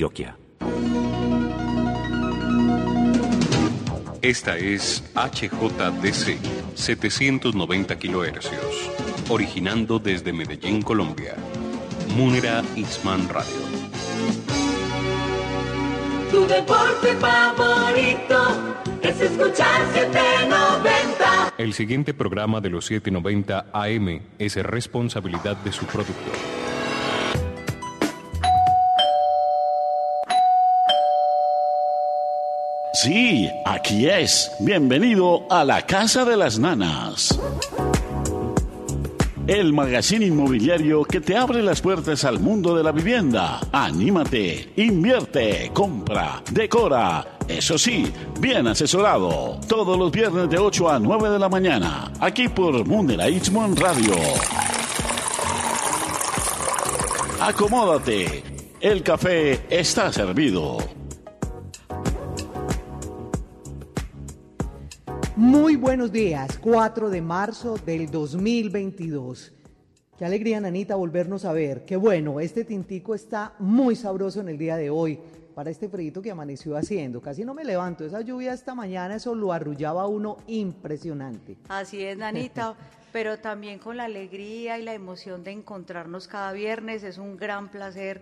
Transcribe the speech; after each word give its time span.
Antioquia. 0.00 0.34
Esta 4.22 4.56
es 4.56 5.04
HJDC 5.14 6.38
790 6.74 7.98
kHz, 7.98 8.50
originando 9.28 9.98
desde 9.98 10.32
Medellín, 10.32 10.80
Colombia. 10.80 11.36
Munera 12.16 12.62
Isman 12.76 13.28
Radio. 13.28 13.60
Tu 16.30 16.46
deporte 16.46 17.14
favorito 17.16 18.38
es 19.02 19.20
escuchar 19.20 19.82
790. 19.92 21.54
El 21.58 21.74
siguiente 21.74 22.14
programa 22.14 22.62
de 22.62 22.70
los 22.70 22.86
790 22.86 23.66
AM 23.72 24.22
es 24.38 24.56
responsabilidad 24.56 25.58
de 25.58 25.72
su 25.72 25.84
productor. 25.84 26.59
Sí, 33.02 33.48
aquí 33.64 34.06
es. 34.06 34.52
Bienvenido 34.60 35.46
a 35.48 35.64
la 35.64 35.86
Casa 35.86 36.26
de 36.26 36.36
las 36.36 36.58
Nanas. 36.58 37.40
El 39.46 39.72
magazine 39.72 40.26
inmobiliario 40.26 41.04
que 41.04 41.22
te 41.22 41.34
abre 41.34 41.62
las 41.62 41.80
puertas 41.80 42.24
al 42.24 42.40
mundo 42.40 42.76
de 42.76 42.82
la 42.82 42.92
vivienda. 42.92 43.58
Anímate, 43.72 44.74
invierte, 44.76 45.70
compra, 45.72 46.42
decora. 46.50 47.38
Eso 47.48 47.78
sí, 47.78 48.12
bien 48.38 48.66
asesorado. 48.66 49.58
Todos 49.66 49.98
los 49.98 50.12
viernes 50.12 50.50
de 50.50 50.58
8 50.58 50.90
a 50.90 50.98
9 50.98 51.30
de 51.30 51.38
la 51.38 51.48
mañana. 51.48 52.12
Aquí 52.20 52.48
por 52.48 52.86
Mundela 52.86 53.30
Itzmon 53.30 53.76
Radio. 53.76 54.14
Acomódate. 57.40 58.42
El 58.78 59.02
café 59.02 59.62
está 59.70 60.12
servido. 60.12 60.99
Muy 65.40 65.76
buenos 65.76 66.12
días, 66.12 66.58
4 66.58 67.08
de 67.08 67.22
marzo 67.22 67.78
del 67.78 68.10
2022. 68.10 69.54
Qué 70.18 70.26
alegría, 70.26 70.60
Nanita, 70.60 70.96
volvernos 70.96 71.46
a 71.46 71.54
ver. 71.54 71.86
Qué 71.86 71.96
bueno, 71.96 72.40
este 72.40 72.62
tintico 72.62 73.14
está 73.14 73.54
muy 73.58 73.96
sabroso 73.96 74.42
en 74.42 74.50
el 74.50 74.58
día 74.58 74.76
de 74.76 74.90
hoy 74.90 75.18
para 75.54 75.70
este 75.70 75.88
frío 75.88 76.20
que 76.20 76.30
amaneció 76.30 76.76
haciendo. 76.76 77.22
Casi 77.22 77.42
no 77.42 77.54
me 77.54 77.64
levanto, 77.64 78.04
esa 78.04 78.20
lluvia 78.20 78.52
esta 78.52 78.74
mañana, 78.74 79.14
eso 79.14 79.34
lo 79.34 79.50
arrullaba 79.50 80.06
uno 80.06 80.36
impresionante. 80.46 81.56
Así 81.70 82.04
es, 82.04 82.18
Nanita, 82.18 82.76
pero 83.10 83.38
también 83.38 83.78
con 83.78 83.96
la 83.96 84.04
alegría 84.04 84.78
y 84.78 84.82
la 84.82 84.92
emoción 84.92 85.42
de 85.42 85.52
encontrarnos 85.52 86.28
cada 86.28 86.52
viernes. 86.52 87.02
Es 87.02 87.16
un 87.16 87.38
gran 87.38 87.70
placer 87.70 88.20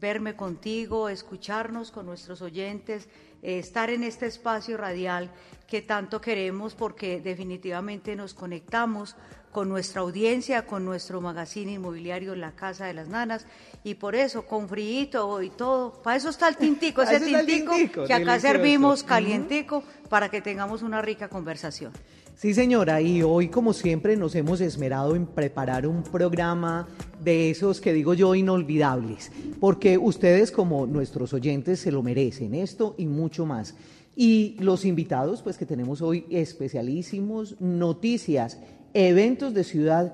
verme 0.00 0.34
contigo, 0.34 1.08
escucharnos 1.08 1.90
con 1.90 2.06
nuestros 2.06 2.42
oyentes, 2.42 3.08
eh, 3.44 3.58
estar 3.58 3.90
en 3.90 4.02
este 4.02 4.26
espacio 4.26 4.76
radial 4.78 5.30
que 5.68 5.82
tanto 5.82 6.20
queremos 6.20 6.74
porque 6.74 7.20
definitivamente 7.20 8.16
nos 8.16 8.32
conectamos 8.32 9.16
con 9.52 9.68
nuestra 9.68 10.00
audiencia, 10.00 10.66
con 10.66 10.84
nuestro 10.84 11.20
magazine 11.20 11.72
inmobiliario 11.72 12.34
La 12.34 12.52
Casa 12.52 12.86
de 12.86 12.94
las 12.94 13.06
Nanas 13.06 13.46
y 13.84 13.94
por 13.94 14.16
eso 14.16 14.46
con 14.46 14.68
frío 14.68 15.42
y 15.42 15.50
todo, 15.50 15.92
para 16.02 16.16
eso 16.16 16.30
está 16.30 16.48
el 16.48 16.56
tintico, 16.56 17.02
ese 17.02 17.20
tintico, 17.20 18.04
que 18.04 18.14
acá 18.14 18.40
servimos 18.40 19.04
calientico 19.04 19.84
para 20.08 20.28
que 20.30 20.40
tengamos 20.40 20.82
una 20.82 21.02
rica 21.02 21.28
conversación. 21.28 21.92
Sí, 22.36 22.52
señora, 22.52 23.00
y 23.00 23.22
hoy, 23.22 23.46
como 23.46 23.72
siempre, 23.72 24.16
nos 24.16 24.34
hemos 24.34 24.60
esmerado 24.60 25.14
en 25.14 25.24
preparar 25.24 25.86
un 25.86 26.02
programa 26.02 26.88
de 27.22 27.50
esos 27.50 27.80
que 27.80 27.92
digo 27.92 28.12
yo 28.12 28.34
inolvidables, 28.34 29.30
porque 29.60 29.98
ustedes 29.98 30.50
como 30.50 30.84
nuestros 30.84 31.32
oyentes 31.32 31.78
se 31.78 31.92
lo 31.92 32.02
merecen, 32.02 32.56
esto 32.56 32.96
y 32.98 33.06
mucho 33.06 33.46
más. 33.46 33.76
Y 34.16 34.56
los 34.58 34.84
invitados, 34.84 35.42
pues 35.42 35.56
que 35.56 35.64
tenemos 35.64 36.02
hoy 36.02 36.26
especialísimos, 36.28 37.60
noticias, 37.60 38.58
eventos 38.94 39.54
de 39.54 39.62
ciudad 39.62 40.12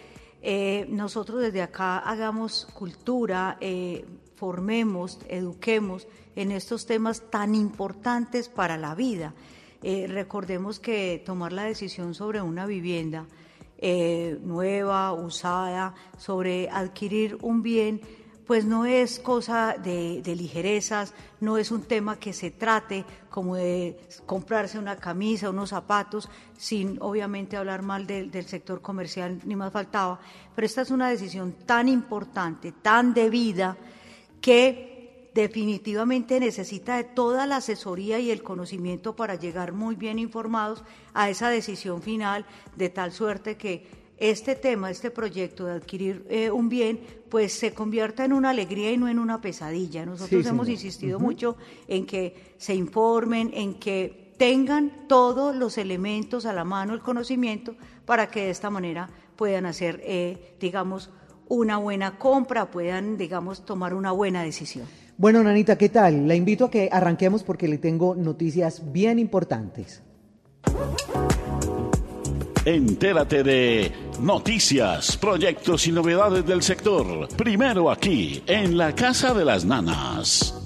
eh, 0.43 0.85
nosotros 0.89 1.41
desde 1.41 1.61
acá 1.61 1.97
hagamos 1.99 2.67
cultura, 2.73 3.57
eh, 3.59 4.05
formemos, 4.35 5.19
eduquemos 5.27 6.07
en 6.35 6.51
estos 6.51 6.85
temas 6.85 7.29
tan 7.29 7.55
importantes 7.55 8.49
para 8.49 8.77
la 8.77 8.95
vida 8.95 9.33
Eh, 9.83 10.05
recordemos 10.07 10.79
que 10.79 11.21
tomar 11.25 11.53
la 11.53 11.63
decisión 11.63 12.13
sobre 12.13 12.41
una 12.41 12.67
vivienda 12.67 13.25
eh, 13.81 14.37
nueva, 14.43 15.11
usada, 15.13 15.95
sobre 16.17 16.69
adquirir 16.69 17.37
un 17.41 17.63
bien, 17.63 18.01
pues 18.45 18.65
no 18.65 18.85
es 18.85 19.19
cosa 19.19 19.75
de, 19.81 20.21
ligerezas, 20.35 21.13
no 21.39 21.57
es 21.57 21.71
un 21.71 21.83
tema 21.83 22.19
que 22.19 22.33
se 22.33 22.51
trate 22.51 23.05
como 23.29 23.55
de 23.55 23.97
comprarse 24.25 24.77
una 24.77 24.97
camisa, 24.97 25.49
unos 25.49 25.69
zapatos, 25.69 26.29
sin 26.57 26.97
obviamente 27.01 27.57
hablar 27.57 27.81
mal 27.81 28.05
del 28.05 28.45
sector 28.45 28.81
comercial, 28.81 29.39
ni 29.45 29.55
más 29.55 29.71
faltaba, 29.71 30.19
pero 30.53 30.65
esta 30.65 30.81
es 30.81 30.91
una 30.91 31.09
decisión 31.09 31.53
tan 31.65 31.87
importante, 31.87 32.73
tan 32.73 33.13
debida, 33.13 33.77
que 34.41 34.90
definitivamente 35.33 36.39
necesita 36.39 36.97
de 36.97 37.03
toda 37.03 37.47
la 37.47 37.57
asesoría 37.57 38.19
y 38.19 38.31
el 38.31 38.43
conocimiento 38.43 39.15
para 39.15 39.35
llegar 39.35 39.71
muy 39.71 39.95
bien 39.95 40.19
informados 40.19 40.83
a 41.13 41.29
esa 41.29 41.49
decisión 41.49 42.01
final, 42.01 42.45
de 42.75 42.89
tal 42.89 43.11
suerte 43.11 43.57
que 43.57 44.01
este 44.17 44.55
tema, 44.55 44.91
este 44.91 45.09
proyecto 45.09 45.65
de 45.65 45.73
adquirir 45.73 46.25
eh, 46.29 46.51
un 46.51 46.69
bien, 46.69 46.99
pues 47.29 47.53
se 47.53 47.73
convierta 47.73 48.23
en 48.23 48.33
una 48.33 48.51
alegría 48.51 48.91
y 48.91 48.97
no 48.97 49.07
en 49.07 49.17
una 49.17 49.41
pesadilla. 49.41 50.05
Nosotros 50.05 50.45
hemos 50.45 50.69
insistido 50.69 51.19
mucho 51.19 51.57
en 51.87 52.05
que 52.05 52.53
se 52.57 52.75
informen, 52.75 53.51
en 53.53 53.75
que 53.79 54.33
tengan 54.37 55.07
todos 55.07 55.55
los 55.55 55.77
elementos 55.77 56.45
a 56.45 56.53
la 56.53 56.63
mano, 56.63 56.93
el 56.93 57.01
conocimiento, 57.01 57.75
para 58.05 58.27
que 58.29 58.41
de 58.41 58.49
esta 58.51 58.69
manera 58.69 59.09
puedan 59.35 59.65
hacer, 59.65 59.99
eh, 60.03 60.55
digamos, 60.59 61.09
una 61.51 61.77
buena 61.77 62.17
compra, 62.17 62.71
puedan, 62.71 63.17
digamos, 63.17 63.65
tomar 63.65 63.93
una 63.93 64.13
buena 64.13 64.41
decisión. 64.41 64.85
Bueno, 65.17 65.43
Nanita, 65.43 65.77
¿qué 65.77 65.89
tal? 65.89 66.25
La 66.25 66.33
invito 66.33 66.65
a 66.65 66.71
que 66.71 66.87
arranquemos 66.89 67.43
porque 67.43 67.67
le 67.67 67.77
tengo 67.77 68.15
noticias 68.15 68.81
bien 68.93 69.19
importantes. 69.19 70.01
Entérate 72.63 73.43
de 73.43 73.91
noticias, 74.21 75.17
proyectos 75.17 75.87
y 75.87 75.91
novedades 75.91 76.45
del 76.45 76.61
sector. 76.61 77.27
Primero 77.35 77.91
aquí, 77.91 78.41
en 78.47 78.77
la 78.77 78.95
Casa 78.95 79.33
de 79.33 79.43
las 79.43 79.65
Nanas. 79.65 80.57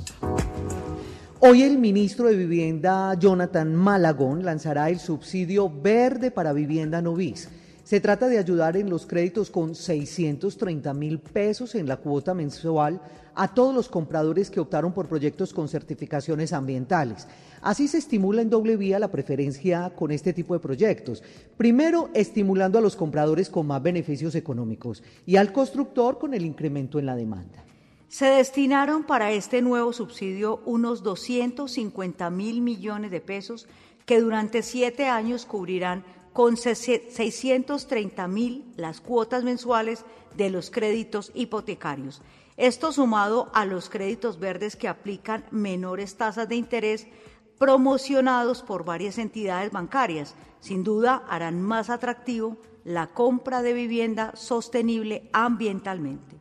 Hoy 1.40 1.64
el 1.64 1.80
ministro 1.80 2.28
de 2.28 2.36
Vivienda, 2.36 3.16
Jonathan 3.16 3.74
Malagón, 3.74 4.46
lanzará 4.46 4.92
el 4.92 5.00
subsidio 5.00 5.68
verde 5.68 6.30
para 6.30 6.54
vivienda 6.54 7.02
novis. 7.02 7.50
Se 7.86 8.00
trata 8.00 8.28
de 8.28 8.40
ayudar 8.40 8.78
en 8.78 8.90
los 8.90 9.06
créditos 9.06 9.52
con 9.52 9.76
630 9.76 10.92
mil 10.96 11.20
pesos 11.20 11.76
en 11.76 11.88
la 11.88 11.98
cuota 11.98 12.34
mensual 12.34 13.00
a 13.36 13.54
todos 13.54 13.76
los 13.76 13.90
compradores 13.90 14.50
que 14.50 14.60
optaron 14.60 14.92
por 14.92 15.08
proyectos 15.08 15.54
con 15.54 15.68
certificaciones 15.68 16.52
ambientales. 16.52 17.28
Así 17.62 17.88
se 17.88 18.00
estimula 18.00 18.42
en 18.42 18.50
doble 18.50 18.76
vía 18.76 18.98
la 18.98 19.12
preferencia 19.12 19.94
con 19.96 20.10
este 20.10 20.34
tipo 20.34 20.56
de 20.56 20.62
proyectos. 20.62 21.22
Primero, 21.58 22.10
estimulando 22.16 22.80
a 22.80 22.82
los 22.82 22.96
compradores 22.96 23.52
con 23.52 23.68
más 23.68 23.84
beneficios 23.84 24.34
económicos 24.34 25.04
y 25.28 25.36
al 25.36 25.54
constructor 25.54 26.18
con 26.18 26.34
el 26.34 26.44
incremento 26.44 26.98
en 26.98 27.06
la 27.06 27.16
demanda. 27.16 27.64
Se 28.08 28.26
destinaron 28.26 29.04
para 29.04 29.32
este 29.32 29.62
nuevo 29.62 29.94
subsidio 29.94 30.60
unos 30.66 31.04
250 31.04 32.32
mil 32.32 32.62
millones 32.62 33.12
de 33.12 33.22
pesos 33.22 33.68
que 34.08 34.22
durante 34.22 34.64
siete 34.64 35.08
años 35.08 35.46
cubrirán 35.46 36.04
con 36.36 36.58
630 36.58 38.28
mil 38.28 38.66
las 38.76 39.00
cuotas 39.00 39.46
mensuales 39.46 40.04
de 40.36 40.50
los 40.50 40.70
créditos 40.70 41.32
hipotecarios. 41.34 42.22
Esto 42.58 42.92
sumado 42.92 43.50
a 43.54 43.64
los 43.64 43.90
créditos 43.90 44.38
verdes 44.38 44.76
que 44.76 44.90
aplican 44.90 45.46
menores 45.52 46.18
tasas 46.18 46.50
de 46.50 46.58
interés 46.58 47.08
promocionados 47.58 48.64
por 48.64 48.84
varias 48.84 49.18
entidades 49.18 49.72
bancarias, 49.72 50.36
sin 50.60 50.84
duda 50.84 51.24
harán 51.30 51.62
más 51.62 51.90
atractivo 51.90 52.58
la 52.84 53.08
compra 53.08 53.62
de 53.62 53.72
vivienda 53.72 54.34
sostenible 54.36 55.30
ambientalmente. 55.32 56.36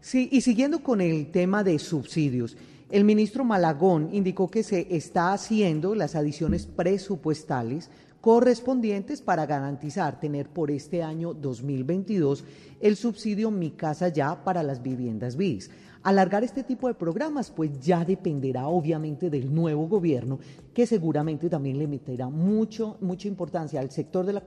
Sí, 0.00 0.30
y 0.32 0.40
siguiendo 0.40 0.82
con 0.82 1.02
el 1.02 1.30
tema 1.30 1.62
de 1.62 1.78
subsidios, 1.78 2.56
el 2.88 3.04
ministro 3.04 3.44
Malagón 3.44 4.08
indicó 4.14 4.50
que 4.50 4.62
se 4.62 4.96
está 4.96 5.34
haciendo 5.34 5.94
las 5.94 6.14
adiciones 6.14 6.64
presupuestales 6.64 7.90
correspondientes 8.26 9.22
para 9.22 9.46
garantizar 9.46 10.18
tener 10.18 10.48
por 10.48 10.72
este 10.72 11.00
año 11.00 11.32
2022 11.32 12.42
el 12.80 12.96
subsidio 12.96 13.52
Mi 13.52 13.70
Casa 13.70 14.08
Ya 14.08 14.42
para 14.42 14.64
las 14.64 14.82
viviendas 14.82 15.36
BIS. 15.36 15.70
Alargar 16.02 16.42
este 16.42 16.64
tipo 16.64 16.88
de 16.88 16.94
programas 16.94 17.52
pues 17.52 17.78
ya 17.78 18.04
dependerá 18.04 18.66
obviamente 18.66 19.30
del 19.30 19.54
nuevo 19.54 19.86
gobierno 19.86 20.40
que 20.74 20.88
seguramente 20.88 21.48
también 21.48 21.78
le 21.78 21.86
meterá 21.86 22.28
mucho, 22.28 22.96
mucha 23.00 23.28
importancia 23.28 23.78
al 23.78 23.92
sector 23.92 24.26
de 24.26 24.32
la, 24.32 24.42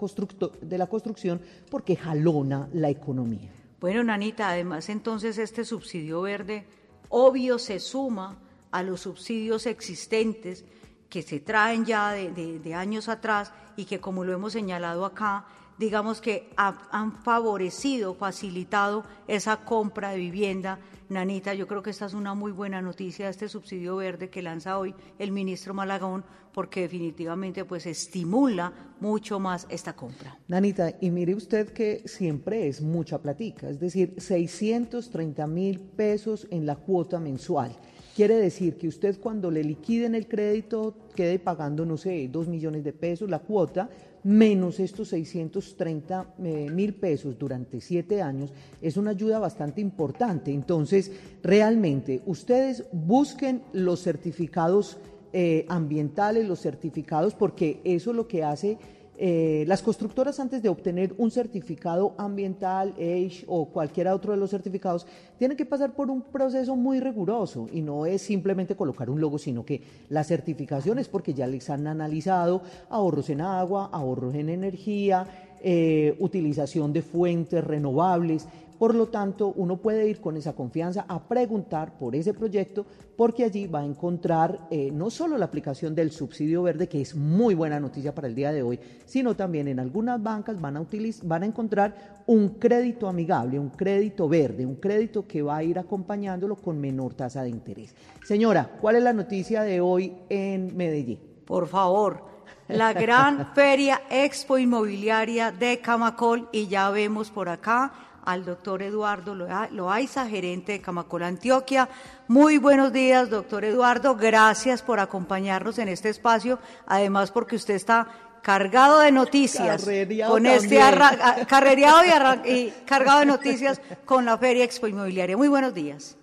de 0.61 0.77
la 0.77 0.87
construcción 0.87 1.39
porque 1.71 1.95
jalona 1.95 2.67
la 2.73 2.89
economía. 2.89 3.49
Bueno, 3.79 4.03
Nanita, 4.03 4.49
además 4.49 4.89
entonces 4.89 5.37
este 5.37 5.63
subsidio 5.63 6.23
verde 6.23 6.65
obvio 7.07 7.57
se 7.57 7.79
suma 7.79 8.39
a 8.71 8.83
los 8.83 8.99
subsidios 8.99 9.65
existentes 9.67 10.65
que 11.09 11.23
se 11.23 11.39
traen 11.39 11.85
ya 11.85 12.11
de, 12.11 12.73
años 12.75 13.09
atrás 13.09 13.51
y 13.79 13.85
que, 13.85 13.99
como 13.99 14.25
lo 14.25 14.33
hemos 14.33 14.51
señalado 14.51 15.05
acá, 15.05 15.45
digamos 15.77 16.19
que 16.19 16.49
han 16.57 17.13
favorecido, 17.23 18.13
facilitado 18.13 19.05
esa 19.25 19.63
compra 19.63 20.11
de 20.11 20.17
vivienda. 20.17 20.79
Nanita, 21.07 21.53
yo 21.53 21.65
creo 21.65 21.81
que 21.81 21.91
esta 21.91 22.05
es 22.05 22.13
una 22.13 22.33
muy 22.33 22.51
buena 22.51 22.81
noticia, 22.81 23.29
este 23.29 23.47
subsidio 23.47 23.95
verde 23.95 24.29
que 24.29 24.41
lanza 24.41 24.77
hoy 24.77 24.93
el 25.17 25.31
ministro 25.31 25.73
Malagón, 25.73 26.25
porque 26.53 26.81
definitivamente 26.81 27.63
pues 27.63 27.85
estimula 27.85 28.73
mucho 28.99 29.39
más 29.39 29.65
esta 29.69 29.95
compra. 29.95 30.37
Nanita, 30.49 30.91
y 30.99 31.09
mire 31.09 31.33
usted 31.33 31.71
que 31.71 32.03
siempre 32.05 32.67
es 32.67 32.81
mucha 32.81 33.21
platica, 33.21 33.69
es 33.69 33.79
decir, 33.79 34.15
630 34.17 35.47
mil 35.47 35.79
pesos 35.79 36.47
en 36.51 36.65
la 36.65 36.75
cuota 36.75 37.19
mensual. 37.19 37.75
Quiere 38.15 38.35
decir 38.35 38.75
que 38.75 38.87
usted 38.87 39.19
cuando 39.19 39.49
le 39.49 39.63
liquiden 39.63 40.15
el 40.15 40.27
crédito 40.27 40.93
quede 41.15 41.39
pagando, 41.39 41.85
no 41.85 41.97
sé, 41.97 42.27
dos 42.31 42.47
millones 42.47 42.83
de 42.83 42.93
pesos 42.93 43.29
la 43.29 43.39
cuota, 43.39 43.89
menos 44.23 44.79
estos 44.79 45.09
630 45.09 46.35
eh, 46.43 46.67
mil 46.71 46.93
pesos 46.93 47.37
durante 47.37 47.79
siete 47.79 48.21
años, 48.21 48.51
es 48.81 48.97
una 48.97 49.11
ayuda 49.11 49.39
bastante 49.39 49.79
importante. 49.81 50.51
Entonces, 50.51 51.11
realmente, 51.41 52.21
ustedes 52.25 52.85
busquen 52.91 53.61
los 53.71 54.03
certificados 54.03 54.97
eh, 55.31 55.65
ambientales, 55.69 56.47
los 56.47 56.59
certificados, 56.59 57.35
porque 57.35 57.79
eso 57.83 58.13
lo 58.13 58.27
que 58.27 58.43
hace 58.43 58.77
eh, 59.21 59.65
las 59.67 59.81
constructoras 59.81 60.39
antes 60.39 60.63
de 60.63 60.69
obtener 60.69 61.13
un 61.17 61.29
certificado 61.29 62.15
ambiental, 62.17 62.93
AGE 62.97 63.43
o 63.47 63.65
cualquier 63.65 64.07
otro 64.07 64.31
de 64.31 64.37
los 64.37 64.49
certificados, 64.49 65.05
tienen 65.37 65.57
que 65.57 65.65
pasar 65.65 65.91
por 65.91 66.09
un 66.09 66.21
proceso 66.21 66.77
muy 66.77 67.01
riguroso 67.01 67.67
y 67.73 67.81
no 67.81 68.05
es 68.05 68.21
simplemente 68.21 68.77
colocar 68.77 69.09
un 69.09 69.19
logo, 69.19 69.37
sino 69.37 69.65
que 69.65 69.81
la 70.07 70.23
certificación 70.23 70.99
es 70.99 71.09
porque 71.09 71.33
ya 71.33 71.47
les 71.47 71.69
han 71.69 71.85
analizado 71.87 72.61
ahorros 72.89 73.29
en 73.29 73.41
agua, 73.41 73.89
ahorros 73.91 74.35
en 74.35 74.47
energía, 74.47 75.27
eh, 75.61 76.15
utilización 76.19 76.93
de 76.93 77.01
fuentes 77.01 77.61
renovables, 77.61 78.47
por 78.79 78.95
lo 78.95 79.09
tanto, 79.09 79.51
uno 79.57 79.75
puede 79.75 80.07
ir 80.07 80.21
con 80.21 80.37
esa 80.37 80.53
confianza 80.53 81.03
a 81.09 81.27
preguntar 81.27 81.97
por 81.97 82.15
ese 82.15 82.33
proyecto 82.33 82.85
porque 83.17 83.43
allí 83.43 83.67
va 83.67 83.81
a 83.81 83.85
encontrar 83.85 84.67
eh, 84.71 84.89
no 84.89 85.09
solo 85.09 85.37
la 85.37 85.43
aplicación 85.43 85.93
del 85.93 86.11
subsidio 86.11 86.63
verde, 86.63 86.87
que 86.87 87.01
es 87.01 87.13
muy 87.13 87.55
buena 87.55 87.77
noticia 87.77 88.15
para 88.15 88.29
el 88.29 88.35
día 88.35 88.53
de 88.53 88.63
hoy, 88.63 88.79
sino 89.05 89.35
también 89.35 89.67
en 89.67 89.81
algunas 89.81 90.23
bancas 90.23 90.61
van 90.61 90.77
a, 90.77 90.85
van 91.23 91.43
a 91.43 91.45
encontrar 91.45 92.23
un 92.25 92.51
crédito 92.51 93.09
amigable, 93.09 93.59
un 93.59 93.69
crédito 93.69 94.29
verde, 94.29 94.65
un 94.65 94.75
crédito 94.75 95.27
que 95.27 95.41
va 95.41 95.57
a 95.57 95.63
ir 95.63 95.77
acompañándolo 95.77 96.55
con 96.55 96.79
menor 96.79 97.15
tasa 97.15 97.43
de 97.43 97.49
interés. 97.49 97.93
Señora, 98.23 98.77
¿cuál 98.79 98.95
es 98.95 99.03
la 99.03 99.11
noticia 99.11 99.63
de 99.63 99.81
hoy 99.81 100.13
en 100.29 100.77
Medellín? 100.77 101.19
Por 101.43 101.67
favor, 101.67 102.23
la 102.69 102.93
gran 102.93 103.51
feria 103.55 104.03
expo 104.09 104.57
inmobiliaria 104.57 105.51
de 105.51 105.79
Camacol 105.79 106.47
y 106.53 106.67
ya 106.67 106.89
vemos 106.91 107.29
por 107.29 107.49
acá 107.49 107.91
al 108.29 108.45
doctor 108.45 108.83
Eduardo 108.83 109.33
Loaiza, 109.33 110.27
gerente 110.27 110.73
de 110.73 110.81
Camacol 110.81 111.23
Antioquia. 111.23 111.89
Muy 112.27 112.59
buenos 112.59 112.93
días, 112.93 113.31
doctor 113.31 113.65
Eduardo. 113.65 114.15
Gracias 114.15 114.83
por 114.83 114.99
acompañarnos 114.99 115.79
en 115.79 115.87
este 115.87 116.09
espacio, 116.09 116.59
además 116.85 117.31
porque 117.31 117.55
usted 117.55 117.73
está 117.73 118.07
cargado 118.43 118.99
de 118.99 119.11
noticias 119.11 119.83
con 120.27 120.45
este 120.45 120.77
carrereado 121.47 122.01
y, 122.45 122.71
cargado 122.85 123.21
de 123.21 123.25
noticias 123.25 123.81
con 124.05 124.25
la 124.25 124.37
Feria 124.37 124.63
Expo 124.63 124.85
Inmobiliaria. 124.85 125.35
Muy 125.35 125.47
buenos 125.47 125.73
días. 125.73 126.15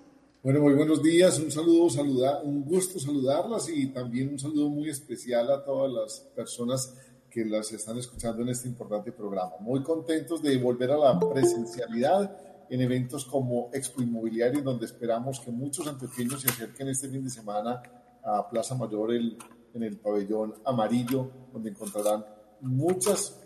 Bueno, 0.45 0.61
muy 0.61 0.75
buenos 0.75 1.03
días, 1.03 1.41
un 1.41 1.51
saludo, 1.51 1.91
saludar, 1.91 2.41
un 2.45 2.63
gusto 2.63 3.01
saludarlas 3.01 3.69
y 3.69 3.89
también 3.89 4.29
un 4.29 4.39
saludo 4.39 4.69
muy 4.69 4.89
especial 4.89 5.51
a 5.51 5.65
todas 5.65 5.93
las 5.93 6.21
personas 6.37 6.95
que 7.37 7.45
las 7.45 7.71
están 7.71 7.99
escuchando 7.99 8.41
en 8.41 8.49
este 8.49 8.67
importante 8.67 9.13
programa. 9.13 9.53
Muy 9.61 9.83
contentos 9.83 10.43
de 10.43 10.57
volver 10.57 10.91
a 10.91 10.97
la 10.97 11.21
presencialidad 11.21 12.35
en 12.71 12.81
eventos 12.81 13.27
como 13.27 13.69
Expo 13.75 14.01
Inmobiliario, 14.01 14.63
donde 14.63 14.87
esperamos 14.87 15.39
que 15.41 15.51
muchos 15.51 15.87
antioqueños 15.87 16.41
se 16.41 16.49
acerquen 16.49 16.89
este 16.89 17.11
fin 17.11 17.23
de 17.23 17.29
semana 17.29 17.83
a 18.25 18.49
Plaza 18.49 18.75
Mayor 18.75 19.13
el, 19.13 19.37
en 19.75 19.83
el 19.83 19.99
pabellón 19.99 20.55
amarillo, 20.65 21.31
donde 21.53 21.69
encontrarán 21.69 22.25
muchas 22.63 23.39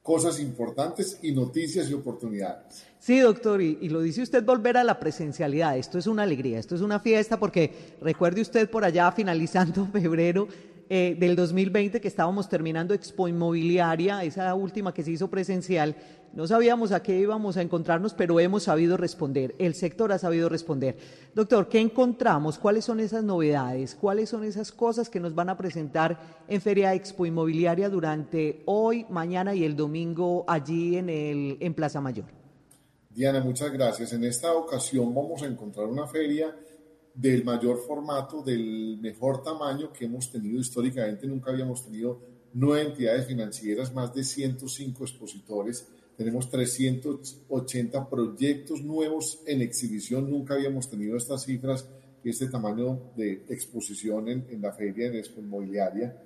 cosas 0.00 0.38
importantes 0.38 1.18
y 1.20 1.32
noticias 1.32 1.90
y 1.90 1.94
oportunidades. 1.94 2.86
Sí, 3.00 3.18
doctor, 3.18 3.60
y, 3.60 3.78
y, 3.80 3.88
lo 3.88 4.00
dice 4.00 4.22
usted 4.22 4.44
volver 4.44 4.76
a 4.76 4.84
la 4.84 5.00
presencialidad. 5.00 5.76
Esto 5.76 5.98
es 5.98 6.06
una 6.06 6.22
alegría, 6.22 6.60
esto 6.60 6.76
es 6.76 6.82
una 6.82 7.00
fiesta, 7.00 7.40
porque 7.40 7.96
recuerde 8.00 8.42
usted 8.42 8.70
por 8.70 8.84
allá 8.84 9.10
finalizando 9.10 9.86
febrero 9.92 10.46
eh, 10.88 11.16
del 11.18 11.36
2020 11.36 12.00
que 12.00 12.08
estábamos 12.08 12.48
terminando 12.48 12.94
Expo 12.94 13.28
Inmobiliaria, 13.28 14.22
esa 14.22 14.54
última 14.54 14.92
que 14.92 15.02
se 15.02 15.12
hizo 15.12 15.28
presencial, 15.28 15.96
no 16.34 16.46
sabíamos 16.46 16.90
a 16.90 17.02
qué 17.02 17.18
íbamos 17.18 17.56
a 17.56 17.62
encontrarnos, 17.62 18.12
pero 18.12 18.40
hemos 18.40 18.64
sabido 18.64 18.96
responder, 18.96 19.54
el 19.58 19.74
sector 19.74 20.12
ha 20.12 20.18
sabido 20.18 20.48
responder. 20.48 20.96
Doctor, 21.34 21.68
¿qué 21.68 21.80
encontramos? 21.80 22.58
¿Cuáles 22.58 22.84
son 22.84 22.98
esas 23.00 23.22
novedades? 23.22 23.94
¿Cuáles 23.94 24.30
son 24.30 24.42
esas 24.44 24.72
cosas 24.72 25.08
que 25.08 25.20
nos 25.20 25.34
van 25.34 25.48
a 25.48 25.56
presentar 25.56 26.18
en 26.48 26.60
Feria 26.60 26.92
Expo 26.92 27.24
Inmobiliaria 27.24 27.88
durante 27.88 28.62
hoy, 28.66 29.06
mañana 29.10 29.54
y 29.54 29.64
el 29.64 29.76
domingo 29.76 30.44
allí 30.48 30.96
en, 30.96 31.08
el, 31.08 31.56
en 31.60 31.72
Plaza 31.72 32.00
Mayor? 32.00 32.26
Diana, 33.10 33.40
muchas 33.40 33.72
gracias. 33.72 34.12
En 34.12 34.24
esta 34.24 34.52
ocasión 34.52 35.14
vamos 35.14 35.40
a 35.42 35.46
encontrar 35.46 35.86
una 35.86 36.08
feria 36.08 36.52
del 37.14 37.44
mayor 37.44 37.78
formato, 37.78 38.42
del 38.42 38.98
mejor 39.00 39.42
tamaño 39.42 39.92
que 39.92 40.06
hemos 40.06 40.30
tenido 40.30 40.58
históricamente. 40.58 41.26
Nunca 41.26 41.52
habíamos 41.52 41.84
tenido 41.84 42.20
nueve 42.52 42.88
entidades 42.88 43.26
financieras, 43.26 43.94
más 43.94 44.12
de 44.14 44.24
105 44.24 45.04
expositores. 45.04 45.86
Tenemos 46.16 46.50
380 46.50 48.08
proyectos 48.08 48.82
nuevos 48.82 49.40
en 49.46 49.62
exhibición. 49.62 50.30
Nunca 50.30 50.54
habíamos 50.54 50.90
tenido 50.90 51.16
estas 51.16 51.44
cifras 51.44 51.88
y 52.24 52.30
este 52.30 52.48
tamaño 52.48 53.00
de 53.16 53.44
exposición 53.48 54.28
en, 54.28 54.46
en 54.50 54.62
la 54.62 54.72
feria 54.72 55.06
en 55.06 55.16
Expo 55.16 55.40
Inmobiliaria. 55.40 56.16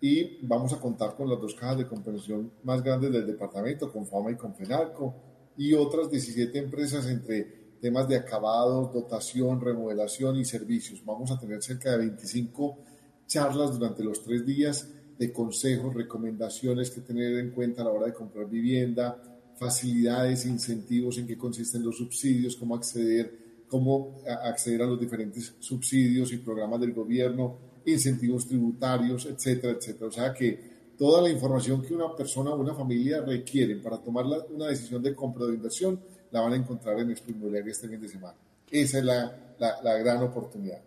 Y 0.00 0.44
vamos 0.44 0.72
a 0.72 0.80
contar 0.80 1.14
con 1.14 1.28
las 1.30 1.40
dos 1.40 1.54
cajas 1.54 1.78
de 1.78 1.86
compensación 1.86 2.50
más 2.64 2.82
grandes 2.82 3.12
del 3.12 3.26
departamento, 3.26 3.92
con 3.92 4.06
FAMA 4.06 4.32
y 4.32 4.36
con 4.36 4.54
FENALCO, 4.54 5.14
y 5.56 5.74
otras 5.74 6.10
17 6.10 6.58
empresas 6.58 7.06
entre 7.06 7.61
temas 7.82 8.06
de 8.06 8.14
acabados, 8.14 8.92
dotación, 8.92 9.60
remodelación 9.60 10.36
y 10.36 10.44
servicios. 10.44 11.04
Vamos 11.04 11.32
a 11.32 11.38
tener 11.38 11.60
cerca 11.60 11.90
de 11.90 11.98
25 11.98 12.78
charlas 13.26 13.76
durante 13.76 14.04
los 14.04 14.22
tres 14.22 14.46
días 14.46 14.88
de 15.18 15.32
consejos, 15.32 15.92
recomendaciones 15.92 16.92
que 16.92 17.00
tener 17.00 17.36
en 17.40 17.50
cuenta 17.50 17.82
a 17.82 17.86
la 17.86 17.90
hora 17.90 18.06
de 18.06 18.14
comprar 18.14 18.48
vivienda, 18.48 19.20
facilidades, 19.56 20.46
incentivos, 20.46 21.18
en 21.18 21.26
qué 21.26 21.36
consisten 21.36 21.82
los 21.82 21.98
subsidios, 21.98 22.54
cómo 22.54 22.76
acceder, 22.76 23.64
cómo 23.66 24.22
acceder 24.44 24.82
a 24.82 24.86
los 24.86 25.00
diferentes 25.00 25.52
subsidios 25.58 26.32
y 26.32 26.36
programas 26.36 26.80
del 26.80 26.92
gobierno, 26.92 27.56
incentivos 27.84 28.46
tributarios, 28.46 29.26
etcétera, 29.26 29.72
etcétera. 29.76 30.06
O 30.06 30.12
sea 30.12 30.32
que 30.32 30.92
toda 30.96 31.20
la 31.20 31.30
información 31.30 31.82
que 31.82 31.94
una 31.94 32.14
persona 32.14 32.50
o 32.50 32.60
una 32.60 32.76
familia 32.76 33.22
requiere 33.22 33.74
para 33.78 33.98
tomar 33.98 34.24
una 34.50 34.68
decisión 34.68 35.02
de 35.02 35.16
compra 35.16 35.42
o 35.42 35.48
de 35.48 35.56
inversión 35.56 35.98
la 36.32 36.40
van 36.40 36.54
a 36.54 36.56
encontrar 36.56 36.98
en 36.98 37.14
Inmobiliaria 37.28 37.70
este 37.70 37.88
fin 37.88 38.00
de 38.00 38.08
semana. 38.08 38.34
Esa 38.70 38.98
es 38.98 39.04
la, 39.04 39.36
la, 39.58 39.82
la 39.82 39.94
gran 39.98 40.22
oportunidad. 40.22 40.80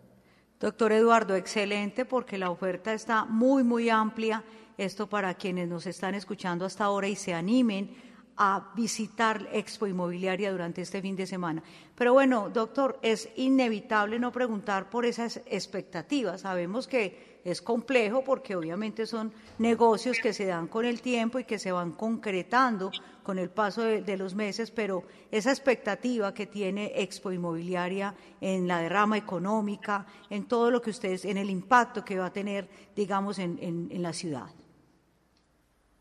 Doctor 0.60 0.92
Eduardo, 0.92 1.36
excelente 1.36 2.04
porque 2.04 2.36
la 2.36 2.50
oferta 2.50 2.92
está 2.92 3.24
muy, 3.24 3.62
muy 3.62 3.88
amplia. 3.88 4.42
Esto 4.76 5.08
para 5.08 5.32
quienes 5.34 5.68
nos 5.68 5.86
están 5.86 6.14
escuchando 6.14 6.64
hasta 6.64 6.84
ahora 6.84 7.08
y 7.08 7.16
se 7.16 7.32
animen 7.32 7.90
a 8.36 8.72
visitar 8.74 9.48
Expo 9.52 9.86
Inmobiliaria 9.86 10.52
durante 10.52 10.82
este 10.82 11.00
fin 11.00 11.16
de 11.16 11.26
semana. 11.26 11.62
Pero 11.94 12.12
bueno, 12.12 12.50
doctor, 12.50 12.98
es 13.02 13.28
inevitable 13.36 14.18
no 14.18 14.30
preguntar 14.30 14.90
por 14.90 15.06
esas 15.06 15.40
expectativas. 15.46 16.42
Sabemos 16.42 16.86
que 16.86 17.40
es 17.44 17.62
complejo 17.62 18.24
porque 18.24 18.56
obviamente 18.56 19.06
son 19.06 19.32
negocios 19.58 20.18
que 20.20 20.32
se 20.32 20.46
dan 20.46 20.66
con 20.66 20.84
el 20.84 21.00
tiempo 21.00 21.38
y 21.38 21.44
que 21.44 21.58
se 21.58 21.72
van 21.72 21.92
concretando 21.92 22.90
con 23.22 23.38
el 23.38 23.50
paso 23.50 23.82
de, 23.82 24.16
los 24.16 24.34
meses, 24.34 24.70
pero 24.70 25.04
esa 25.30 25.50
expectativa 25.50 26.34
que 26.34 26.46
tiene 26.46 26.92
Expo 26.96 27.32
Inmobiliaria 27.32 28.14
en 28.40 28.68
la 28.68 28.80
derrama 28.80 29.16
económica, 29.16 30.06
en 30.28 30.46
todo 30.46 30.70
lo 30.70 30.82
que 30.82 30.90
ustedes, 30.90 31.24
en 31.24 31.36
el 31.36 31.50
impacto 31.50 32.04
que 32.04 32.18
va 32.18 32.26
a 32.26 32.32
tener, 32.32 32.68
digamos, 32.94 33.38
en 33.38 34.02
la 34.02 34.12
ciudad. 34.12 34.50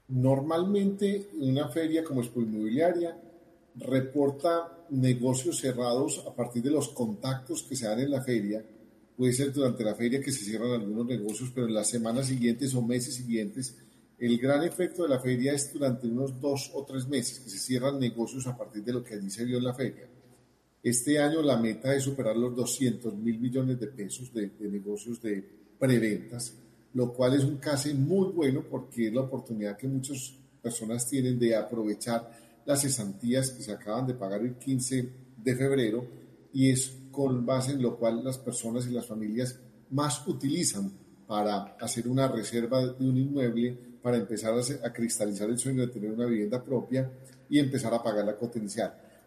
Normalmente 0.07 1.29
una 1.39 1.67
feria 1.69 2.03
como 2.03 2.21
Expo 2.21 2.41
Inmobiliaria 2.41 3.17
reporta 3.75 4.85
negocios 4.91 5.59
cerrados 5.59 6.23
a 6.27 6.35
partir 6.35 6.61
de 6.61 6.69
los 6.69 6.89
contactos 6.89 7.63
que 7.63 7.75
se 7.75 7.87
dan 7.87 7.99
en 7.99 8.11
la 8.11 8.21
feria. 8.21 8.63
Puede 9.17 9.33
ser 9.33 9.51
durante 9.51 9.83
la 9.83 9.95
feria 9.95 10.21
que 10.21 10.31
se 10.31 10.45
cierran 10.45 10.71
algunos 10.71 11.07
negocios, 11.07 11.51
pero 11.53 11.67
en 11.67 11.73
las 11.73 11.89
semanas 11.89 12.27
siguientes 12.27 12.75
o 12.75 12.81
meses 12.81 13.15
siguientes 13.15 13.75
el 14.17 14.37
gran 14.37 14.63
efecto 14.63 15.03
de 15.03 15.09
la 15.09 15.19
feria 15.19 15.53
es 15.53 15.73
durante 15.73 16.07
unos 16.07 16.39
dos 16.39 16.71
o 16.73 16.85
tres 16.85 17.07
meses 17.07 17.39
que 17.39 17.49
se 17.49 17.59
cierran 17.59 17.99
negocios 17.99 18.47
a 18.47 18.55
partir 18.55 18.83
de 18.83 18.93
lo 18.93 19.03
que 19.03 19.15
allí 19.15 19.29
se 19.29 19.43
vio 19.43 19.57
en 19.57 19.63
la 19.63 19.73
feria. 19.73 20.07
Este 20.81 21.19
año 21.19 21.41
la 21.41 21.57
meta 21.57 21.93
es 21.95 22.03
superar 22.03 22.37
los 22.37 22.55
200 22.55 23.13
mil 23.15 23.39
millones 23.39 23.79
de 23.79 23.87
pesos 23.87 24.31
de, 24.31 24.49
de 24.49 24.69
negocios 24.69 25.21
de 25.21 25.43
preventas, 25.79 26.53
lo 26.95 27.13
cual 27.13 27.33
es 27.33 27.43
un 27.43 27.57
case 27.57 27.93
muy 27.93 28.31
bueno 28.31 28.63
porque 28.69 29.07
es 29.07 29.13
la 29.13 29.21
oportunidad 29.21 29.77
que 29.77 29.87
muchas 29.87 30.33
personas 30.61 31.07
tienen 31.07 31.37
de 31.37 31.55
aprovechar 31.55 32.31
las 32.65 32.81
cesantías 32.81 33.51
que 33.51 33.61
se 33.61 33.73
acaban 33.73 34.07
de 34.07 34.15
pagar 34.15 34.41
el 34.41 34.55
15 34.55 35.09
de 35.37 35.55
febrero 35.55 36.05
y 36.53 36.71
es 36.71 36.97
con 37.11 37.45
base 37.45 37.73
en 37.73 37.81
lo 37.81 37.97
cual 37.97 38.23
las 38.23 38.37
personas 38.37 38.87
y 38.87 38.91
las 38.91 39.05
familias 39.05 39.59
más 39.91 40.25
utilizan 40.25 40.91
para 41.27 41.75
hacer 41.81 42.07
una 42.07 42.29
reserva 42.29 42.85
de 42.85 43.05
un 43.05 43.17
inmueble 43.17 43.77
para 44.01 44.17
empezar 44.17 44.53
a, 44.53 44.93
cristalizar 44.93 45.49
el 45.49 45.57
sueño 45.57 45.81
de 45.81 45.91
tener 45.91 46.11
una 46.11 46.27
vivienda 46.27 46.63
propia 46.63 47.11
y 47.49 47.59
empezar 47.59 47.93
a 47.93 48.01
pagar 48.01 48.25
la 48.25 48.35
cuota. 48.35 48.59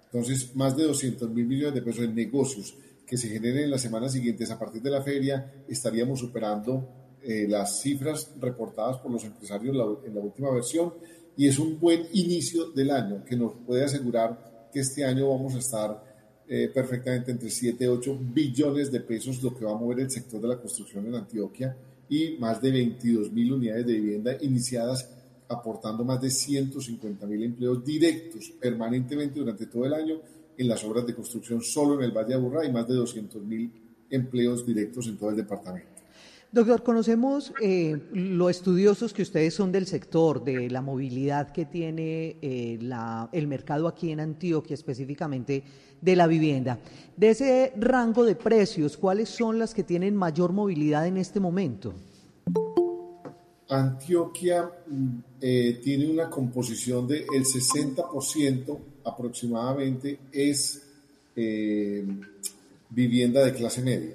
Entonces, 0.05 0.55
más 0.57 0.75
de 0.77 0.85
200 0.85 1.29
mil 1.31 1.47
millones 1.47 1.75
de 1.75 1.83
pesos 1.83 2.05
en 2.05 2.15
negocios 2.15 2.75
que 3.05 3.17
se 3.19 3.29
generen 3.29 3.65
en 3.65 3.71
las 3.73 3.83
semanas 3.83 4.13
siguientes 4.13 4.51
a 4.51 4.59
partir 4.59 4.81
de 4.81 4.91
la 4.91 5.03
feria, 5.03 5.65
estaríamos 5.69 6.21
superando 6.21 7.08
eh, 7.29 7.47
las 7.47 7.83
cifras 7.83 8.31
reportadas 8.41 8.97
por 9.01 9.13
los 9.13 9.23
empresarios 9.23 9.77
en 10.07 10.15
la, 10.15 10.21
última 10.23 10.51
versión 10.51 10.95
y 11.37 11.47
es 11.47 11.59
un 11.59 11.79
buen 11.79 12.07
inicio 12.15 12.71
del 12.71 12.91
año 12.91 13.23
que 13.23 13.37
nos 13.37 13.53
puede 13.67 13.85
asegurar 13.85 14.71
que 14.73 14.81
este 14.81 15.05
año 15.05 15.29
vamos 15.29 15.55
a 15.55 15.59
estar 15.59 16.03
eh, 16.49 16.71
perfectamente 16.73 17.31
entre 17.31 17.51
7 17.51 17.85
y 17.85 17.87
8 17.87 18.19
billones 18.33 18.91
de 18.91 19.01
pesos, 19.01 19.43
lo 19.43 19.55
que 19.55 19.67
va 19.67 19.73
a 19.73 19.77
mover 19.77 20.01
el 20.01 20.11
sector 20.11 20.41
de 20.41 20.49
la 20.49 20.59
construcción 20.59 21.07
en 21.07 21.17
Antioquia 21.17 21.77
y 22.09 22.39
más 22.39 22.63
de 22.63 22.71
22 22.71 23.31
mil 23.31 23.53
unidades 23.53 23.85
de 23.85 23.93
vivienda 23.93 24.35
iniciadas, 24.41 25.07
aportando 25.51 26.07
más 26.07 26.23
de 26.23 26.31
150 26.31 27.27
mil 27.27 27.43
empleos 27.43 27.85
directos 27.85 28.55
permanentemente 28.59 29.39
durante 29.39 29.67
todo 29.67 29.85
el 29.85 29.93
año 29.93 30.19
en 30.57 30.67
las 30.67 30.83
obras 30.83 31.07
de 31.07 31.15
construcción 31.15 31.61
solo 31.61 31.97
en 31.97 32.05
el 32.05 32.11
Valle 32.11 32.29
de 32.29 32.35
Aburrá 32.37 32.65
y 32.65 32.73
más 32.73 32.89
de 32.89 32.95
200 32.95 33.45
mil 33.45 33.71
empleos 34.09 34.65
directos 34.65 35.09
en 35.09 35.19
todo 35.19 35.29
el 35.29 35.37
departamento. 35.37 35.98
Doctor, 36.51 36.83
conocemos 36.83 37.53
eh, 37.61 38.01
lo 38.15 38.49
estudiosos 38.49 39.13
que 39.13 39.21
ustedes 39.21 39.53
son 39.53 39.71
del 39.71 39.87
sector, 39.87 40.43
de 40.43 40.71
la 40.71 40.81
movilidad 40.81 41.53
que 41.53 41.67
tiene 41.67 42.39
eh, 42.41 42.79
la, 42.81 43.29
el 43.33 43.47
mercado 43.47 43.87
aquí 43.87 44.11
en 44.11 44.21
Antioquia, 44.21 44.73
específicamente 44.73 45.63
de 46.01 46.17
la 46.17 46.27
vivienda. 46.27 46.79
De 47.15 47.31
ese 47.31 47.75
rango 47.77 48.25
de 48.25 48.35
precios, 48.35 48.97
¿cuáles 48.97 49.29
son 49.29 49.59
las 49.59 49.75
que 49.75 49.85
tienen 49.85 50.17
mayor 50.17 50.55
movilidad 50.55 51.07
en 51.07 51.19
este 51.19 51.39
momento? 51.39 51.93
Antioquia 53.69 54.71
eh, 55.43 55.81
tiene 55.85 56.11
una 56.11 56.31
composición 56.31 57.07
de 57.07 57.27
60% 57.27 58.79
aproximadamente 59.05 60.19
es 60.33 60.83
eh, 61.37 62.07
vivienda 62.89 63.45
de 63.45 63.53
clase 63.53 63.83
media 63.83 64.15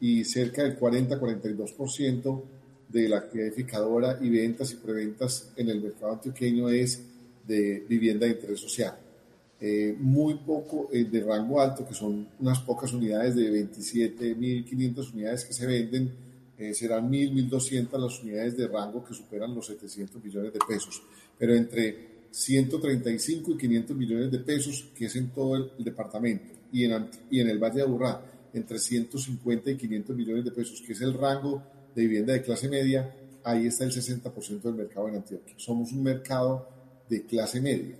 y 0.00 0.24
cerca 0.24 0.62
del 0.62 0.78
40-42% 0.78 2.42
de 2.88 3.08
la 3.08 3.18
actividad 3.18 3.48
edificadora 3.48 4.18
y 4.20 4.30
ventas 4.30 4.72
y 4.72 4.76
preventas 4.76 5.52
en 5.56 5.68
el 5.68 5.82
mercado 5.82 6.12
antioqueño 6.12 6.70
es 6.70 7.02
de 7.46 7.84
vivienda 7.88 8.26
de 8.26 8.32
interés 8.32 8.60
social. 8.60 8.96
Eh, 9.60 9.96
muy 9.98 10.34
poco 10.34 10.88
eh, 10.92 11.04
de 11.04 11.20
rango 11.22 11.60
alto, 11.60 11.86
que 11.86 11.94
son 11.94 12.28
unas 12.38 12.60
pocas 12.60 12.92
unidades 12.92 13.34
de 13.34 13.50
27.500 13.50 15.12
unidades 15.12 15.44
que 15.44 15.52
se 15.52 15.66
venden, 15.66 16.12
eh, 16.56 16.72
serán 16.74 17.10
1.000, 17.10 17.50
1.200 17.50 17.98
las 17.98 18.22
unidades 18.22 18.56
de 18.56 18.68
rango 18.68 19.04
que 19.04 19.14
superan 19.14 19.54
los 19.54 19.66
700 19.66 20.22
millones 20.22 20.52
de 20.52 20.60
pesos, 20.66 21.02
pero 21.36 21.54
entre 21.54 22.18
135 22.30 23.52
y 23.52 23.56
500 23.56 23.96
millones 23.96 24.30
de 24.30 24.38
pesos, 24.38 24.90
que 24.94 25.06
es 25.06 25.16
en 25.16 25.30
todo 25.30 25.56
el, 25.56 25.72
el 25.78 25.84
departamento, 25.84 26.54
y 26.72 26.84
en, 26.84 27.08
y 27.30 27.40
en 27.40 27.48
el 27.48 27.58
Valle 27.58 27.76
de 27.76 27.82
Aburrá, 27.82 28.22
entre 28.52 28.78
150 28.78 29.70
y 29.70 29.76
500 29.76 30.16
millones 30.16 30.44
de 30.44 30.50
pesos, 30.50 30.82
que 30.86 30.92
es 30.92 31.00
el 31.00 31.14
rango 31.14 31.62
de 31.94 32.02
vivienda 32.02 32.32
de 32.32 32.42
clase 32.42 32.68
media, 32.68 33.14
ahí 33.44 33.66
está 33.66 33.84
el 33.84 33.92
60% 33.92 34.60
del 34.62 34.74
mercado 34.74 35.08
en 35.08 35.16
Antioquia. 35.16 35.54
Somos 35.56 35.92
un 35.92 36.02
mercado 36.02 36.68
de 37.08 37.24
clase 37.24 37.60
media, 37.60 37.96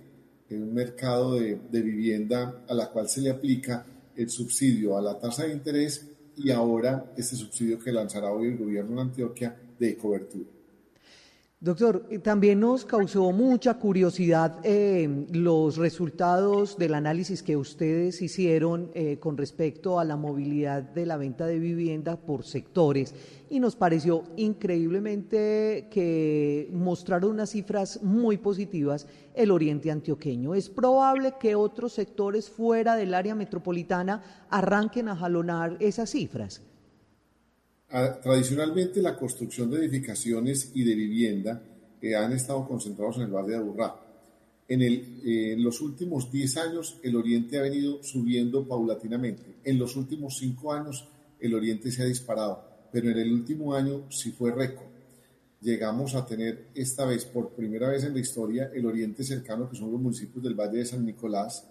un 0.51 0.73
mercado 0.73 1.35
de, 1.35 1.81
vivienda 1.81 2.63
a 2.67 2.73
la 2.73 2.89
cual 2.89 3.07
se 3.09 3.21
le 3.21 3.29
aplica 3.29 3.85
el 4.15 4.29
subsidio 4.29 4.97
a 4.97 5.01
la 5.01 5.19
tasa 5.19 5.43
de 5.43 5.53
interés 5.53 6.07
y 6.35 6.51
ahora 6.51 7.13
este 7.17 7.35
subsidio 7.35 7.79
que 7.79 7.91
lanzará 7.91 8.31
hoy 8.31 8.47
el 8.47 8.57
gobierno 8.57 8.93
en 8.93 9.09
Antioquia 9.09 9.55
de 9.77 9.97
cobertura. 9.97 10.58
Doctor, 11.61 12.07
también 12.23 12.61
nos 12.61 12.85
causó 12.85 13.33
mucha 13.33 13.73
curiosidad 13.73 14.61
eh, 14.63 15.25
los 15.33 15.75
resultados 15.75 16.77
del 16.77 16.93
análisis 16.93 17.43
que 17.43 17.57
ustedes 17.57 18.21
hicieron 18.21 18.91
eh, 18.93 19.17
con 19.19 19.35
respecto 19.35 19.99
a 19.99 20.05
la 20.05 20.15
movilidad 20.15 20.83
de 20.83 21.05
la 21.05 21.17
venta 21.17 21.47
de 21.47 21.59
vivienda 21.59 22.15
por 22.15 22.45
sectores 22.45 23.13
y 23.49 23.59
nos 23.59 23.75
pareció 23.75 24.23
increíblemente 24.37 25.89
que 25.91 26.69
mostraron 26.71 27.31
unas 27.31 27.49
cifras 27.49 28.01
muy 28.03 28.37
positivas 28.37 29.05
el 29.33 29.51
oriente 29.51 29.91
antioqueño. 29.91 30.55
¿Es 30.55 30.69
probable 30.69 31.33
que 31.41 31.55
otros 31.55 31.91
sectores 31.91 32.49
fuera 32.49 32.95
del 32.95 33.13
área 33.13 33.35
metropolitana 33.35 34.23
arranquen 34.49 35.09
a 35.09 35.17
jalonar 35.17 35.75
esas 35.81 36.11
cifras? 36.11 36.61
Tradicionalmente 37.89 39.01
la 39.01 39.17
construcción 39.17 39.71
de 39.71 39.79
edificaciones 39.79 40.71
y 40.75 40.83
de 40.83 40.93
vivienda 40.93 41.61
que 41.99 42.15
han 42.15 42.33
estado 42.33 42.67
concentrados 42.67 43.17
en 43.17 43.23
el 43.23 43.31
barrio 43.31 43.51
de 43.51 43.57
Aburrá. 43.57 43.95
En, 44.67 44.83
el, 44.83 45.21
en 45.25 45.63
los 45.63 45.81
últimos 45.81 46.31
10 46.31 46.57
años 46.57 46.99
el 47.01 47.15
Oriente 47.15 47.57
ha 47.57 47.63
venido 47.63 48.03
subiendo 48.03 48.67
paulatinamente. 48.67 49.55
En 49.63 49.79
los 49.79 49.95
últimos 49.95 50.37
5 50.37 50.71
años 50.71 51.07
el 51.39 51.55
Oriente 51.55 51.91
se 51.91 52.03
ha 52.03 52.05
disparado, 52.05 52.63
pero 52.91 53.09
en 53.09 53.17
el 53.17 53.33
último 53.33 53.73
año 53.73 54.03
sí 54.11 54.31
fue 54.31 54.51
récord. 54.51 54.87
Llegamos 55.61 56.13
a 56.13 56.25
tener 56.25 56.67
esta 56.75 57.05
vez, 57.05 57.25
por 57.25 57.49
primera 57.49 57.89
vez 57.89 58.03
en 58.03 58.13
la 58.13 58.19
historia, 58.19 58.69
el 58.73 58.85
Oriente 58.85 59.23
cercano, 59.23 59.67
que 59.67 59.75
son 59.75 59.91
los 59.91 59.99
municipios 59.99 60.43
del 60.43 60.53
Valle 60.53 60.77
de 60.77 60.85
San 60.85 61.03
Nicolás, 61.03 61.67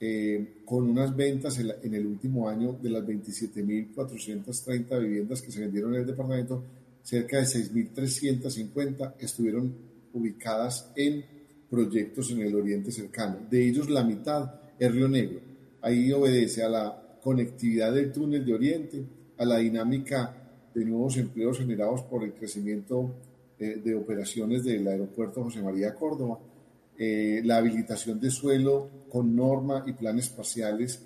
eh, 0.00 0.62
con 0.64 0.88
unas 0.88 1.16
ventas 1.16 1.58
en, 1.58 1.94
el 1.94 2.06
último 2.06 2.48
año 2.48 2.78
de 2.80 2.90
las 2.90 3.04
27.430 3.04 5.00
viviendas 5.00 5.42
que 5.42 5.50
se 5.50 5.60
vendieron 5.60 5.94
en 5.94 6.02
el 6.02 6.06
departamento, 6.06 6.62
cerca 7.02 7.38
de 7.38 7.44
6.350 7.44 9.14
estuvieron 9.18 9.74
ubicadas 10.12 10.92
en 10.94 11.24
proyectos 11.68 12.30
en 12.30 12.42
el 12.42 12.54
oriente 12.54 12.92
cercano. 12.92 13.38
De 13.50 13.66
ellos 13.66 13.90
la 13.90 14.04
mitad 14.04 14.54
es 14.78 14.92
Río 14.92 15.08
Negro. 15.08 15.40
Ahí 15.82 16.12
obedece 16.12 16.62
a 16.62 16.68
la 16.68 17.18
conectividad 17.22 17.92
del 17.92 18.12
túnel 18.12 18.44
de 18.44 18.54
oriente, 18.54 19.04
a 19.36 19.44
la 19.44 19.58
dinámica 19.58 20.34
de 20.74 20.84
nuevos 20.84 21.16
empleos 21.16 21.58
generados 21.58 22.02
por 22.02 22.22
el 22.22 22.34
crecimiento 22.34 23.14
eh, 23.58 23.80
de 23.82 23.94
operaciones 23.94 24.64
del 24.64 24.86
aeropuerto 24.86 25.42
José 25.42 25.60
María 25.60 25.94
Córdoba, 25.94 26.38
eh, 26.96 27.42
la 27.44 27.56
habilitación 27.56 28.20
de 28.20 28.30
suelo 28.30 28.88
con 29.08 29.34
norma 29.34 29.84
y 29.86 29.92
planes 29.92 30.26
espaciales 30.26 31.02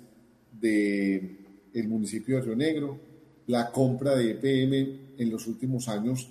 del 0.51 1.37
el 1.73 1.87
municipio 1.87 2.35
de 2.35 2.41
Río 2.43 2.55
Negro, 2.55 2.99
la 3.47 3.71
compra 3.71 4.15
de 4.15 4.31
EPM 4.31 5.15
en 5.17 5.31
los 5.31 5.47
últimos 5.47 5.87
años, 5.87 6.29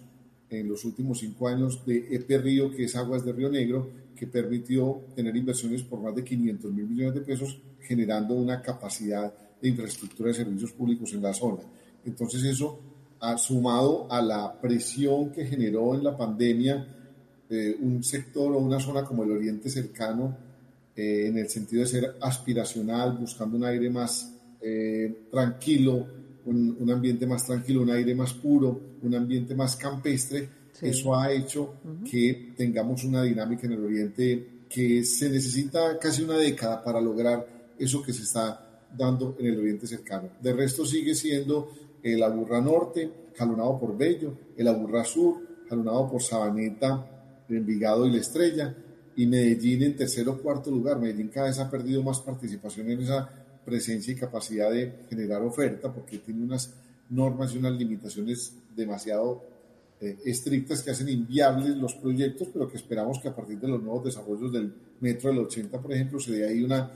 en 0.49 0.69
los 0.69 0.85
últimos 0.85 1.19
cinco 1.19 1.49
años 1.49 1.85
de 1.85 2.14
EP 2.14 2.41
Río, 2.41 2.71
que 2.71 2.85
es 2.85 2.97
Aguas 2.97 3.25
de 3.25 3.33
Río 3.33 3.50
Negro, 3.50 3.91
que 4.14 4.26
permitió 4.26 5.02
tener 5.17 5.35
inversiones 5.37 5.83
por 5.83 6.00
más 6.00 6.14
de 6.14 6.23
500 6.23 6.73
mil 6.73 6.87
millones 6.87 7.14
de 7.14 7.21
pesos, 7.23 7.59
generando 7.81 8.35
una 8.35 8.62
capacidad 8.62 9.33
de 9.61 9.69
infraestructura 9.69 10.29
de 10.29 10.35
servicios 10.35 10.73
públicos 10.73 11.12
en 11.12 11.23
la 11.23 11.35
zona. 11.35 11.62
Entonces 12.05 12.45
eso, 12.45 12.79
sumado 13.37 14.07
a 14.11 14.23
la 14.23 14.61
presión 14.61 15.31
que 15.31 15.47
generó 15.47 15.95
en 15.95 16.05
la 16.05 16.17
pandemia 16.17 16.87
un 17.81 18.02
sector 18.02 18.52
o 18.52 18.59
una 18.59 18.81
zona 18.81 19.05
como 19.05 19.25
el 19.25 19.33
Oriente 19.33 19.69
Cercano, 19.69 20.37
eh, 20.95 21.27
en 21.29 21.39
el 21.39 21.49
sentido 21.49 21.83
de 21.83 21.89
ser 21.89 22.17
aspiracional, 22.21 23.17
buscando 23.19 23.57
un 23.57 23.65
aire 23.65 23.89
más 23.89 24.33
eh, 24.61 25.27
tranquilo, 25.31 26.07
un, 26.45 26.91
ambiente 26.91 27.27
más 27.27 27.47
tranquilo, 27.47 27.83
un 27.83 27.91
aire 27.91 28.15
más 28.15 28.33
puro, 28.35 28.99
un 29.03 29.15
ambiente 29.15 29.55
más 29.55 29.77
campestre, 29.77 30.49
eso 30.81 31.15
ha 31.15 31.31
hecho 31.33 31.75
que 32.11 32.53
tengamos 32.57 33.05
una 33.05 33.23
dinámica 33.23 33.67
en 33.67 33.75
el 33.75 33.85
Oriente 33.85 34.47
que 34.69 35.05
se 35.05 35.31
necesita 35.31 35.99
casi 35.99 36.23
una 36.23 36.37
década 36.37 36.83
para 36.83 37.01
lograr 37.01 37.47
eso 37.78 38.02
que 38.02 38.13
se 38.13 38.23
está 38.23 38.89
dando 38.97 39.37
en 39.39 39.47
el 39.47 39.61
Oriente 39.61 39.87
Cercano. 39.87 40.31
De 40.41 40.52
resto 40.52 40.85
sigue 40.85 41.15
siendo 41.15 41.71
el 42.02 42.23
Aburra 42.23 42.61
Norte, 42.61 43.11
jalonado 43.37 43.78
por 43.78 43.97
Bello, 43.97 44.35
el 44.57 44.67
Aburra 44.69 45.05
Sur, 45.05 45.41
jalonado 45.69 46.11
por 46.11 46.23
Sabaneta, 46.23 47.09
Envigado 47.49 48.07
y 48.07 48.13
La 48.13 48.19
Estrella, 48.19 48.75
y 49.17 49.27
Medellín 49.27 49.83
en 49.83 49.97
tercero 49.97 50.33
o 50.33 50.39
cuarto 50.39 50.71
lugar. 50.71 50.99
Medellín 50.99 51.29
cada 51.29 51.47
vez 51.47 51.59
ha 51.59 51.71
perdido 51.71 52.03
más 52.03 52.21
participación 52.21 52.91
en 52.91 53.03
esa 53.03 53.31
presencia 53.65 54.13
y 54.13 54.17
capacidad 54.17 54.71
de 54.71 55.05
generar 55.09 55.43
oferta 55.43 55.93
porque 55.93 56.19
tiene 56.19 56.43
unas 56.43 56.75
normas 57.11 57.55
y 57.55 57.59
unas 57.59 57.73
limitaciones 57.75 58.55
demasiado 58.75 59.45
eh, 60.01 60.19
estrictas 60.25 60.83
que 60.83 60.91
hacen 60.91 61.09
inviables 61.09 61.77
los 61.77 61.95
proyectos, 61.95 62.49
pero 62.53 62.69
que 62.69 62.77
esperamos 62.77 63.21
que 63.21 63.29
a 63.29 63.37
partir 63.37 63.61
de 63.61 63.69
los 63.69 63.83
nuevos 63.83 64.05
desarrollos 64.05 64.53
del 64.53 64.75
metro 65.01 65.31
del 65.31 65.41
80, 65.41 65.81
por 65.81 65.93
ejemplo, 65.93 66.19
se 66.19 66.33
dé 66.33 66.49
ahí 66.49 66.65
una 66.65 66.91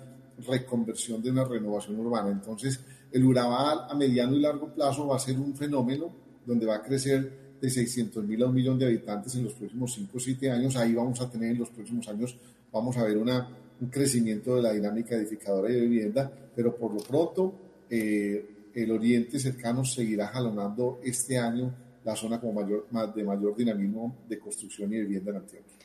reconversión 0.46 1.22
de 1.22 1.30
una 1.30 1.44
renovación 1.44 1.98
urbana. 2.00 2.30
Entonces, 2.30 2.80
el 3.12 3.24
Urabá 3.24 3.86
a 3.88 3.94
mediano 3.94 4.34
y 4.34 4.40
largo 4.40 4.74
plazo 4.74 5.06
va 5.06 5.16
a 5.16 5.20
ser 5.20 5.38
un 5.38 5.54
fenómeno 5.54 6.12
donde 6.44 6.66
va 6.66 6.76
a 6.76 6.82
crecer 6.82 7.45
de 7.60 7.70
600 7.70 8.24
mil 8.24 8.42
a 8.42 8.46
un 8.46 8.54
millón 8.54 8.78
de 8.78 8.86
habitantes 8.86 9.34
en 9.34 9.44
los 9.44 9.54
próximos 9.54 9.94
5 9.94 10.16
o 10.16 10.20
7 10.20 10.50
años. 10.50 10.76
Ahí 10.76 10.94
vamos 10.94 11.20
a 11.20 11.30
tener 11.30 11.52
en 11.52 11.58
los 11.58 11.70
próximos 11.70 12.08
años, 12.08 12.36
vamos 12.72 12.96
a 12.96 13.04
ver 13.04 13.16
un 13.18 13.88
crecimiento 13.90 14.56
de 14.56 14.62
la 14.62 14.72
dinámica 14.72 15.14
edificadora 15.14 15.70
y 15.70 15.74
de 15.74 15.80
vivienda, 15.82 16.30
pero 16.54 16.76
por 16.76 16.94
lo 16.94 17.00
pronto 17.00 17.54
eh, 17.90 18.70
el 18.74 18.90
oriente 18.90 19.38
cercano 19.38 19.84
seguirá 19.84 20.28
jalonando 20.28 21.00
este 21.02 21.38
año 21.38 21.74
la 22.04 22.14
zona 22.14 22.40
como 22.40 22.52
mayor, 22.52 22.86
de 23.14 23.24
mayor 23.24 23.56
dinamismo 23.56 24.16
de 24.28 24.38
construcción 24.38 24.92
y 24.92 25.00
vivienda 25.00 25.32
en 25.32 25.36
Antioquia. 25.38 25.75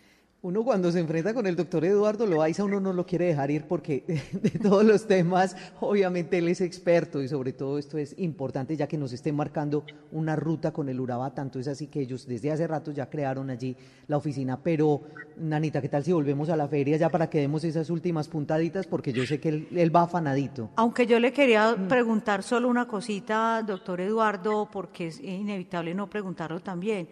Uno 0.43 0.63
cuando 0.63 0.91
se 0.91 0.99
enfrenta 0.99 1.36
con 1.36 1.45
el 1.45 1.56
doctor 1.56 1.86
Eduardo 1.86 2.25
Loaiza, 2.25 2.63
uno 2.63 2.80
no 2.80 2.93
lo 2.93 3.06
quiere 3.06 3.25
dejar 3.25 3.51
ir 3.51 3.67
porque 3.67 4.04
de 4.32 4.49
todos 4.49 4.84
los 4.84 5.06
temas, 5.06 5.56
obviamente 5.80 6.39
él 6.39 6.47
es 6.47 6.62
experto 6.62 7.21
y 7.21 7.27
sobre 7.27 7.54
todo 7.54 7.77
esto 7.77 7.99
es 7.99 8.15
importante 8.17 8.75
ya 8.75 8.88
que 8.88 8.97
nos 8.97 9.13
esté 9.13 9.32
marcando 9.32 9.86
una 10.12 10.36
ruta 10.36 10.73
con 10.73 10.89
el 10.89 10.99
Urabá, 10.99 11.36
tanto 11.36 11.60
es 11.60 11.67
así 11.67 11.86
que 11.86 11.99
ellos 11.99 12.25
desde 12.25 12.51
hace 12.51 12.65
rato 12.65 12.91
ya 12.91 13.08
crearon 13.08 13.51
allí 13.51 13.77
la 14.08 14.17
oficina. 14.17 14.60
Pero, 14.63 15.04
Nanita, 15.38 15.80
¿qué 15.80 15.89
tal 15.89 16.04
si 16.04 16.12
volvemos 16.12 16.49
a 16.49 16.56
la 16.56 16.67
feria 16.67 16.97
ya 16.97 17.10
para 17.10 17.30
que 17.30 17.39
demos 17.39 17.63
esas 17.63 17.91
últimas 17.91 18.27
puntaditas? 18.27 18.88
Porque 18.88 19.13
yo 19.13 19.27
sé 19.27 19.39
que 19.39 19.49
él, 19.49 19.67
él 19.75 19.95
va 19.95 20.01
afanadito. 20.01 20.71
Aunque 20.75 21.06
yo 21.06 21.19
le 21.19 21.34
quería 21.34 21.75
mm. 21.75 21.88
preguntar 21.88 22.41
solo 22.41 22.67
una 22.67 22.88
cosita, 22.88 23.62
doctor 23.62 24.01
Eduardo, 24.01 24.67
porque 24.71 25.06
es 25.06 25.19
inevitable 25.19 25.93
no 25.93 26.10
preguntarlo 26.10 26.62
también 26.62 27.08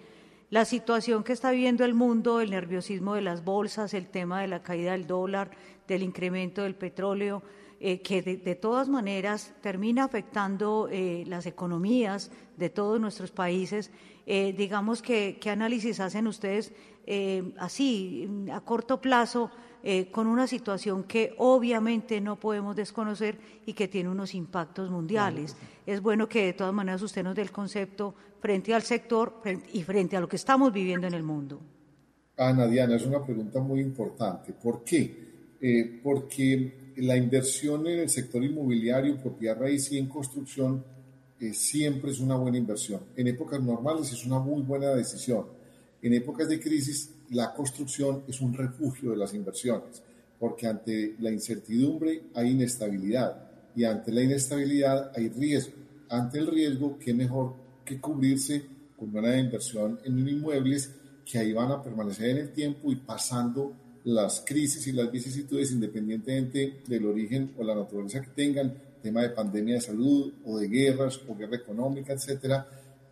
la 0.50 0.66
situación 0.66 1.24
que 1.24 1.34
está 1.34 1.52
viviendo 1.52 1.86
el 1.86 1.94
mundo, 1.94 2.42
el 2.42 2.50
nerviosismo 2.50 3.14
de 3.14 3.22
las 3.22 3.44
bolsas, 3.44 3.94
el 3.94 4.08
tema 4.08 4.42
de 4.42 4.48
la 4.48 4.64
caída 4.64 4.94
del 4.94 5.06
dólar, 5.06 5.52
del 5.88 6.02
incremento 6.02 6.64
del 6.64 6.76
petróleo, 6.76 7.44
eh, 7.80 8.02
que 8.02 8.22
de, 8.22 8.56
todas 8.56 8.90
maneras 8.90 9.54
termina 9.62 10.04
afectando 10.04 10.90
eh, 10.92 11.24
las 11.28 11.46
economías 11.46 12.32
de 12.58 12.70
todos 12.70 13.00
nuestros 13.00 13.32
países. 13.32 13.92
Eh, 14.26 14.54
digamos 14.58 15.02
que, 15.02 15.38
¿qué 15.40 15.50
análisis 15.50 16.00
hacen 16.00 16.28
ustedes 16.28 16.74
así, 17.58 18.30
a 18.54 18.62
corto 18.62 19.02
plazo, 19.02 19.50
con 20.12 20.28
una 20.28 20.46
situación 20.46 21.04
que 21.04 21.34
obviamente 21.38 22.20
no 22.20 22.38
podemos 22.40 22.76
desconocer 22.76 23.38
y 23.66 23.74
que 23.74 23.88
tiene 23.88 24.10
unos 24.10 24.36
impactos 24.36 24.90
mundiales? 24.90 25.56
Es 25.86 26.02
bueno 26.02 26.28
que 26.28 26.48
de 26.48 26.54
todas 26.54 26.74
maneras 26.74 27.02
usted 27.02 27.24
nos 27.24 27.36
dé 27.36 27.42
el 27.42 27.52
concepto 27.52 28.14
frente 28.40 28.74
al 28.74 28.84
sector 28.84 29.42
y 29.74 29.84
frente 29.84 30.18
a 30.18 30.22
lo 30.22 30.28
que 30.28 30.38
estamos 30.38 30.72
viviendo 30.74 31.08
en 31.08 31.14
el 31.14 31.24
mundo? 31.24 31.62
Ana 32.38 32.68
Diana, 32.68 32.96
es 32.96 33.06
una 33.06 33.24
pregunta 33.24 33.60
muy 33.60 33.82
importante. 33.82 34.54
¿Por 34.54 34.84
qué? 34.84 35.58
Eh, 35.62 36.00
porque 36.02 36.94
la 36.98 37.18
inversión 37.18 37.86
en 37.88 38.00
el 38.00 38.10
sector 38.10 38.44
inmobiliario, 38.44 39.18
propiedad 39.18 39.60
raíz 39.60 39.92
y 39.92 39.98
en 39.98 40.08
construcción 40.08 40.84
eh, 41.40 41.54
siempre 41.54 42.12
es 42.12 42.20
una 42.20 42.36
buena 42.36 42.58
inversión. 42.58 43.02
En 43.16 43.28
épocas 43.28 43.62
normales 43.62 44.12
es 44.14 44.26
una 44.26 44.40
muy 44.40 44.62
buena 44.62 44.90
decisión. 44.92 45.46
En 46.02 46.14
épocas 46.14 46.48
de 46.48 46.60
crisis, 46.60 47.12
la 47.32 47.54
construcción 47.54 48.24
es 48.28 48.40
un 48.42 48.54
refugio 48.54 49.12
de 49.12 49.18
las 49.18 49.34
inversiones, 49.34 50.02
porque 50.40 50.68
ante 50.68 51.16
la 51.20 51.32
incertidumbre 51.32 52.24
hay 52.34 52.52
inestabilidad 52.52 53.50
y 53.76 53.84
ante 53.84 54.12
la 54.12 54.24
inestabilidad 54.24 55.12
hay 55.16 55.30
riesgo. 55.30 55.74
Ante 56.10 56.40
el 56.40 56.48
riesgo, 56.48 56.98
¿qué 56.98 57.14
mejor 57.14 57.54
que 57.86 58.00
cubrirse 58.00 58.64
con 58.98 59.16
una 59.16 59.38
inversión 59.38 60.00
en 60.04 60.28
inmuebles 60.28 60.92
que 61.30 61.38
ahí 61.38 61.54
van 61.54 61.72
a 61.72 61.82
permanecer 61.82 62.30
en 62.32 62.38
el 62.38 62.52
tiempo 62.52 62.92
y 62.92 62.96
pasando 62.96 63.74
las 64.06 64.42
crisis 64.46 64.88
y 64.88 64.92
las 64.92 65.12
vicisitudes 65.12 65.72
independientemente 65.72 66.82
del 66.88 67.06
origen 67.06 67.52
o 67.58 67.64
la 67.64 67.76
naturaleza 67.76 68.22
que 68.22 68.30
tengan, 68.30 68.74
tema 69.02 69.22
de 69.22 69.30
pandemia 69.30 69.76
de 69.76 69.82
salud 69.82 70.34
o 70.46 70.58
de 70.58 70.68
guerras 70.68 71.20
o 71.28 71.36
guerra 71.36 71.58
económica, 71.58 72.14
etcétera, 72.14 72.68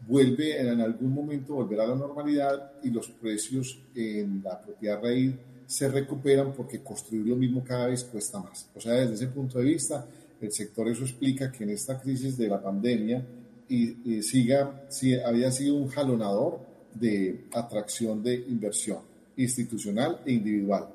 vuelve 0.07 0.59
en 0.59 0.79
algún 0.79 1.13
momento 1.13 1.55
volver 1.55 1.81
a 1.81 1.87
la 1.87 1.95
normalidad 1.95 2.71
y 2.83 2.89
los 2.89 3.09
precios 3.09 3.79
en 3.93 4.41
la 4.43 4.61
propiedad 4.61 5.01
raíz 5.01 5.33
se 5.65 5.89
recuperan 5.89 6.53
porque 6.53 6.79
construir 6.79 7.25
lo 7.27 7.35
mismo 7.35 7.63
cada 7.63 7.87
vez 7.87 8.03
cuesta 8.05 8.39
más. 8.39 8.69
O 8.73 8.79
sea, 8.79 8.93
desde 8.93 9.13
ese 9.15 9.27
punto 9.27 9.59
de 9.59 9.65
vista, 9.65 10.07
el 10.39 10.51
sector 10.51 10.87
eso 10.87 11.03
explica 11.03 11.51
que 11.51 11.65
en 11.65 11.71
esta 11.71 11.99
crisis 11.99 12.37
de 12.37 12.47
la 12.47 12.61
pandemia 12.61 13.23
y, 13.69 14.21
siga, 14.23 14.85
si 14.87 15.13
había 15.15 15.51
sido 15.51 15.75
un 15.75 15.89
jalonador 15.89 16.59
de 16.93 17.47
atracción 17.51 18.23
de 18.23 18.35
inversión 18.47 18.99
institucional 19.35 20.21
e 20.25 20.31
individual. 20.31 20.87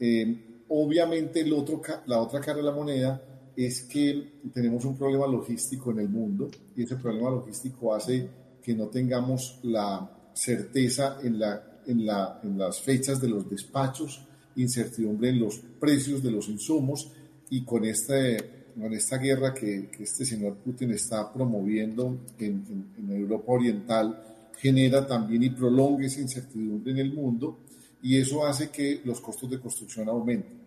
Eh, 0.00 0.64
obviamente 0.68 1.40
el 1.40 1.52
otro, 1.52 1.80
la 2.06 2.20
otra 2.20 2.40
cara 2.40 2.58
de 2.58 2.64
la 2.64 2.72
moneda 2.72 3.22
es 3.56 3.82
que 3.82 4.40
tenemos 4.52 4.84
un 4.84 4.96
problema 4.96 5.26
logístico 5.26 5.92
en 5.92 6.00
el 6.00 6.08
mundo 6.08 6.50
y 6.76 6.82
ese 6.82 6.96
problema 6.96 7.30
logístico 7.30 7.94
hace 7.94 8.28
que 8.68 8.74
no 8.74 8.88
tengamos 8.88 9.60
la 9.62 10.10
certeza 10.34 11.16
en, 11.22 11.38
la, 11.38 11.80
en, 11.86 12.04
la, 12.04 12.38
en 12.44 12.58
las 12.58 12.82
fechas 12.82 13.18
de 13.18 13.26
los 13.26 13.48
despachos, 13.48 14.20
incertidumbre 14.56 15.30
en 15.30 15.40
los 15.40 15.58
precios 15.80 16.22
de 16.22 16.30
los 16.30 16.50
insumos 16.50 17.10
y 17.48 17.64
con, 17.64 17.86
este, 17.86 18.66
con 18.78 18.92
esta 18.92 19.16
guerra 19.16 19.54
que, 19.54 19.88
que 19.88 20.02
este 20.02 20.26
señor 20.26 20.56
Putin 20.56 20.90
está 20.90 21.32
promoviendo 21.32 22.18
en, 22.38 22.92
en, 22.98 23.10
Europa 23.10 23.52
Oriental 23.52 24.22
genera 24.58 25.06
también 25.06 25.44
y 25.44 25.48
prolonga 25.48 26.04
esa 26.04 26.20
incertidumbre 26.20 26.92
en 26.92 26.98
el 26.98 27.14
mundo 27.14 27.60
y 28.02 28.18
eso 28.18 28.44
hace 28.44 28.68
que 28.68 29.00
los 29.02 29.18
costos 29.22 29.48
de 29.48 29.60
construcción 29.60 30.10
aumenten. 30.10 30.58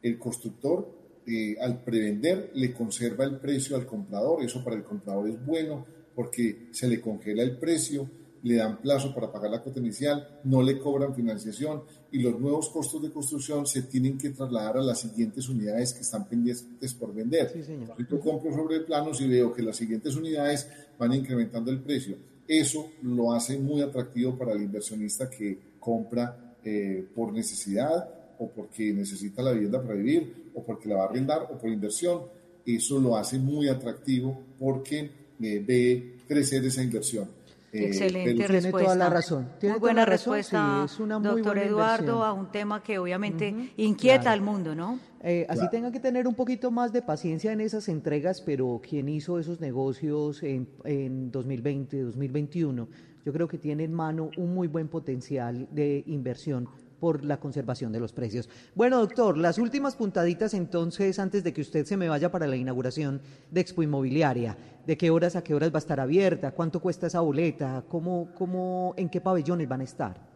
El 0.00 0.18
constructor 0.18 1.20
eh, 1.26 1.54
al 1.60 1.82
prevender 1.84 2.50
le 2.54 2.72
conserva 2.72 3.26
el 3.26 3.36
precio 3.36 3.76
al 3.76 3.84
comprador, 3.84 4.42
eso 4.42 4.64
para 4.64 4.76
el 4.76 4.84
comprador 4.84 5.28
es 5.28 5.44
bueno 5.44 5.84
porque 6.14 6.68
se 6.72 6.88
le 6.88 7.00
congela 7.00 7.42
el 7.42 7.56
precio, 7.58 8.08
le 8.42 8.56
dan 8.56 8.80
plazo 8.80 9.14
para 9.14 9.30
pagar 9.30 9.50
la 9.50 9.62
cuota 9.62 9.80
inicial, 9.80 10.40
no 10.44 10.62
le 10.62 10.78
cobran 10.78 11.14
financiación 11.14 11.82
y 12.10 12.18
los 12.18 12.38
nuevos 12.40 12.68
costos 12.70 13.00
de 13.02 13.10
construcción 13.10 13.66
se 13.66 13.82
tienen 13.82 14.18
que 14.18 14.30
trasladar 14.30 14.78
a 14.78 14.82
las 14.82 15.00
siguientes 15.00 15.48
unidades 15.48 15.94
que 15.94 16.00
están 16.00 16.28
pendientes 16.28 16.94
por 16.94 17.14
vender. 17.14 17.50
Sí, 17.52 17.62
señor. 17.62 17.96
yo 17.98 18.20
compro 18.20 18.52
sobre 18.52 18.80
planos 18.80 19.20
y 19.20 19.28
veo 19.28 19.52
que 19.52 19.62
las 19.62 19.76
siguientes 19.76 20.16
unidades 20.16 20.68
van 20.98 21.14
incrementando 21.14 21.70
el 21.70 21.80
precio. 21.80 22.16
Eso 22.46 22.90
lo 23.02 23.32
hace 23.32 23.58
muy 23.58 23.80
atractivo 23.80 24.36
para 24.36 24.52
el 24.52 24.62
inversionista 24.62 25.30
que 25.30 25.58
compra 25.78 26.56
eh, 26.64 27.06
por 27.14 27.32
necesidad 27.32 28.08
o 28.38 28.48
porque 28.48 28.92
necesita 28.92 29.42
la 29.42 29.52
vivienda 29.52 29.80
para 29.80 29.94
vivir 29.94 30.50
o 30.54 30.64
porque 30.64 30.88
la 30.88 30.96
va 30.96 31.02
a 31.04 31.06
arrendar 31.06 31.48
o 31.50 31.58
por 31.58 31.70
inversión. 31.70 32.22
Eso 32.66 33.00
lo 33.00 33.16
hace 33.16 33.38
muy 33.38 33.68
atractivo 33.68 34.42
porque 34.58 35.21
eh, 35.42 35.62
ve 35.66 36.14
crecer 36.26 36.64
esa 36.64 36.82
inversión. 36.82 37.28
Eh, 37.72 37.86
Excelente 37.86 38.46
respuesta. 38.46 38.78
Tiene 38.78 38.84
toda 38.84 38.96
la 38.96 39.08
razón. 39.08 39.48
Tiene 39.58 39.74
muy 39.74 39.80
buena 39.80 40.04
respuesta, 40.04 40.82
es 40.84 41.00
una 41.00 41.18
doctor 41.18 41.56
Eduardo, 41.56 42.22
a 42.22 42.32
un 42.32 42.52
tema 42.52 42.82
que 42.82 42.98
obviamente 42.98 43.72
inquieta 43.78 44.30
al 44.30 44.42
mundo, 44.42 44.74
¿no? 44.74 45.00
Eh, 45.22 45.46
así 45.48 45.68
tenga 45.70 45.90
que 45.90 46.00
tener 46.00 46.26
un 46.26 46.34
poquito 46.34 46.70
más 46.70 46.92
de 46.92 47.00
paciencia 47.00 47.52
en 47.52 47.60
esas 47.60 47.88
entregas, 47.88 48.42
pero 48.42 48.80
quien 48.86 49.08
hizo 49.08 49.38
esos 49.38 49.60
negocios 49.60 50.42
en, 50.42 50.68
en 50.84 51.30
2020, 51.30 52.02
2021, 52.02 52.88
yo 53.24 53.32
creo 53.32 53.48
que 53.48 53.56
tiene 53.56 53.84
en 53.84 53.94
mano 53.94 54.30
un 54.36 54.52
muy 54.52 54.68
buen 54.68 54.88
potencial 54.88 55.68
de 55.70 56.02
inversión 56.06 56.68
por 57.02 57.24
la 57.24 57.40
conservación 57.40 57.90
de 57.90 57.98
los 57.98 58.12
precios. 58.12 58.48
Bueno, 58.76 59.00
doctor, 59.00 59.36
las 59.36 59.58
últimas 59.58 59.96
puntaditas 59.96 60.54
entonces, 60.54 61.18
antes 61.18 61.42
de 61.42 61.52
que 61.52 61.60
usted 61.60 61.84
se 61.84 61.96
me 61.96 62.08
vaya 62.08 62.30
para 62.30 62.46
la 62.46 62.54
inauguración 62.54 63.20
de 63.50 63.60
Expo 63.60 63.82
Inmobiliaria. 63.82 64.56
¿De 64.86 64.96
qué 64.96 65.10
horas 65.10 65.34
a 65.34 65.42
qué 65.42 65.52
horas 65.52 65.72
va 65.72 65.78
a 65.78 65.84
estar 65.84 65.98
abierta? 65.98 66.52
¿Cuánto 66.52 66.78
cuesta 66.78 67.08
esa 67.08 67.18
boleta? 67.18 67.84
¿Cómo, 67.88 68.28
cómo, 68.38 68.94
¿En 68.96 69.08
qué 69.08 69.20
pabellones 69.20 69.68
van 69.68 69.80
a 69.80 69.84
estar? 69.84 70.28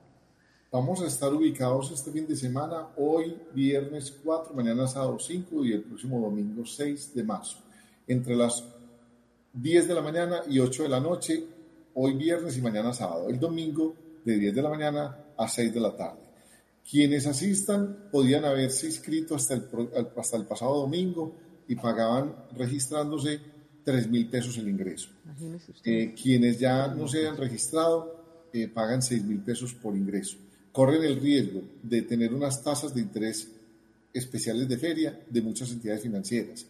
Vamos 0.72 1.02
a 1.02 1.06
estar 1.06 1.32
ubicados 1.32 1.92
este 1.92 2.10
fin 2.10 2.26
de 2.26 2.34
semana, 2.34 2.88
hoy 2.96 3.38
viernes 3.54 4.12
4, 4.24 4.52
mañana 4.52 4.88
sábado 4.88 5.20
5 5.20 5.64
y 5.64 5.72
el 5.72 5.82
próximo 5.82 6.20
domingo 6.20 6.66
6 6.66 7.14
de 7.14 7.22
marzo. 7.22 7.58
Entre 8.08 8.34
las 8.34 8.64
10 9.52 9.86
de 9.86 9.94
la 9.94 10.02
mañana 10.02 10.40
y 10.50 10.58
8 10.58 10.82
de 10.82 10.88
la 10.88 10.98
noche, 10.98 11.44
hoy 11.94 12.14
viernes 12.14 12.56
y 12.58 12.60
mañana 12.60 12.92
sábado. 12.92 13.28
El 13.28 13.38
domingo 13.38 13.94
de 14.24 14.36
10 14.36 14.52
de 14.52 14.62
la 14.62 14.68
mañana 14.68 15.16
a 15.36 15.46
6 15.46 15.72
de 15.72 15.80
la 15.80 15.94
tarde. 15.94 16.25
Quienes 16.88 17.26
asistan 17.26 18.08
podían 18.10 18.44
haberse 18.44 18.86
inscrito 18.86 19.34
hasta 19.34 19.54
el, 19.54 19.64
hasta 20.16 20.36
el 20.36 20.44
pasado 20.44 20.80
domingo 20.80 21.34
y 21.68 21.74
pagaban 21.74 22.34
registrándose 22.56 23.40
3 23.84 24.08
mil 24.08 24.28
pesos 24.28 24.56
el 24.58 24.68
ingreso. 24.68 25.10
Eh, 25.84 26.14
quienes 26.20 26.58
ya 26.58 26.88
no 26.88 27.08
se 27.08 27.18
hayan 27.18 27.36
registrado 27.36 28.48
eh, 28.52 28.68
pagan 28.68 29.02
6 29.02 29.24
mil 29.24 29.38
pesos 29.40 29.74
por 29.74 29.96
ingreso. 29.96 30.36
Corren 30.72 31.02
el 31.02 31.20
riesgo 31.20 31.62
de 31.82 32.02
tener 32.02 32.32
unas 32.32 32.62
tasas 32.62 32.94
de 32.94 33.00
interés 33.00 33.48
especiales 34.12 34.68
de 34.68 34.78
feria 34.78 35.20
de 35.28 35.42
muchas 35.42 35.70
entidades 35.72 36.02
financieras 36.02 36.66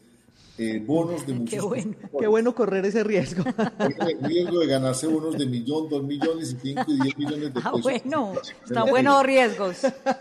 eh, 0.58 0.82
bonos 0.84 1.26
de 1.26 1.34
muchos. 1.34 1.50
Qué 1.50 1.60
bueno, 1.60 1.96
qué 2.18 2.26
bueno 2.26 2.54
correr 2.54 2.84
ese 2.86 3.04
riesgo. 3.04 3.44
El 3.78 4.22
riesgo 4.22 4.60
de 4.60 4.66
ganarse 4.66 5.06
bonos 5.06 5.36
de 5.36 5.46
millón, 5.46 5.88
dos 5.88 6.02
millones 6.02 6.52
y 6.52 6.68
cinco 6.68 6.84
y 6.88 7.00
diez 7.00 7.18
millones 7.18 7.54
de 7.54 7.60
ah, 7.62 7.72
pesos. 7.72 7.74
Ah, 7.74 7.80
bueno, 7.82 8.32
están 8.64 8.88
buenos 8.88 9.22
riesgos. 9.22 9.76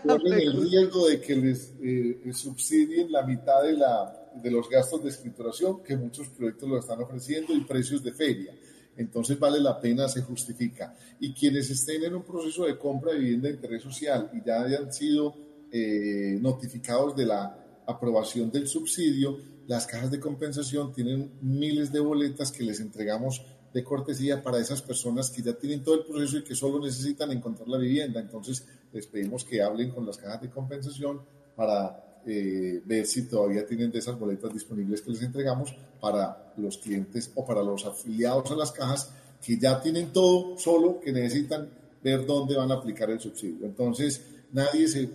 Corren 0.06 0.40
el 0.40 0.62
riesgo 0.70 1.08
de 1.08 1.20
que 1.20 1.36
les 1.36 1.72
eh, 1.80 2.32
subsidien 2.32 3.10
la 3.10 3.22
mitad 3.22 3.62
de, 3.62 3.72
la, 3.72 4.30
de 4.34 4.50
los 4.50 4.68
gastos 4.68 5.02
de 5.02 5.10
escrituración, 5.10 5.82
que 5.82 5.96
muchos 5.96 6.28
proyectos 6.28 6.68
lo 6.68 6.78
están 6.78 7.00
ofreciendo, 7.00 7.54
y 7.54 7.60
precios 7.62 8.02
de 8.02 8.12
feria. 8.12 8.52
Entonces 8.96 9.38
vale 9.38 9.60
la 9.60 9.80
pena, 9.80 10.08
se 10.08 10.22
justifica. 10.22 10.94
Y 11.20 11.32
quienes 11.32 11.70
estén 11.70 12.04
en 12.04 12.14
un 12.14 12.22
proceso 12.22 12.64
de 12.64 12.78
compra 12.78 13.12
de 13.12 13.18
vivienda 13.18 13.48
de 13.48 13.54
interés 13.54 13.82
social 13.82 14.30
y 14.32 14.46
ya 14.46 14.62
hayan 14.62 14.92
sido 14.92 15.34
eh, 15.70 16.38
notificados 16.40 17.16
de 17.16 17.26
la 17.26 17.82
aprobación 17.86 18.50
del 18.50 18.66
subsidio, 18.66 19.38
las 19.66 19.86
cajas 19.86 20.10
de 20.10 20.20
compensación 20.20 20.92
tienen 20.92 21.32
miles 21.40 21.92
de 21.92 22.00
boletas 22.00 22.52
que 22.52 22.62
les 22.62 22.80
entregamos 22.80 23.42
de 23.72 23.84
cortesía 23.84 24.42
para 24.42 24.58
esas 24.58 24.80
personas 24.80 25.30
que 25.30 25.42
ya 25.42 25.52
tienen 25.52 25.82
todo 25.82 25.96
el 25.96 26.04
proceso 26.06 26.38
y 26.38 26.44
que 26.44 26.54
solo 26.54 26.84
necesitan 26.84 27.30
encontrar 27.32 27.68
la 27.68 27.78
vivienda. 27.78 28.20
Entonces, 28.20 28.64
les 28.92 29.06
pedimos 29.06 29.44
que 29.44 29.60
hablen 29.60 29.90
con 29.90 30.06
las 30.06 30.16
cajas 30.16 30.40
de 30.40 30.50
compensación 30.50 31.20
para 31.54 32.22
eh, 32.26 32.80
ver 32.84 33.06
si 33.06 33.28
todavía 33.28 33.66
tienen 33.66 33.90
de 33.90 33.98
esas 33.98 34.18
boletas 34.18 34.52
disponibles 34.52 35.02
que 35.02 35.10
les 35.10 35.22
entregamos 35.22 35.74
para 36.00 36.54
los 36.56 36.78
clientes 36.78 37.30
o 37.34 37.44
para 37.44 37.62
los 37.62 37.84
afiliados 37.84 38.50
a 38.50 38.56
las 38.56 38.72
cajas 38.72 39.10
que 39.44 39.58
ya 39.58 39.80
tienen 39.80 40.12
todo, 40.12 40.56
solo 40.58 40.98
que 40.98 41.12
necesitan 41.12 41.68
ver 42.02 42.24
dónde 42.24 42.56
van 42.56 42.70
a 42.70 42.76
aplicar 42.76 43.10
el 43.10 43.20
subsidio. 43.20 43.66
Entonces, 43.66 44.22
nadie, 44.52 44.88
se, 44.88 45.10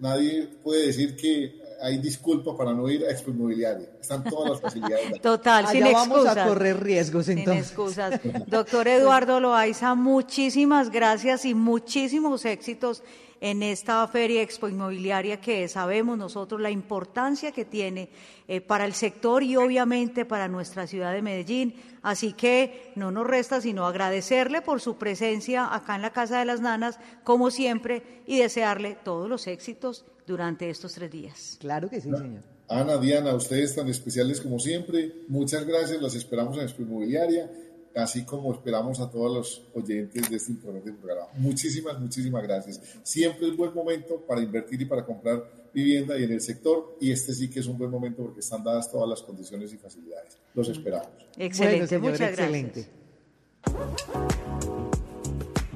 nadie 0.00 0.48
puede 0.62 0.86
decir 0.86 1.16
que 1.16 1.61
hay 1.82 1.98
disculpa 1.98 2.56
para 2.56 2.72
no 2.72 2.88
ir 2.88 3.04
a 3.04 3.10
Expo 3.10 3.30
Inmobiliaria. 3.30 3.88
Están 4.00 4.22
todas 4.24 4.52
las 4.52 4.60
facilidades. 4.60 5.20
Total, 5.20 5.66
sin 5.66 5.86
excusas. 5.86 6.08
vamos 6.08 6.26
a 6.26 6.46
correr 6.46 6.82
riesgos 6.82 7.28
entonces. 7.28 7.66
Sin 7.66 7.76
excusas. 7.76 8.20
Doctor 8.46 8.88
Eduardo 8.88 9.40
Loaiza, 9.40 9.94
muchísimas 9.94 10.90
gracias 10.90 11.44
y 11.44 11.54
muchísimos 11.54 12.44
éxitos 12.44 13.02
en 13.42 13.64
esta 13.64 14.06
feria 14.06 14.40
Expo 14.40 14.68
Inmobiliaria 14.68 15.40
que 15.40 15.66
sabemos 15.66 16.16
nosotros 16.16 16.60
la 16.60 16.70
importancia 16.70 17.50
que 17.50 17.64
tiene 17.64 18.08
eh, 18.46 18.60
para 18.60 18.84
el 18.84 18.94
sector 18.94 19.42
y 19.42 19.56
obviamente 19.56 20.24
para 20.24 20.46
nuestra 20.46 20.86
ciudad 20.86 21.12
de 21.12 21.22
Medellín. 21.22 21.74
Así 22.02 22.34
que 22.34 22.92
no 22.94 23.10
nos 23.10 23.26
resta 23.26 23.60
sino 23.60 23.84
agradecerle 23.84 24.62
por 24.62 24.80
su 24.80 24.96
presencia 24.96 25.74
acá 25.74 25.96
en 25.96 26.02
la 26.02 26.12
Casa 26.12 26.38
de 26.38 26.44
las 26.44 26.60
Nanas, 26.60 27.00
como 27.24 27.50
siempre, 27.50 28.22
y 28.26 28.38
desearle 28.38 28.96
todos 29.02 29.28
los 29.28 29.48
éxitos 29.48 30.04
durante 30.24 30.70
estos 30.70 30.94
tres 30.94 31.10
días. 31.10 31.56
Claro 31.58 31.90
que 31.90 32.00
sí, 32.00 32.10
señor. 32.10 32.44
Ana, 32.68 32.96
Diana, 32.96 33.34
ustedes 33.34 33.74
tan 33.74 33.88
especiales 33.88 34.40
como 34.40 34.60
siempre, 34.60 35.12
muchas 35.26 35.66
gracias, 35.66 36.00
las 36.00 36.14
esperamos 36.14 36.56
en 36.56 36.62
Expo 36.62 36.82
Inmobiliaria 36.82 37.50
así 37.94 38.24
como 38.24 38.52
esperamos 38.52 39.00
a 39.00 39.10
todos 39.10 39.34
los 39.34 39.62
oyentes 39.74 40.28
de 40.28 40.36
este 40.36 40.52
importante 40.52 40.92
programa. 40.92 41.28
Muchísimas, 41.34 41.98
muchísimas 42.00 42.42
gracias. 42.42 42.80
Siempre 43.02 43.48
es 43.48 43.56
buen 43.56 43.74
momento 43.74 44.20
para 44.26 44.40
invertir 44.40 44.80
y 44.80 44.84
para 44.84 45.04
comprar 45.04 45.44
vivienda 45.72 46.18
y 46.18 46.24
en 46.24 46.32
el 46.32 46.40
sector, 46.40 46.96
y 47.00 47.10
este 47.10 47.32
sí 47.32 47.48
que 47.48 47.60
es 47.60 47.66
un 47.66 47.78
buen 47.78 47.90
momento 47.90 48.22
porque 48.22 48.40
están 48.40 48.62
dadas 48.62 48.90
todas 48.90 49.08
las 49.08 49.22
condiciones 49.22 49.72
y 49.72 49.78
facilidades. 49.78 50.36
Los 50.54 50.68
esperamos. 50.68 51.08
Excelente, 51.38 51.98
muchas 51.98 52.30
excelente. 52.30 52.86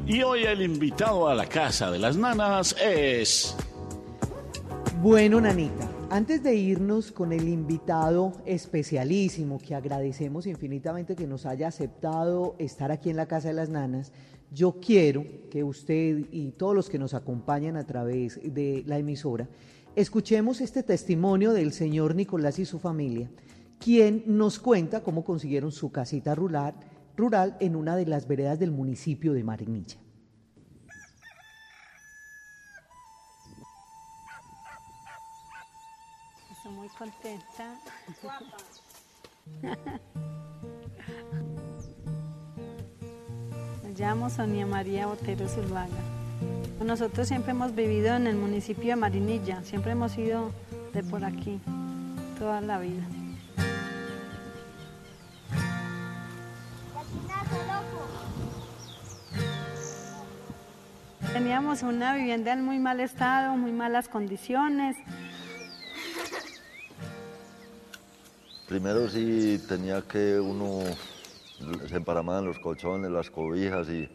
Y 0.07 0.23
hoy 0.23 0.45
el 0.45 0.63
invitado 0.63 1.29
a 1.29 1.35
la 1.35 1.47
Casa 1.47 1.91
de 1.91 1.99
las 1.99 2.17
Nanas 2.17 2.77
es... 2.81 3.57
Bueno, 5.01 5.41
Nanita. 5.41 5.96
Antes 6.09 6.41
de 6.45 6.55
irnos 6.55 7.11
con 7.11 7.33
el 7.33 7.49
invitado 7.49 8.33
especialísimo, 8.47 9.59
que 9.59 9.75
agradecemos 9.75 10.47
infinitamente 10.47 11.17
que 11.17 11.27
nos 11.27 11.47
haya 11.47 11.67
aceptado 11.67 12.55
estar 12.61 12.93
aquí 12.93 13.11
en 13.11 13.17
la 13.17 13.27
Casa 13.27 13.49
de 13.49 13.55
las 13.55 13.71
Nanas, 13.71 14.13
yo 14.53 14.79
quiero 14.81 15.25
que 15.51 15.65
usted 15.65 16.27
y 16.31 16.53
todos 16.53 16.77
los 16.77 16.89
que 16.89 17.01
nos 17.01 17.13
acompañan 17.13 17.77
a 17.77 17.85
través 17.85 18.41
de 18.41 18.85
la 18.87 18.99
emisora, 18.99 19.49
escuchemos 19.97 20.61
este 20.61 20.85
testimonio 20.85 21.53
del 21.53 21.73
señor 21.73 22.15
Nicolás 22.15 22.61
y 22.61 22.67
su 22.67 22.79
familia, 22.79 23.29
quien 23.81 24.23
nos 24.27 24.61
cuenta 24.61 25.03
cómo 25.03 25.25
consiguieron 25.25 25.73
su 25.73 25.91
casita 25.91 26.37
rural, 26.37 26.77
en 27.59 27.75
una 27.75 27.97
de 27.97 28.07
las 28.07 28.29
veredas 28.29 28.61
del 28.61 28.71
municipio 28.71 29.33
de 29.33 29.43
Marinilla. 29.43 29.97
Contenta. 36.89 37.81
llamo 43.99 44.29
Sonia 44.29 44.67
María 44.67 45.07
Botero 45.07 45.49
Zuluaga. 45.49 45.89
Nosotros 46.85 47.27
siempre 47.27 47.53
hemos 47.53 47.75
vivido 47.75 48.15
en 48.15 48.27
el 48.27 48.37
municipio 48.37 48.91
de 48.91 48.97
Marinilla, 48.97 49.63
siempre 49.65 49.93
hemos 49.93 50.17
ido 50.19 50.53
de 50.93 51.03
por 51.03 51.25
aquí 51.25 51.61
toda 52.39 52.61
la 52.61 52.79
vida. 52.79 53.03
Teníamos 61.33 61.83
una 61.83 62.15
vivienda 62.15 62.53
en 62.53 62.65
muy 62.65 62.79
mal 62.79 63.01
estado, 63.01 63.57
muy 63.57 63.73
malas 63.73 64.09
condiciones. 64.09 64.97
Primero 68.69 69.09
sí 69.09 69.63
tenía 69.69 70.03
que 70.03 70.41
uno 70.41 70.83
se 71.89 71.97
emparamaba 71.97 72.41
en 72.41 72.47
los 72.47 72.59
colchones, 72.59 73.11
las 73.11 73.31
cobijas 73.31 73.89
y, 73.89 74.09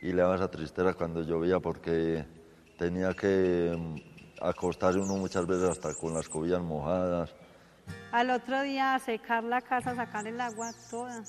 y 0.00 0.12
le 0.12 0.22
daba 0.22 0.36
esa 0.36 0.50
tristeza 0.50 0.94
cuando 0.94 1.22
llovía 1.22 1.58
porque 1.60 2.24
tenía 2.78 3.12
que 3.14 3.76
mm, 3.76 4.44
acostarse 4.44 4.98
uno 4.98 5.16
muchas 5.16 5.46
veces 5.46 5.70
hasta 5.70 5.94
con 5.94 6.14
las 6.14 6.28
cobijas 6.28 6.62
mojadas. 6.62 7.34
Al 8.12 8.30
otro 8.30 8.62
día 8.62 8.98
secar 9.04 9.44
la 9.44 9.60
casa, 9.60 9.94
sacar 9.94 10.26
el 10.26 10.40
agua 10.40 10.72
toda. 10.90 11.22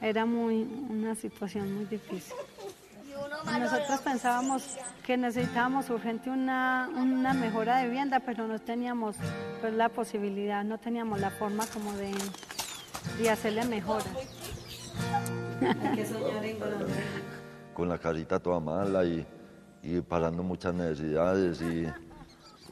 Era 0.00 0.24
muy 0.24 0.62
una 0.88 1.14
situación 1.14 1.74
muy 1.74 1.84
difícil. 1.86 2.34
Nosotros 3.58 4.00
pensábamos 4.00 4.76
que 5.04 5.16
necesitábamos 5.16 5.90
urgente 5.90 6.30
una, 6.30 6.88
una 6.94 7.34
mejora 7.34 7.78
de 7.78 7.86
vivienda, 7.86 8.20
pero 8.20 8.46
no 8.46 8.58
teníamos 8.58 9.16
pues, 9.60 9.74
la 9.74 9.88
posibilidad, 9.88 10.64
no 10.64 10.78
teníamos 10.78 11.20
la 11.20 11.30
forma 11.30 11.66
como 11.66 11.92
de, 11.94 12.12
de 13.18 13.30
hacerle 13.30 13.64
mejora. 13.64 14.04
Con 17.74 17.88
la 17.88 17.98
carita 17.98 18.38
toda 18.38 18.60
mala 18.60 19.04
y, 19.04 19.26
y 19.82 20.00
pasando 20.00 20.42
muchas 20.42 20.74
necesidades 20.74 21.60
y, 21.60 21.86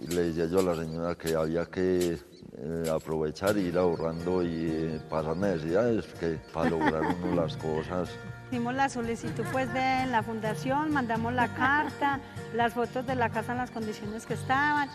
y 0.02 0.06
le 0.08 0.24
decía 0.24 0.46
yo 0.46 0.60
a 0.60 0.74
la 0.74 0.76
señora 0.76 1.14
que 1.14 1.34
había 1.34 1.66
que 1.66 2.18
eh, 2.58 2.90
aprovechar 2.90 3.56
e 3.56 3.62
ir 3.62 3.78
ahorrando 3.78 4.42
y 4.42 4.70
eh, 4.70 5.00
pasar 5.10 5.36
necesidades 5.36 6.06
que 6.18 6.38
para 6.52 6.70
lograr 6.70 7.02
uno 7.02 7.34
las 7.34 7.56
cosas. 7.56 8.10
Hicimos 8.48 8.74
la 8.74 8.88
solicitud 8.88 9.44
pues 9.50 9.72
de 9.72 10.06
la 10.06 10.22
fundación, 10.22 10.92
mandamos 10.92 11.32
la 11.32 11.52
carta, 11.54 12.20
las 12.54 12.72
fotos 12.74 13.04
de 13.04 13.16
la 13.16 13.28
casa 13.28 13.52
en 13.52 13.58
las 13.58 13.72
condiciones 13.72 14.24
que 14.24 14.34
estaban. 14.34 14.88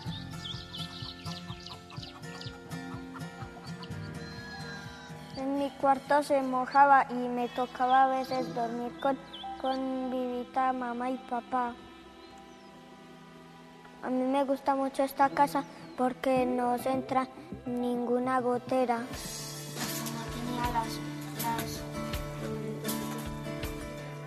En 5.36 5.58
mi 5.60 5.70
cuarto 5.72 6.24
se 6.24 6.42
mojaba 6.42 7.08
y 7.10 7.28
me 7.28 7.50
tocaba 7.50 8.06
a 8.06 8.20
veces 8.20 8.56
dormir 8.56 8.98
con, 9.02 9.18
con 9.60 10.12
Vivita, 10.12 10.72
mamá 10.72 11.10
y 11.10 11.18
papá. 11.18 11.74
A 14.02 14.10
mí 14.10 14.24
me 14.24 14.46
gusta 14.46 14.76
mucho 14.76 15.04
esta 15.04 15.30
casa 15.30 15.66
porque 15.98 16.46
no 16.46 16.78
se 16.78 16.90
entra 16.90 17.28
ninguna 17.66 18.40
gotera. 18.40 19.00
No 19.00 19.06
tenía 20.34 20.72
las, 20.72 20.88
las 20.88 21.11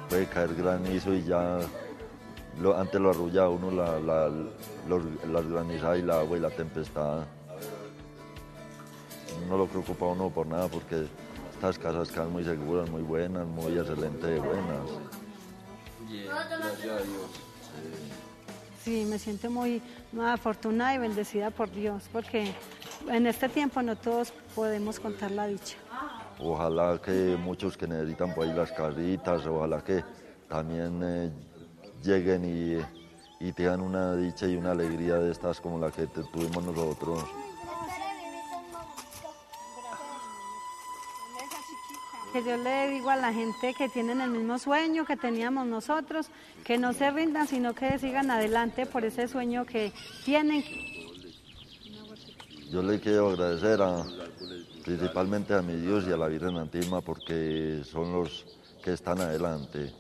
puede 0.08 0.26
caer 0.26 0.54
granizo 0.54 1.14
y 1.14 1.24
ya 1.24 1.60
antes 2.76 3.00
lo 3.00 3.10
arrullaba 3.10 3.48
uno 3.48 3.70
la, 3.70 3.98
la, 4.00 5.40
granizadas 5.40 5.98
y 5.98 6.02
la 6.02 6.20
agua 6.20 6.36
y 6.36 6.40
la 6.40 6.50
tempestad. 6.50 7.24
No 9.48 9.58
lo 9.58 9.66
preocupa 9.66 10.06
uno 10.06 10.30
por 10.30 10.46
nada 10.46 10.68
porque 10.68 11.06
estas 11.52 11.78
casas 11.78 12.10
quedan 12.10 12.32
muy 12.32 12.44
seguras, 12.44 12.88
muy 12.90 13.02
buenas, 13.02 13.46
muy 13.46 13.76
excelentes 13.76 14.38
buenas. 14.38 14.88
Sí, 18.84 19.06
me 19.08 19.18
siento 19.18 19.50
muy 19.50 19.82
afortunada 20.20 20.94
y 20.94 20.98
bendecida 20.98 21.50
por 21.50 21.70
Dios, 21.72 22.04
porque 22.12 22.52
en 23.08 23.26
este 23.26 23.48
tiempo 23.48 23.82
no 23.82 23.96
todos 23.96 24.32
podemos 24.54 25.00
contar 25.00 25.30
la 25.30 25.46
dicha. 25.46 25.76
Ojalá 26.38 27.00
que 27.00 27.36
muchos 27.38 27.76
que 27.76 27.86
necesitan 27.86 28.34
por 28.34 28.44
ahí 28.44 28.52
las 28.52 28.72
casitas, 28.72 29.46
ojalá 29.46 29.82
que 29.82 30.04
también 30.48 31.00
eh, 31.02 31.30
lleguen 32.02 32.44
y, 32.44 33.46
y 33.46 33.52
tengan 33.52 33.80
una 33.80 34.16
dicha 34.16 34.46
y 34.46 34.56
una 34.56 34.72
alegría 34.72 35.16
de 35.16 35.30
estas 35.30 35.60
como 35.60 35.78
la 35.78 35.90
que 35.90 36.06
tuvimos 36.06 36.64
nosotros. 36.64 37.24
Que 42.32 42.42
yo 42.42 42.56
le 42.56 42.90
digo 42.90 43.10
a 43.10 43.16
la 43.16 43.32
gente 43.32 43.74
que 43.74 43.88
tienen 43.88 44.20
el 44.20 44.30
mismo 44.30 44.58
sueño 44.58 45.04
que 45.04 45.16
teníamos 45.16 45.66
nosotros, 45.66 46.30
que 46.64 46.78
no 46.78 46.92
se 46.92 47.10
rindan, 47.12 47.46
sino 47.46 47.74
que 47.74 47.96
sigan 48.00 48.28
adelante 48.28 48.86
por 48.86 49.04
ese 49.04 49.28
sueño 49.28 49.64
que 49.64 49.92
tienen. 50.24 50.64
Yo 52.72 52.82
le 52.82 52.98
quiero 52.98 53.28
agradecer 53.28 53.80
a, 53.80 54.04
principalmente 54.84 55.54
a 55.54 55.62
mi 55.62 55.76
Dios 55.76 56.04
y 56.06 56.12
a 56.12 56.16
la 56.16 56.28
Virgen 56.28 56.56
Santísima 56.56 57.00
porque 57.00 57.80
son 57.84 58.12
los 58.12 58.44
que 58.82 58.92
están 58.92 59.18
adelante. 59.20 59.92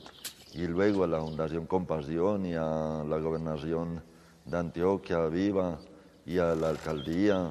Y 0.52 0.66
luego 0.66 1.04
a 1.04 1.06
la 1.06 1.20
Fundación 1.20 1.66
Compasión 1.66 2.44
y 2.44 2.54
a 2.54 3.02
la 3.08 3.18
Gobernación 3.18 4.02
de 4.44 4.58
Antioquia 4.58 5.26
Viva 5.26 5.78
y 6.26 6.38
a 6.38 6.54
la 6.54 6.68
Alcaldía, 6.68 7.50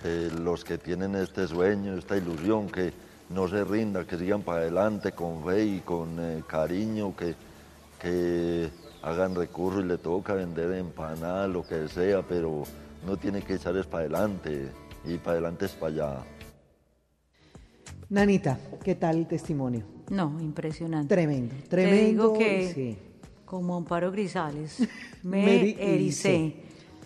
que 0.00 0.30
los 0.30 0.62
que 0.62 0.76
tienen 0.78 1.16
este 1.16 1.48
sueño, 1.48 1.94
esta 1.94 2.16
ilusión, 2.16 2.68
que 2.68 2.92
no 3.30 3.48
se 3.48 3.64
rinda, 3.64 4.04
que 4.04 4.18
sigan 4.18 4.42
para 4.42 4.60
adelante 4.60 5.12
con 5.12 5.42
fe 5.44 5.64
y 5.64 5.80
con 5.80 6.18
eh, 6.20 6.44
cariño, 6.46 7.16
que, 7.16 7.34
que 7.98 8.70
hagan 9.02 9.34
recursos 9.34 9.82
y 9.82 9.88
le 9.88 9.98
toca 9.98 10.34
vender 10.34 10.72
empanadas, 10.72 11.48
lo 11.48 11.66
que 11.66 11.88
sea, 11.88 12.22
pero 12.22 12.64
no 13.06 13.16
tiene 13.16 13.42
que 13.42 13.54
echar 13.54 13.76
es 13.76 13.86
para 13.86 14.02
adelante 14.02 14.70
y 15.04 15.16
para 15.18 15.32
adelante 15.32 15.66
es 15.66 15.72
para 15.72 15.92
allá. 15.92 16.24
Nanita, 18.10 18.58
¿qué 18.82 18.94
tal 18.96 19.18
el 19.18 19.26
testimonio? 19.28 19.84
No, 20.10 20.40
impresionante. 20.40 21.14
Tremendo, 21.14 21.54
Te 21.56 21.68
tremendo. 21.68 22.32
digo 22.32 22.38
que 22.38 22.72
sí. 22.74 22.98
como 23.44 23.76
Amparo 23.76 24.10
Grisales 24.10 24.80
me, 25.22 25.44
Me 25.44 25.60
eri- 25.62 25.76
ericé. 25.78 26.54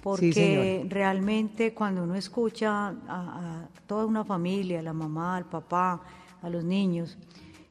Porque 0.02 0.82
Sí, 0.82 0.88
realmente 0.90 1.72
cuando 1.72 2.02
uno 2.02 2.14
escucha 2.14 2.88
a, 2.88 2.94
a 3.08 3.68
toda 3.86 4.04
una 4.04 4.22
familia, 4.22 4.80
a 4.80 4.82
la 4.82 4.92
mamá, 4.92 5.36
al 5.36 5.46
papá, 5.46 6.02
a 6.42 6.50
los 6.50 6.62
niños, 6.62 7.16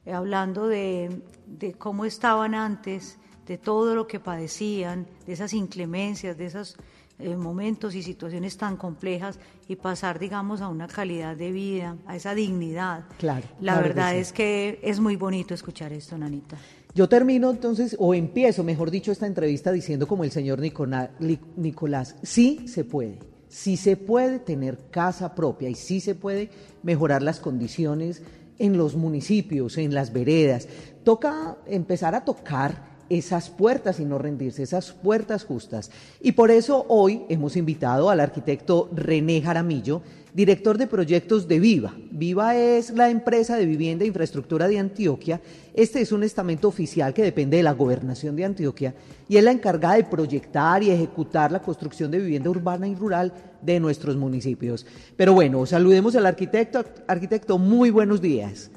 eh, 0.04 0.12
hablando 0.12 0.66
de, 0.66 1.22
de 1.46 1.74
cómo 1.74 2.04
estaban 2.04 2.56
antes, 2.56 3.18
de 3.46 3.56
todo 3.56 3.94
lo 3.94 4.08
que 4.08 4.18
padecían, 4.18 5.06
de 5.26 5.32
esas 5.32 5.52
inclemencias, 5.52 6.36
de 6.36 6.46
esos 6.46 6.76
eh, 7.18 7.36
momentos 7.36 7.94
y 7.94 8.02
situaciones 8.02 8.56
tan 8.56 8.76
complejas 8.76 9.38
y 9.68 9.76
pasar, 9.76 10.18
digamos, 10.18 10.60
a 10.60 10.68
una 10.68 10.88
calidad 10.88 11.36
de 11.36 11.52
vida, 11.52 11.96
a 12.06 12.16
esa 12.16 12.34
dignidad. 12.34 13.04
Claro, 13.18 13.46
La 13.60 13.74
claro 13.74 13.82
que 13.82 13.88
verdad 13.88 14.10
sí. 14.12 14.18
es 14.18 14.32
que 14.32 14.80
es 14.82 15.00
muy 15.00 15.16
bonito 15.16 15.54
escuchar 15.54 15.92
esto, 15.92 16.18
Nanita. 16.18 16.56
Yo 16.94 17.08
termino 17.08 17.50
entonces, 17.50 17.96
o 17.98 18.14
empiezo, 18.14 18.62
mejor 18.62 18.90
dicho, 18.90 19.10
esta 19.10 19.26
entrevista 19.26 19.72
diciendo 19.72 20.06
como 20.06 20.24
el 20.24 20.30
señor 20.30 20.60
Nicona- 20.60 21.10
Li- 21.18 21.40
Nicolás, 21.56 22.16
sí 22.22 22.66
se 22.68 22.84
puede, 22.84 23.18
sí 23.48 23.76
se 23.76 23.96
puede 23.96 24.38
tener 24.38 24.78
casa 24.90 25.34
propia 25.34 25.68
y 25.68 25.74
sí 25.74 26.00
se 26.00 26.14
puede 26.14 26.50
mejorar 26.84 27.22
las 27.22 27.40
condiciones 27.40 28.22
en 28.58 28.76
los 28.76 28.94
municipios, 28.94 29.76
en 29.78 29.92
las 29.94 30.12
veredas. 30.12 30.68
Toca 31.02 31.56
empezar 31.66 32.14
a 32.14 32.24
tocar 32.24 32.93
esas 33.08 33.50
puertas 33.50 34.00
y 34.00 34.04
no 34.04 34.18
rendirse, 34.18 34.62
esas 34.62 34.92
puertas 34.92 35.44
justas. 35.44 35.90
Y 36.20 36.32
por 36.32 36.50
eso 36.50 36.86
hoy 36.88 37.22
hemos 37.28 37.56
invitado 37.56 38.10
al 38.10 38.20
arquitecto 38.20 38.88
René 38.94 39.42
Jaramillo, 39.42 40.02
director 40.34 40.76
de 40.78 40.86
proyectos 40.88 41.46
de 41.46 41.60
Viva. 41.60 41.94
Viva 42.10 42.56
es 42.56 42.90
la 42.90 43.08
empresa 43.08 43.56
de 43.56 43.66
vivienda 43.66 44.04
e 44.04 44.08
infraestructura 44.08 44.66
de 44.66 44.78
Antioquia. 44.78 45.40
Este 45.74 46.00
es 46.00 46.10
un 46.10 46.24
estamento 46.24 46.66
oficial 46.68 47.14
que 47.14 47.22
depende 47.22 47.56
de 47.56 47.62
la 47.62 47.72
gobernación 47.72 48.34
de 48.34 48.44
Antioquia 48.44 48.94
y 49.28 49.36
es 49.36 49.44
la 49.44 49.52
encargada 49.52 49.94
de 49.94 50.04
proyectar 50.04 50.82
y 50.82 50.90
ejecutar 50.90 51.52
la 51.52 51.62
construcción 51.62 52.10
de 52.10 52.18
vivienda 52.18 52.50
urbana 52.50 52.88
y 52.88 52.94
rural 52.94 53.32
de 53.62 53.78
nuestros 53.78 54.16
municipios. 54.16 54.84
Pero 55.16 55.32
bueno, 55.34 55.64
saludemos 55.66 56.16
al 56.16 56.26
arquitecto. 56.26 56.84
Arquitecto, 57.06 57.58
muy 57.58 57.90
buenos 57.90 58.20
días. 58.20 58.70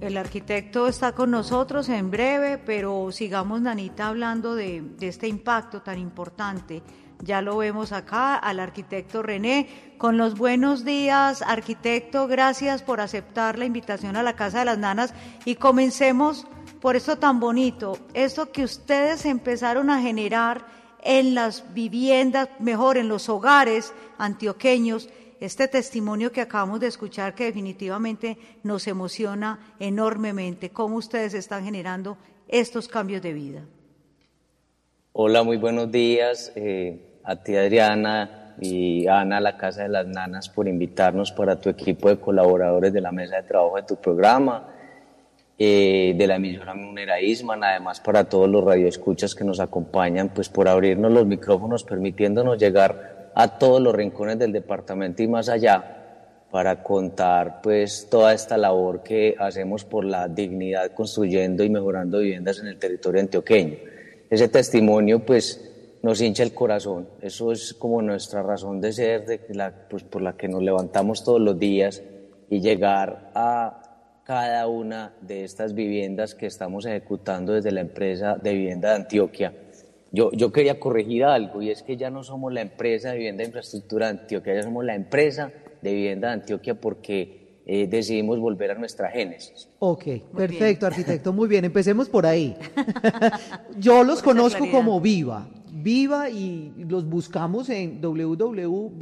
El 0.00 0.18
arquitecto 0.18 0.88
está 0.88 1.12
con 1.12 1.30
nosotros 1.30 1.88
en 1.88 2.10
breve, 2.10 2.58
pero 2.58 3.10
sigamos, 3.12 3.62
Nanita, 3.62 4.08
hablando 4.08 4.54
de, 4.54 4.84
este 5.00 5.26
impacto 5.26 5.80
tan 5.80 5.98
importante. 5.98 6.82
Ya 7.22 7.40
lo 7.40 7.56
vemos 7.56 7.92
acá 7.92 8.34
al 8.36 8.60
arquitecto 8.60 9.22
René. 9.22 9.94
Con 9.96 10.18
los 10.18 10.36
buenos 10.36 10.84
días, 10.84 11.40
arquitecto, 11.40 12.26
gracias 12.26 12.82
por 12.82 13.00
aceptar 13.00 13.58
la 13.58 13.64
invitación 13.64 14.16
a 14.16 14.22
la 14.22 14.36
Casa 14.36 14.58
de 14.58 14.64
las 14.66 14.76
Nanas 14.76 15.14
y 15.46 15.54
comencemos 15.54 16.46
por 16.82 16.94
esto 16.94 17.16
tan 17.16 17.40
bonito, 17.40 17.98
esto 18.12 18.52
que 18.52 18.64
ustedes 18.64 19.24
empezaron 19.24 19.88
a 19.88 20.02
generar 20.02 20.66
en 21.02 21.34
las 21.34 21.72
viviendas, 21.72 22.50
mejor 22.58 22.98
en 22.98 23.08
los 23.08 23.30
hogares 23.30 23.94
antioqueños, 24.18 25.08
este 25.40 25.68
testimonio 25.68 26.32
que 26.32 26.40
acabamos 26.40 26.80
de 26.80 26.86
escuchar 26.86 27.34
que 27.34 27.44
definitivamente 27.44 28.38
nos 28.62 28.86
emociona 28.86 29.74
enormemente, 29.78 30.70
cómo 30.70 30.96
ustedes 30.96 31.34
están 31.34 31.64
generando 31.64 32.16
estos 32.48 32.88
cambios 32.88 33.22
de 33.22 33.32
vida. 33.32 33.62
Hola, 35.12 35.42
muy 35.42 35.56
buenos 35.56 35.90
días 35.90 36.52
eh, 36.56 37.20
a 37.24 37.36
ti 37.36 37.56
Adriana 37.56 38.54
y 38.60 39.06
Ana, 39.06 39.40
la 39.40 39.56
Casa 39.56 39.82
de 39.82 39.88
las 39.88 40.06
Nanas, 40.06 40.48
por 40.48 40.68
invitarnos 40.68 41.32
para 41.32 41.60
tu 41.60 41.68
equipo 41.68 42.08
de 42.08 42.18
colaboradores 42.18 42.92
de 42.92 43.00
la 43.00 43.12
mesa 43.12 43.36
de 43.36 43.42
trabajo 43.42 43.76
de 43.76 43.82
tu 43.82 43.96
programa 43.96 44.68
eh, 45.58 46.14
de 46.16 46.26
la 46.26 46.36
emisora 46.36 46.74
Munera 46.74 47.18
Isman, 47.20 47.64
además 47.64 48.00
para 48.00 48.24
todos 48.24 48.46
los 48.48 48.62
radioescuchas 48.62 49.34
que 49.34 49.42
nos 49.42 49.58
acompañan, 49.58 50.28
pues 50.28 50.50
por 50.50 50.68
abrirnos 50.68 51.10
los 51.10 51.26
micrófonos, 51.26 51.82
permitiéndonos 51.82 52.58
llegar 52.58 53.15
a 53.38 53.58
todos 53.58 53.82
los 53.82 53.94
rincones 53.94 54.38
del 54.38 54.50
departamento 54.50 55.22
y 55.22 55.28
más 55.28 55.50
allá 55.50 56.46
para 56.50 56.82
contar 56.82 57.60
pues 57.62 58.08
toda 58.08 58.32
esta 58.32 58.56
labor 58.56 59.02
que 59.02 59.36
hacemos 59.38 59.84
por 59.84 60.06
la 60.06 60.26
dignidad 60.26 60.92
construyendo 60.92 61.62
y 61.62 61.68
mejorando 61.68 62.20
viviendas 62.20 62.60
en 62.60 62.68
el 62.68 62.78
territorio 62.78 63.20
antioqueño. 63.20 63.76
Ese 64.30 64.48
testimonio 64.48 65.18
pues 65.18 65.70
nos 66.02 66.18
hincha 66.22 66.44
el 66.44 66.54
corazón, 66.54 67.08
eso 67.20 67.52
es 67.52 67.74
como 67.74 68.00
nuestra 68.00 68.42
razón 68.42 68.80
de 68.80 68.92
ser, 68.92 69.26
de 69.26 69.40
la, 69.54 69.70
pues, 69.70 70.02
por 70.02 70.22
la 70.22 70.32
que 70.34 70.48
nos 70.48 70.62
levantamos 70.62 71.22
todos 71.22 71.40
los 71.40 71.58
días 71.58 72.02
y 72.48 72.60
llegar 72.60 73.32
a 73.34 73.82
cada 74.24 74.66
una 74.66 75.12
de 75.20 75.44
estas 75.44 75.74
viviendas 75.74 76.34
que 76.34 76.46
estamos 76.46 76.86
ejecutando 76.86 77.52
desde 77.52 77.70
la 77.70 77.82
empresa 77.82 78.36
de 78.36 78.54
vivienda 78.54 78.90
de 78.90 78.96
Antioquia. 78.96 79.52
Yo, 80.16 80.32
yo 80.32 80.50
quería 80.50 80.80
corregir 80.80 81.24
algo 81.24 81.60
y 81.60 81.68
es 81.68 81.82
que 81.82 81.98
ya 81.98 82.08
no 82.08 82.24
somos 82.24 82.50
la 82.50 82.62
empresa 82.62 83.10
de 83.10 83.18
vivienda 83.18 83.42
de 83.42 83.48
infraestructura 83.48 84.06
de 84.06 84.20
Antioquia, 84.20 84.54
ya 84.54 84.62
somos 84.62 84.82
la 84.82 84.94
empresa 84.94 85.52
de 85.82 85.92
vivienda 85.92 86.28
de 86.28 86.34
Antioquia 86.34 86.80
porque 86.80 87.60
eh, 87.66 87.86
decidimos 87.86 88.40
volver 88.40 88.70
a 88.70 88.76
nuestra 88.76 89.10
génesis. 89.10 89.68
Ok, 89.78 90.04
perfecto, 90.34 90.86
arquitecto, 90.86 91.34
muy 91.34 91.48
bien, 91.48 91.66
empecemos 91.66 92.08
por 92.08 92.24
ahí. 92.24 92.56
yo 93.78 94.04
los 94.04 94.22
conozco 94.22 94.70
como 94.70 95.02
Viva, 95.02 95.48
Viva 95.70 96.30
y 96.30 96.72
los 96.88 97.06
buscamos 97.06 97.68
en 97.68 98.00
www.viva.gov 98.00 98.96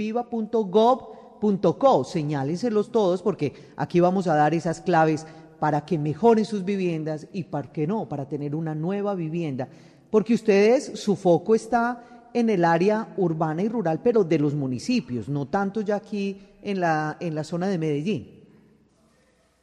.co. 1.79 2.05
Señálenselos 2.05 2.90
todos 2.90 3.22
porque 3.22 3.53
aquí 3.77 4.00
vamos 4.00 4.27
a 4.27 4.35
dar 4.35 4.55
esas 4.55 4.81
claves 4.81 5.27
para 5.61 5.85
que 5.85 5.98
mejoren 5.98 6.44
sus 6.44 6.64
viviendas 6.64 7.29
y, 7.33 7.44
¿para 7.44 7.70
qué 7.70 7.87
no?, 7.87 8.09
para 8.09 8.27
tener 8.27 8.55
una 8.55 8.74
nueva 8.74 9.14
vivienda. 9.14 9.68
Porque 10.14 10.35
ustedes, 10.35 10.92
su 10.94 11.16
foco 11.16 11.57
está 11.57 12.29
en 12.33 12.48
el 12.48 12.64
área 12.64 13.12
urbana 13.16 13.64
y 13.64 13.68
rural, 13.68 13.98
pero 14.00 14.22
de 14.22 14.38
los 14.38 14.55
municipios, 14.55 15.29
no 15.29 15.46
tanto 15.46 15.81
ya 15.81 15.96
aquí 15.96 16.38
en 16.62 16.79
la, 16.79 17.16
en 17.18 17.35
la 17.35 17.42
zona 17.42 17.66
de 17.66 17.79
Medellín. 17.79 18.44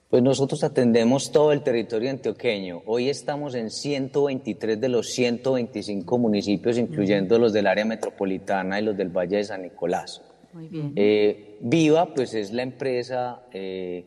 Pues 0.09 0.21
nosotros 0.21 0.61
atendemos 0.65 1.31
todo 1.31 1.53
el 1.53 1.63
territorio 1.63 2.09
antioqueño. 2.09 2.81
Hoy 2.85 3.07
estamos 3.07 3.55
en 3.55 3.69
123 3.69 4.81
de 4.81 4.89
los 4.89 5.11
125 5.11 6.17
municipios, 6.17 6.77
incluyendo 6.77 7.39
los 7.39 7.53
del 7.53 7.65
área 7.67 7.85
metropolitana 7.85 8.77
y 8.81 8.83
los 8.83 8.97
del 8.97 9.07
Valle 9.07 9.37
de 9.37 9.45
San 9.45 9.61
Nicolás. 9.61 10.21
Muy 10.51 10.67
bien. 10.67 10.91
Eh, 10.97 11.59
Viva, 11.61 12.13
pues 12.13 12.33
es 12.33 12.51
la 12.51 12.63
empresa 12.63 13.43
eh, 13.53 14.03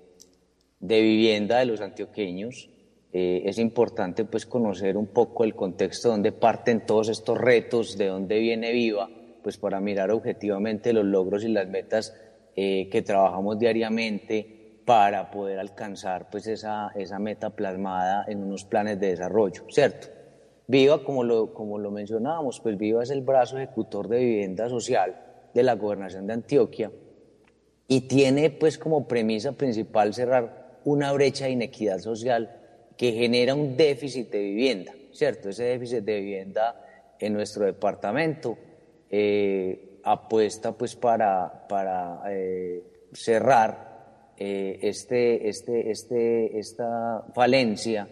de 0.78 1.00
vivienda 1.00 1.60
de 1.60 1.64
los 1.64 1.80
antioqueños. 1.80 2.68
Eh, 3.14 3.42
es 3.46 3.58
importante 3.58 4.26
pues 4.26 4.44
conocer 4.44 4.98
un 4.98 5.06
poco 5.06 5.44
el 5.44 5.54
contexto 5.54 6.08
de 6.08 6.12
dónde 6.12 6.32
parten 6.32 6.84
todos 6.84 7.08
estos 7.08 7.38
retos, 7.38 7.96
de 7.96 8.08
dónde 8.08 8.38
viene 8.40 8.72
Viva, 8.72 9.08
pues 9.42 9.56
para 9.56 9.80
mirar 9.80 10.10
objetivamente 10.10 10.92
los 10.92 11.06
logros 11.06 11.44
y 11.44 11.48
las 11.48 11.66
metas 11.68 12.14
que 12.54 13.02
trabajamos 13.04 13.58
diariamente 13.58 14.64
para 14.84 15.30
poder 15.30 15.58
alcanzar 15.58 16.28
pues 16.30 16.46
esa, 16.46 16.92
esa 16.94 17.18
meta 17.18 17.50
plasmada 17.50 18.24
en 18.28 18.42
unos 18.42 18.64
planes 18.64 19.00
de 19.00 19.08
desarrollo, 19.08 19.64
¿cierto? 19.70 20.08
Viva, 20.66 21.04
como 21.04 21.24
lo, 21.24 21.52
como 21.52 21.78
lo 21.78 21.90
mencionábamos, 21.90 22.60
pues 22.60 22.76
Viva 22.78 23.02
es 23.02 23.10
el 23.10 23.22
brazo 23.22 23.58
ejecutor 23.58 24.08
de 24.08 24.18
vivienda 24.18 24.68
social 24.68 25.14
de 25.52 25.62
la 25.62 25.74
gobernación 25.74 26.26
de 26.26 26.32
Antioquia 26.32 26.90
y 27.86 28.02
tiene 28.02 28.50
pues 28.50 28.78
como 28.78 29.06
premisa 29.06 29.52
principal 29.52 30.14
cerrar 30.14 30.78
una 30.84 31.12
brecha 31.12 31.46
de 31.46 31.52
inequidad 31.52 31.98
social 31.98 32.50
que 32.96 33.12
genera 33.12 33.54
un 33.54 33.76
déficit 33.76 34.30
de 34.30 34.38
vivienda, 34.40 34.92
¿cierto? 35.12 35.48
Ese 35.48 35.64
déficit 35.64 36.04
de 36.04 36.20
vivienda 36.20 36.80
en 37.18 37.32
nuestro 37.32 37.64
departamento 37.64 38.56
eh, 39.10 40.00
apuesta 40.04 40.72
pues 40.72 40.96
para, 40.96 41.66
para 41.68 42.22
eh, 42.28 42.82
cerrar 43.12 44.32
eh, 44.36 44.78
este, 44.82 45.48
este, 45.48 45.90
este, 45.90 46.58
esta 46.58 47.24
falencia 47.34 48.08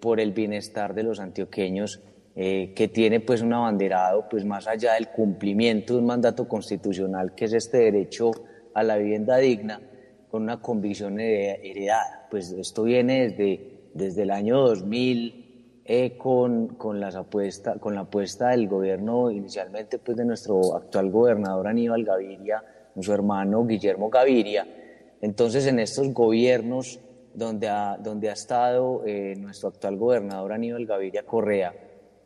por 0.00 0.20
el 0.20 0.32
bienestar 0.32 0.94
de 0.94 1.02
los 1.04 1.20
antioqueños 1.20 2.02
que 2.34 2.90
tiene 2.92 3.20
pues 3.20 3.40
un 3.40 3.52
abanderado 3.52 4.28
pues 4.28 4.44
más 4.44 4.66
allá 4.66 4.94
del 4.94 5.08
cumplimiento 5.08 5.94
de 5.94 6.00
un 6.00 6.06
mandato 6.06 6.46
constitucional 6.46 7.34
que 7.34 7.46
es 7.46 7.52
este 7.52 7.78
derecho 7.78 8.30
a 8.74 8.82
la 8.82 8.96
vivienda 8.96 9.38
digna 9.38 9.80
con 10.30 10.42
una 10.42 10.60
convicción 10.60 11.18
heredada. 11.20 12.26
Pues 12.30 12.52
esto 12.52 12.82
viene 12.84 13.28
desde, 13.28 13.90
desde 13.94 14.22
el 14.22 14.30
año 14.30 14.60
2000 14.60 15.82
eh, 15.84 16.18
con, 16.18 16.68
con, 16.68 17.00
las 17.00 17.16
apuesta, 17.16 17.78
con 17.78 17.94
la 17.94 18.02
apuesta 18.02 18.50
del 18.50 18.68
gobierno 18.68 19.30
inicialmente 19.30 19.98
pues 19.98 20.18
de 20.18 20.24
nuestro 20.24 20.76
actual 20.76 21.10
gobernador 21.10 21.66
Aníbal 21.66 22.04
Gaviria, 22.04 22.62
su 23.00 23.12
hermano 23.12 23.64
Guillermo 23.64 24.10
Gaviria. 24.10 24.66
Entonces 25.20 25.66
en 25.66 25.78
estos 25.78 26.12
gobiernos 26.12 27.00
donde 27.32 27.68
ha, 27.68 27.96
donde 27.96 28.28
ha 28.28 28.34
estado 28.34 29.02
eh, 29.06 29.34
nuestro 29.38 29.70
actual 29.70 29.96
gobernador 29.96 30.52
Aníbal 30.52 30.84
Gaviria 30.84 31.22
Correa, 31.22 31.74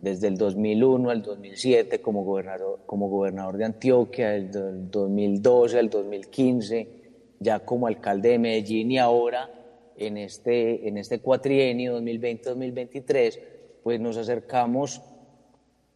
desde 0.01 0.27
el 0.27 0.37
2001 0.37 1.11
al 1.11 1.23
2007 1.23 2.01
como 2.01 2.25
gobernador, 2.25 2.81
como 2.87 3.09
gobernador 3.09 3.57
de 3.57 3.65
Antioquia, 3.67 4.31
desde 4.31 4.71
el 4.71 4.91
2012 4.91 5.79
al 5.79 5.89
2015 5.89 7.02
ya 7.43 7.61
como 7.61 7.87
alcalde 7.87 8.31
de 8.31 8.39
Medellín 8.39 8.93
y 8.93 8.99
ahora 8.99 9.51
en 9.97 10.17
este, 10.17 10.89
en 10.89 10.99
este 10.99 11.21
cuatrienio 11.21 12.01
2020-2023, 12.01 13.39
pues 13.83 14.01
nos 14.01 14.17
acercamos 14.17 15.03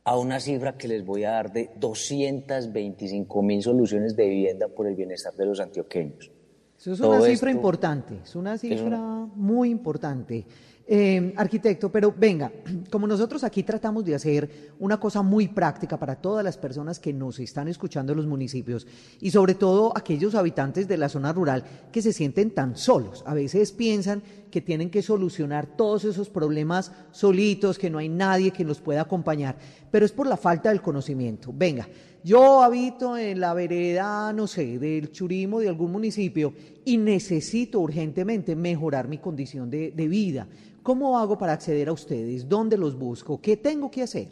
a 0.05 0.17
una 0.19 0.39
cifra 0.39 0.77
que 0.77 0.87
les 0.87 1.05
voy 1.05 1.25
a 1.25 1.31
dar 1.33 1.53
de 1.53 1.71
225 1.77 3.43
mil 3.43 3.63
soluciones 3.63 4.15
de 4.15 4.29
vivienda 4.29 4.69
por 4.69 4.87
el 4.87 4.95
bienestar 4.95 5.35
de 5.35 5.47
los 5.47 5.59
antioqueños. 5.59 6.31
Eso 6.79 6.93
es 6.93 7.01
una 7.01 7.21
cifra 7.23 7.51
importante, 7.51 8.21
es 8.23 8.37
una 8.37 8.59
cifra 8.59 8.99
muy 9.35 9.71
importante. 9.71 10.45
Eh, 10.89 11.33
arquitecto, 11.37 11.91
pero 11.91 12.15
venga, 12.17 12.53
como 12.93 13.09
nosotros 13.09 13.43
aquí 13.43 13.65
tratamos 13.65 14.05
de 14.05 14.15
hacer 14.15 14.75
una 14.79 15.01
cosa 15.01 15.21
muy 15.21 15.49
práctica 15.49 15.99
para 15.99 16.15
todas 16.15 16.45
las 16.45 16.57
personas 16.57 17.01
que 17.01 17.13
nos 17.13 17.41
están 17.41 17.67
escuchando 17.67 18.13
en 18.13 18.19
los 18.19 18.27
municipios 18.29 18.87
y 19.21 19.33
sobre 19.33 19.57
todo 19.57 19.93
aquellos 19.97 20.37
habitantes 20.37 20.87
de 20.87 20.97
la 20.97 21.09
zona 21.09 21.33
rural 21.33 21.65
que 21.91 22.03
se 22.03 22.13
sienten 22.13 22.53
tan 22.53 22.77
solos, 22.77 23.25
a 23.27 23.35
veces 23.35 23.73
piensan 23.73 24.23
que 24.49 24.61
tienen 24.61 24.89
que 24.89 25.03
solucionar 25.03 25.67
todos 25.67 26.05
esos 26.05 26.31
problemas 26.31 26.93
solitos, 27.11 27.81
que 27.81 27.91
no 27.91 27.99
hay 27.99 28.09
nadie 28.09 28.53
que 28.53 28.65
los 28.65 28.81
pueda 28.81 29.01
acompañar, 29.01 29.57
pero 29.91 30.07
es 30.07 30.13
por 30.13 30.29
la 30.29 30.37
falta 30.37 30.69
del 30.69 30.83
conocimiento. 30.83 31.53
Venga, 31.53 31.89
yo 32.23 32.63
habito 32.63 33.17
en 33.17 33.41
la 33.41 33.55
vereda, 33.55 34.33
no 34.33 34.47
sé, 34.47 34.79
del 34.79 35.11
Churimo 35.11 35.59
de 35.59 35.69
algún 35.69 35.91
municipio 35.91 36.55
y 36.85 36.97
necesito 36.97 37.81
urgentemente 37.81 38.55
mejorar 38.55 39.09
mi 39.09 39.19
condición 39.19 39.69
de 39.69 39.91
vida. 40.09 40.47
¿Cómo 40.87 41.19
hago 41.19 41.37
para 41.37 41.55
acceder 41.55 41.89
a 41.89 41.93
ustedes? 41.93 42.49
¿Dónde 42.49 42.79
los 42.79 42.97
busco? 42.97 43.41
¿Qué 43.41 43.57
tengo 43.57 43.91
que 43.91 44.03
hacer? 44.03 44.29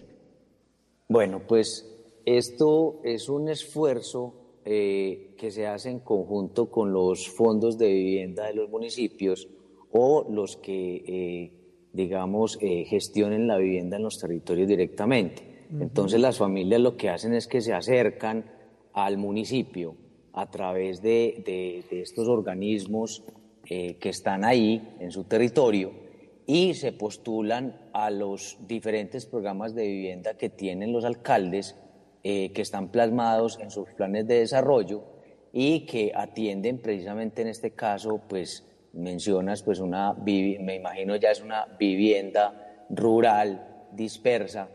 Bueno, 1.08 1.42
pues 1.48 1.84
esto 2.24 3.00
es 3.02 3.28
un 3.28 3.48
esfuerzo 3.48 4.60
eh, 4.64 5.34
que 5.36 5.50
se 5.50 5.66
hace 5.66 5.90
en 5.90 5.98
conjunto 5.98 6.70
con 6.70 6.92
los 6.92 7.28
fondos 7.28 7.76
de 7.76 7.88
vivienda 7.88 8.46
de 8.46 8.54
los 8.54 8.70
municipios 8.70 9.48
o 9.90 10.28
los 10.30 10.56
que, 10.58 11.02
eh, 11.08 11.52
digamos, 11.92 12.56
eh, 12.60 12.84
gestionen 12.84 13.48
la 13.48 13.56
vivienda 13.56 13.96
en 13.96 14.04
los 14.04 14.20
territorios 14.20 14.68
directamente. 14.68 15.66
Entonces 15.80 16.20
las 16.20 16.38
familias 16.38 16.80
lo 16.80 16.96
que 16.96 17.08
hacen 17.08 17.34
es 17.34 17.48
que 17.48 17.62
se 17.62 17.72
acercan 17.72 18.44
al 18.92 19.18
municipio 19.18 19.96
a 20.32 20.48
través 20.48 21.02
de, 21.02 21.82
de 21.90 22.00
estos 22.00 22.28
organismos 22.28 23.24
que 23.64 23.98
están 24.02 24.44
ahí 24.44 24.94
en 25.00 25.10
su 25.10 25.24
territorio 25.24 26.03
y 26.46 26.74
se 26.74 26.92
postulan 26.92 27.88
a 27.92 28.10
los 28.10 28.58
diferentes 28.66 29.26
programas 29.26 29.74
de 29.74 29.86
vivienda 29.86 30.36
que 30.36 30.50
tienen 30.50 30.92
los 30.92 31.04
alcaldes, 31.04 31.76
eh, 32.22 32.52
que 32.52 32.62
están 32.62 32.88
plasmados 32.88 33.58
en 33.60 33.70
sus 33.70 33.88
planes 33.90 34.26
de 34.26 34.40
desarrollo 34.40 35.04
y 35.52 35.86
que 35.86 36.12
atienden 36.14 36.78
precisamente 36.78 37.42
en 37.42 37.48
este 37.48 37.70
caso, 37.70 38.20
pues 38.28 38.66
mencionas, 38.92 39.62
pues 39.62 39.78
una, 39.80 40.12
me 40.14 40.74
imagino 40.74 41.16
ya 41.16 41.30
es 41.30 41.40
una 41.40 41.66
vivienda 41.78 42.86
rural 42.90 43.86
dispersa 43.92 44.68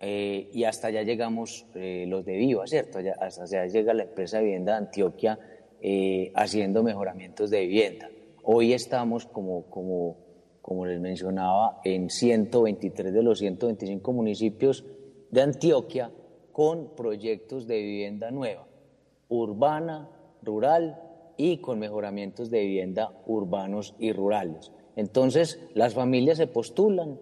eh, 0.00 0.48
y 0.52 0.64
hasta 0.64 0.88
allá 0.88 1.02
llegamos 1.02 1.66
eh, 1.74 2.06
los 2.08 2.24
de 2.24 2.36
Viva, 2.36 2.66
¿cierto? 2.66 2.98
hasta 3.20 3.42
allá 3.42 3.66
llega 3.66 3.92
la 3.92 4.04
empresa 4.04 4.38
de 4.38 4.44
vivienda 4.44 4.72
de 4.72 4.78
Antioquia 4.78 5.38
haciendo 6.34 6.82
mejoramientos 6.82 7.48
de 7.48 7.60
vivienda. 7.60 8.10
Hoy 8.42 8.74
estamos, 8.74 9.24
como, 9.26 9.64
como, 9.70 10.18
como 10.62 10.86
les 10.86 11.00
mencionaba, 11.00 11.80
en 11.84 12.10
123 12.10 13.12
de 13.12 13.22
los 13.22 13.38
125 13.38 14.12
municipios 14.12 14.84
de 15.30 15.42
Antioquia 15.42 16.10
con 16.52 16.94
proyectos 16.96 17.66
de 17.66 17.80
vivienda 17.80 18.30
nueva, 18.30 18.66
urbana, 19.28 20.08
rural 20.42 21.00
y 21.36 21.58
con 21.58 21.78
mejoramientos 21.78 22.50
de 22.50 22.60
vivienda 22.60 23.12
urbanos 23.26 23.94
y 23.98 24.12
rurales. 24.12 24.72
Entonces, 24.96 25.58
las 25.74 25.94
familias 25.94 26.38
se 26.38 26.46
postulan, 26.46 27.18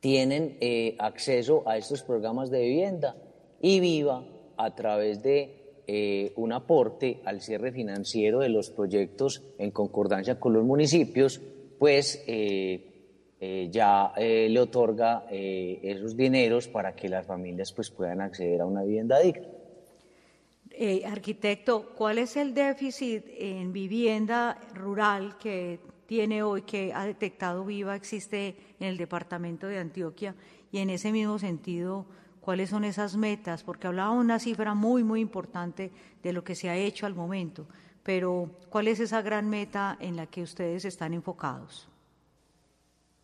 tienen 0.00 0.56
eh, 0.60 0.96
acceso 0.98 1.62
a 1.66 1.76
estos 1.76 2.02
programas 2.02 2.50
de 2.50 2.60
vivienda 2.62 3.16
y 3.60 3.80
Viva, 3.80 4.24
a 4.56 4.74
través 4.74 5.22
de 5.22 5.62
eh, 5.86 6.32
un 6.36 6.52
aporte 6.52 7.20
al 7.24 7.40
cierre 7.40 7.72
financiero 7.72 8.40
de 8.40 8.48
los 8.48 8.70
proyectos 8.70 9.42
en 9.58 9.70
concordancia 9.70 10.38
con 10.38 10.52
los 10.52 10.64
municipios, 10.64 11.40
pues 11.82 12.22
eh, 12.28 13.68
ya 13.72 14.12
le 14.16 14.60
otorga 14.60 15.26
esos 15.28 16.16
dineros 16.16 16.68
para 16.68 16.94
que 16.94 17.08
las 17.08 17.26
familias 17.26 17.72
pues, 17.72 17.90
puedan 17.90 18.20
acceder 18.20 18.60
a 18.60 18.66
una 18.66 18.84
vivienda 18.84 19.18
digna. 19.18 19.48
arquitecto, 21.04 21.92
¿cuál 21.96 22.18
es 22.18 22.36
el 22.36 22.54
déficit 22.54 23.24
en 23.36 23.72
vivienda 23.72 24.60
rural 24.74 25.36
que 25.38 25.80
tiene 26.06 26.44
hoy, 26.44 26.62
que 26.62 26.92
ha 26.94 27.04
detectado 27.04 27.64
Viva, 27.64 27.96
existe 27.96 28.54
en 28.78 28.86
el 28.86 28.96
departamento 28.96 29.66
de 29.66 29.80
Antioquia? 29.80 30.36
Y 30.70 30.78
en 30.78 30.88
ese 30.88 31.10
mismo 31.10 31.40
sentido, 31.40 32.06
¿cuáles 32.40 32.70
son 32.70 32.84
esas 32.84 33.16
metas? 33.16 33.64
Porque 33.64 33.88
hablaba 33.88 34.12
una 34.12 34.38
cifra 34.38 34.74
muy, 34.74 35.02
muy 35.02 35.20
importante 35.20 35.90
de 36.22 36.32
lo 36.32 36.44
que 36.44 36.54
se 36.54 36.68
ha 36.68 36.76
hecho 36.76 37.06
al 37.06 37.16
momento, 37.16 37.66
pero 38.02 38.50
¿cuál 38.68 38.88
es 38.88 39.00
esa 39.00 39.22
gran 39.22 39.48
meta 39.48 39.96
en 40.00 40.16
la 40.16 40.26
que 40.26 40.42
ustedes 40.42 40.84
están 40.84 41.14
enfocados? 41.14 41.88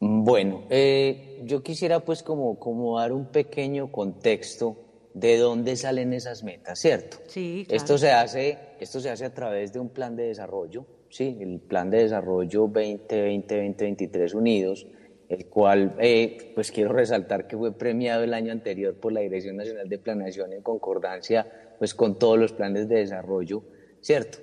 Bueno, 0.01 0.63
eh, 0.71 1.41
yo 1.45 1.63
quisiera 1.63 2.01
pues 2.01 2.23
como, 2.23 2.59
como 2.59 2.99
dar 2.99 3.13
un 3.13 3.27
pequeño 3.27 3.91
contexto 3.91 4.77
de 5.15 5.37
dónde 5.39 5.77
salen 5.77 6.13
esas 6.13 6.45
metas, 6.45 6.79
¿cierto? 6.79 7.17
Sí, 7.27 7.65
claro. 7.67 7.83
Esto 7.83 7.99
se 7.99 8.13
hace, 8.13 8.59
esto 8.79 9.01
se 9.01 9.11
hace 9.11 9.25
a 9.25 9.35
través 9.35 9.73
de 9.73 9.81
un 9.81 9.89
plan 9.89 10.15
de 10.15 10.29
desarrollo 10.29 10.87
¿sí? 11.11 11.37
el 11.41 11.61
Plan 11.61 11.91
de 11.91 11.99
Desarrollo 11.99 12.69
2020-2023 12.69 14.35
Unidos, 14.35 14.87
el 15.29 15.47
cual 15.47 15.95
eh, 15.99 16.53
pues 16.55 16.73
quiero 16.73 16.93
resaltar 16.93 17.47
que 17.47 17.57
fue 17.57 17.77
premiado 17.77 18.25
el 18.25 18.35
año 18.35 18.53
anterior 18.53 18.95
por 18.95 19.13
la 19.13 19.21
Dirección 19.21 19.57
Nacional 19.57 19.89
de 19.89 19.99
Planeación 19.99 20.53
en 20.53 20.63
concordancia 20.63 21.47
pues 21.79 21.95
con 21.95 22.19
todos 22.19 22.39
los 22.39 22.53
planes 22.53 22.89
de 22.89 22.97
desarrollo, 22.97 23.63
¿cierto? 24.01 24.39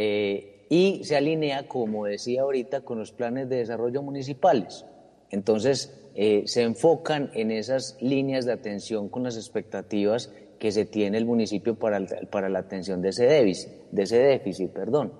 Eh, 0.00 0.66
y 0.68 1.02
se 1.02 1.16
alinea, 1.16 1.66
como 1.66 2.04
decía 2.04 2.42
ahorita, 2.42 2.82
con 2.82 3.00
los 3.00 3.10
planes 3.10 3.48
de 3.48 3.56
desarrollo 3.56 4.00
municipales. 4.00 4.84
Entonces, 5.28 5.92
eh, 6.14 6.44
se 6.46 6.62
enfocan 6.62 7.32
en 7.34 7.50
esas 7.50 7.96
líneas 8.00 8.44
de 8.44 8.52
atención 8.52 9.08
con 9.08 9.24
las 9.24 9.36
expectativas 9.36 10.30
que 10.60 10.70
se 10.70 10.84
tiene 10.84 11.18
el 11.18 11.24
municipio 11.24 11.74
para, 11.74 12.00
para 12.30 12.48
la 12.48 12.60
atención 12.60 13.02
de 13.02 13.08
ese 13.08 13.26
déficit, 13.26 13.72
de 13.90 14.02
ese 14.04 14.18
déficit 14.18 14.70
perdón. 14.70 15.14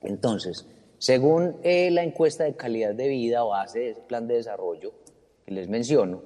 Entonces, 0.00 0.64
según 0.98 1.56
eh, 1.64 1.90
la 1.90 2.04
encuesta 2.04 2.44
de 2.44 2.54
calidad 2.54 2.94
de 2.94 3.08
vida 3.08 3.42
base 3.42 3.80
de 3.80 3.90
ese 3.90 4.00
plan 4.02 4.28
de 4.28 4.36
desarrollo 4.36 4.92
que 5.44 5.54
les 5.54 5.68
menciono, 5.68 6.22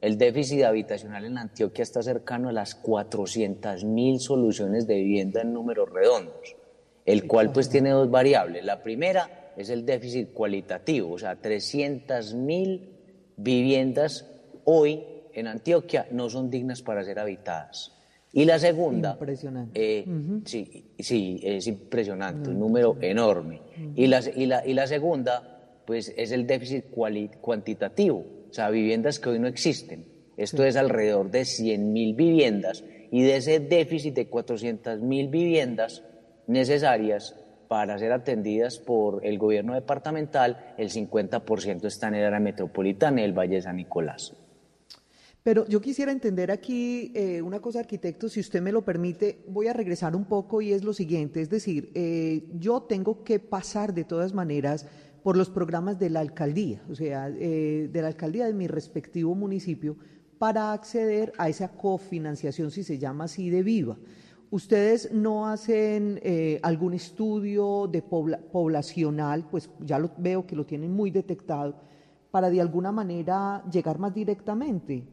el 0.00 0.18
déficit 0.18 0.64
habitacional 0.64 1.24
en 1.24 1.38
Antioquia 1.38 1.84
está 1.84 2.02
cercano 2.02 2.48
a 2.48 2.52
las 2.52 2.74
400 2.74 3.84
mil 3.84 4.18
soluciones 4.18 4.88
de 4.88 4.96
vivienda 4.96 5.42
en 5.42 5.52
números 5.52 5.88
redondos, 5.92 6.57
el 7.08 7.26
cual 7.26 7.52
pues 7.52 7.70
tiene 7.70 7.88
dos 7.88 8.10
variables. 8.10 8.62
La 8.64 8.82
primera 8.82 9.52
es 9.56 9.70
el 9.70 9.86
déficit 9.86 10.34
cualitativo, 10.34 11.12
o 11.12 11.18
sea, 11.18 11.36
300 11.36 12.34
mil 12.34 12.90
viviendas 13.38 14.26
hoy 14.64 15.02
en 15.32 15.46
Antioquia 15.46 16.06
no 16.10 16.28
son 16.28 16.50
dignas 16.50 16.82
para 16.82 17.02
ser 17.02 17.18
habitadas. 17.18 17.94
Y 18.30 18.44
la 18.44 18.58
segunda. 18.58 19.12
Impresionante. 19.12 20.00
Eh, 20.00 20.04
sí, 20.44 20.84
sí, 20.98 21.40
es 21.42 21.66
impresionante, 21.66 22.50
un 22.50 22.58
número 22.58 22.98
enorme. 23.00 23.62
y, 23.96 24.06
la, 24.06 24.20
y, 24.36 24.44
la, 24.44 24.66
y 24.66 24.74
la 24.74 24.86
segunda, 24.86 25.80
pues 25.86 26.12
es 26.14 26.30
el 26.30 26.46
déficit 26.46 26.90
cuantitativo, 27.40 28.18
o 28.50 28.52
sea, 28.52 28.68
viviendas 28.68 29.18
que 29.18 29.30
hoy 29.30 29.38
no 29.38 29.48
existen. 29.48 30.04
Esto 30.36 30.62
es 30.62 30.76
alrededor 30.76 31.30
de 31.30 31.40
100.000 31.40 32.14
viviendas 32.14 32.84
y 33.10 33.22
de 33.22 33.36
ese 33.36 33.60
déficit 33.60 34.14
de 34.14 34.30
400.000 34.30 35.30
viviendas 35.30 36.04
necesarias 36.48 37.36
para 37.68 37.98
ser 37.98 38.12
atendidas 38.12 38.78
por 38.78 39.24
el 39.24 39.38
gobierno 39.38 39.74
departamental, 39.74 40.74
el 40.78 40.90
50% 40.90 41.84
está 41.84 42.08
en 42.08 42.14
el 42.16 42.24
área 42.24 42.40
metropolitana 42.40 43.20
y 43.20 43.24
el 43.24 43.38
Valle 43.38 43.56
de 43.56 43.62
San 43.62 43.76
Nicolás. 43.76 44.34
Pero 45.42 45.66
yo 45.66 45.80
quisiera 45.80 46.10
entender 46.10 46.50
aquí 46.50 47.12
eh, 47.14 47.40
una 47.40 47.60
cosa, 47.60 47.80
arquitecto, 47.80 48.28
si 48.28 48.40
usted 48.40 48.60
me 48.60 48.72
lo 48.72 48.82
permite, 48.84 49.44
voy 49.48 49.68
a 49.68 49.72
regresar 49.72 50.16
un 50.16 50.24
poco 50.24 50.60
y 50.60 50.72
es 50.72 50.82
lo 50.82 50.92
siguiente, 50.92 51.40
es 51.40 51.48
decir, 51.48 51.90
eh, 51.94 52.48
yo 52.58 52.82
tengo 52.82 53.22
que 53.22 53.38
pasar 53.38 53.94
de 53.94 54.04
todas 54.04 54.34
maneras 54.34 54.86
por 55.22 55.36
los 55.36 55.48
programas 55.50 55.98
de 55.98 56.10
la 56.10 56.20
alcaldía, 56.20 56.82
o 56.90 56.94
sea, 56.94 57.28
eh, 57.28 57.88
de 57.90 58.02
la 58.02 58.08
alcaldía 58.08 58.46
de 58.46 58.54
mi 58.54 58.66
respectivo 58.66 59.34
municipio, 59.34 59.96
para 60.38 60.72
acceder 60.72 61.32
a 61.38 61.48
esa 61.48 61.68
cofinanciación, 61.68 62.70
si 62.70 62.82
se 62.82 62.98
llama 62.98 63.24
así, 63.24 63.50
de 63.50 63.62
Viva. 63.62 63.96
¿Ustedes 64.50 65.12
no 65.12 65.46
hacen 65.46 66.20
algún 66.62 66.94
estudio 66.94 67.86
de 67.86 68.02
poblacional? 68.02 69.44
Pues 69.50 69.68
ya 69.80 69.98
lo 69.98 70.10
veo 70.16 70.46
que 70.46 70.56
lo 70.56 70.64
tienen 70.64 70.90
muy 70.90 71.10
detectado, 71.10 71.74
para 72.30 72.50
de 72.50 72.60
alguna 72.60 72.92
manera 72.92 73.62
llegar 73.70 73.98
más 73.98 74.14
directamente. 74.14 75.06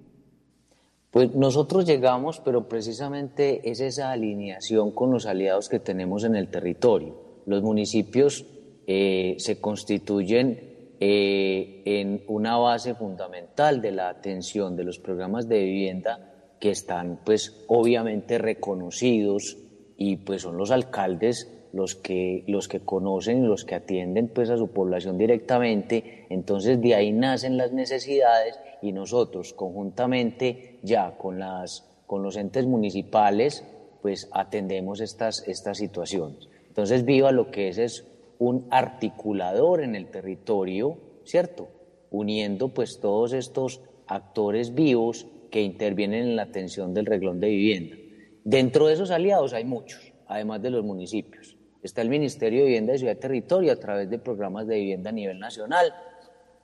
Pues 1.16 1.34
nosotros 1.34 1.86
llegamos, 1.86 2.42
pero 2.42 2.68
precisamente 2.68 3.72
es 3.72 3.80
esa 3.80 4.12
alineación 4.12 4.92
con 4.92 5.12
los 5.12 5.26
aliados 5.26 5.70
que 5.70 5.80
tenemos 5.80 6.26
en 6.26 6.36
el 6.36 6.50
territorio. 6.50 7.16
Los 7.46 7.64
municipios 7.64 8.46
eh, 8.86 9.36
se 9.40 9.62
constituyen 9.62 10.60
eh, 11.00 11.84
en 11.86 12.24
una 12.28 12.58
base 12.58 12.96
fundamental 12.96 13.82
de 13.82 13.92
la 13.92 14.10
atención 14.10 14.76
de 14.76 14.84
los 14.84 15.00
programas 15.00 15.48
de 15.48 15.64
vivienda 15.64 16.35
que 16.66 16.72
están 16.72 17.20
pues 17.24 17.64
obviamente 17.68 18.40
reconocidos 18.40 19.56
y 19.98 20.16
pues 20.16 20.42
son 20.42 20.58
los 20.58 20.72
alcaldes 20.72 21.48
los 21.74 21.94
que, 21.94 22.44
los 22.48 22.68
que 22.68 22.80
conocen 22.80 23.44
y 23.44 23.46
los 23.46 23.66
que 23.66 23.76
atienden 23.76 24.30
pues 24.30 24.50
a 24.50 24.58
su 24.58 24.70
población 24.70 25.16
directamente, 25.16 26.26
entonces 26.32 26.82
de 26.82 26.96
ahí 26.96 27.12
nacen 27.12 27.56
las 27.56 27.72
necesidades 27.72 28.60
y 28.82 28.94
nosotros 28.94 29.54
conjuntamente 29.54 30.80
ya 30.82 31.16
con, 31.20 31.38
las, 31.38 31.88
con 32.08 32.24
los 32.24 32.36
entes 32.36 32.66
municipales 32.66 33.64
pues 34.02 34.28
atendemos 34.32 35.02
estas, 35.02 35.48
estas 35.48 35.78
situaciones. 35.78 36.50
Entonces 36.68 37.06
Viva 37.06 37.32
lo 37.32 37.52
que 37.52 37.68
es 37.68 37.78
es 37.78 38.08
un 38.40 38.66
articulador 38.72 39.84
en 39.84 39.94
el 39.96 40.08
territorio, 40.08 40.98
¿cierto? 41.26 41.68
Uniendo 42.10 42.70
pues 42.70 43.00
todos 43.00 43.34
estos 43.34 43.82
actores 44.08 44.74
vivos 44.74 45.28
que 45.56 45.62
intervienen 45.62 46.24
en 46.24 46.36
la 46.36 46.42
atención 46.42 46.94
del 46.94 47.06
reglón 47.06 47.40
de 47.40 47.48
vivienda. 47.48 47.96
Dentro 48.44 48.88
de 48.88 48.94
esos 48.94 49.10
aliados 49.10 49.54
hay 49.54 49.64
muchos, 49.64 50.12
además 50.28 50.62
de 50.62 50.70
los 50.70 50.84
municipios. 50.84 51.56
Está 51.82 52.02
el 52.02 52.10
Ministerio 52.10 52.60
de 52.60 52.66
Vivienda 52.66 52.94
y 52.94 52.98
Ciudad 52.98 53.14
y 53.14 53.20
Territorio 53.22 53.72
a 53.72 53.78
través 53.78 54.10
de 54.10 54.20
programas 54.20 54.68
de 54.68 54.76
vivienda 54.76 55.12
a 55.12 55.14
nivel 55.14 55.40
nacional, 55.40 55.94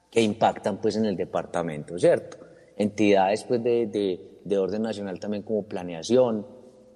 que 0.09 0.21
impactan 0.21 0.81
pues 0.81 0.97
en 0.97 1.05
el 1.05 1.15
departamento, 1.15 1.97
¿cierto? 1.97 2.37
Entidades 2.75 3.45
pues 3.45 3.63
de, 3.63 3.87
de, 4.43 4.57
orden 4.57 4.81
nacional 4.81 5.21
también 5.21 5.43
como 5.43 5.63
planeación, 5.63 6.45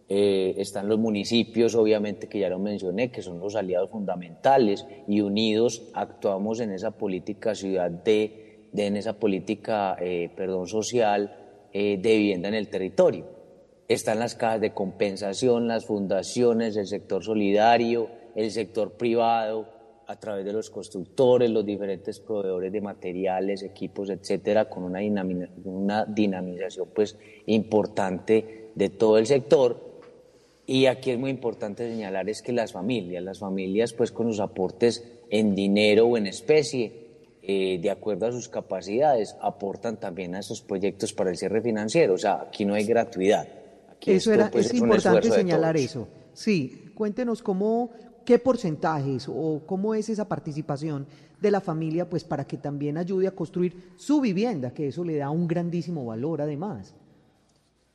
eh, 0.10 0.54
están 0.58 0.90
los 0.90 1.00
municipios, 1.00 1.76
obviamente, 1.76 2.28
que 2.28 2.40
ya 2.40 2.50
lo 2.50 2.60
mencioné, 2.60 3.10
que 3.10 3.22
son 3.22 3.40
los 3.40 3.56
aliados 3.56 3.90
fundamentales 3.90 4.86
y 5.08 5.22
unidos 5.22 5.92
actuamos 5.94 6.60
en 6.60 6.74
esa 6.74 6.92
política 6.92 7.56
ciudad 7.56 7.90
de, 7.90 8.68
de 8.74 8.88
esa 9.00 9.14
política, 9.14 9.96
eh, 10.02 10.30
perdón, 10.36 10.68
social 10.68 11.44
eh, 11.78 11.98
de 12.02 12.16
vivienda 12.16 12.48
en 12.48 12.54
el 12.54 12.70
territorio. 12.70 13.26
Están 13.90 14.20
las 14.20 14.34
cajas 14.36 14.62
de 14.62 14.74
compensación, 14.74 15.68
las 15.68 15.86
fundaciones, 15.86 16.78
el 16.78 16.88
sector 16.88 17.22
solidario, 17.22 18.08
el 18.34 18.50
sector 18.52 18.94
privado, 18.94 19.68
a 20.08 20.18
través 20.18 20.46
de 20.46 20.54
los 20.54 20.70
constructores, 20.70 21.50
los 21.50 21.66
diferentes 21.66 22.22
proveedores 22.22 22.72
de 22.72 22.80
materiales, 22.80 23.62
equipos, 23.62 24.10
etcétera, 24.10 24.70
con 24.70 24.86
una, 24.86 25.02
una 25.66 26.06
dinamización 26.06 26.88
pues 26.96 27.18
importante 27.48 28.70
de 28.74 28.90
todo 28.92 29.18
el 29.18 29.26
sector. 29.26 30.00
Y 30.66 30.86
aquí 30.86 31.12
es 31.12 31.20
muy 31.20 31.30
importante 31.30 31.92
señalar 31.92 32.30
es 32.30 32.42
que 32.42 32.54
las 32.54 32.72
familias, 32.72 33.22
las 33.22 33.40
familias 33.40 33.92
pues 33.92 34.14
con 34.14 34.28
sus 34.28 34.40
aportes 34.40 35.04
en 35.30 35.54
dinero 35.56 36.06
o 36.06 36.16
en 36.16 36.28
especie, 36.28 37.05
eh, 37.48 37.80
de 37.82 37.92
acuerdo 37.92 38.28
a 38.28 38.32
sus 38.32 38.50
capacidades, 38.50 39.36
aportan 39.42 39.98
también 39.98 40.36
a 40.36 40.40
esos 40.40 40.62
proyectos 40.62 41.14
para 41.14 41.30
el 41.30 41.38
cierre 41.38 41.62
financiero. 41.62 42.14
O 42.16 42.18
sea, 42.18 42.42
aquí 42.42 42.66
no 42.66 42.74
hay 42.74 42.86
gratuidad. 42.86 43.48
eso 44.06 44.34
era, 44.34 44.50
pues, 44.50 44.68
es 44.68 44.74
importante 44.76 45.30
señalar 45.32 45.78
eso. 45.78 46.08
Sí, 46.34 46.92
cuéntenos 46.96 47.42
cómo, 47.42 47.92
qué 48.26 48.40
porcentajes 48.40 49.28
o 49.30 49.62
cómo 49.66 49.96
es 49.96 50.10
esa 50.10 50.28
participación 50.28 51.08
de 51.40 51.52
la 51.52 51.62
familia, 51.62 52.10
pues 52.10 52.24
para 52.24 52.46
que 52.46 52.58
también 52.58 52.98
ayude 52.98 53.28
a 53.28 53.32
construir 53.32 53.92
su 53.98 54.22
vivienda, 54.22 54.72
que 54.72 54.88
eso 54.88 55.04
le 55.04 55.18
da 55.18 55.30
un 55.30 55.48
grandísimo 55.48 56.06
valor 56.06 56.42
además. 56.42 56.96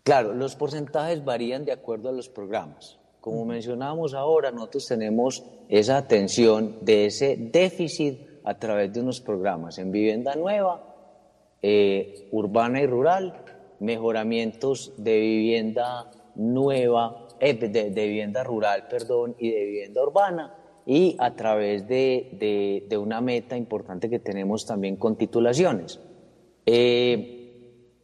Claro, 0.04 0.34
los 0.34 0.56
porcentajes 0.56 1.24
varían 1.24 1.64
de 1.64 1.72
acuerdo 1.72 2.08
a 2.08 2.12
los 2.12 2.28
programas. 2.28 2.98
Como 3.20 3.44
mencionábamos 3.44 4.14
ahora, 4.14 4.50
nosotros 4.50 4.86
tenemos 4.86 5.44
esa 5.68 5.98
atención 5.98 6.76
de 6.80 7.06
ese 7.06 7.36
déficit 7.36 8.29
a 8.44 8.58
través 8.58 8.92
de 8.92 9.00
unos 9.00 9.20
programas 9.20 9.78
en 9.78 9.90
vivienda 9.90 10.34
nueva, 10.34 10.82
eh, 11.62 12.28
urbana 12.30 12.80
y 12.80 12.86
rural, 12.86 13.44
mejoramientos 13.80 14.92
de 14.96 15.20
vivienda 15.20 16.10
nueva, 16.34 17.28
eh, 17.38 17.54
de, 17.54 17.90
vivienda 17.90 18.42
rural, 18.44 18.86
perdón, 18.88 19.36
y 19.38 19.50
de 19.50 19.64
vivienda 19.64 20.02
urbana, 20.02 20.54
y 20.86 21.16
a 21.18 21.34
través 21.34 21.86
de, 21.86 22.86
de, 22.88 22.98
una 22.98 23.20
meta 23.20 23.56
importante 23.56 24.08
que 24.08 24.18
tenemos 24.18 24.66
también 24.66 24.96
con 24.96 25.16
titulaciones. 25.16 26.00
Eh, 26.64 27.36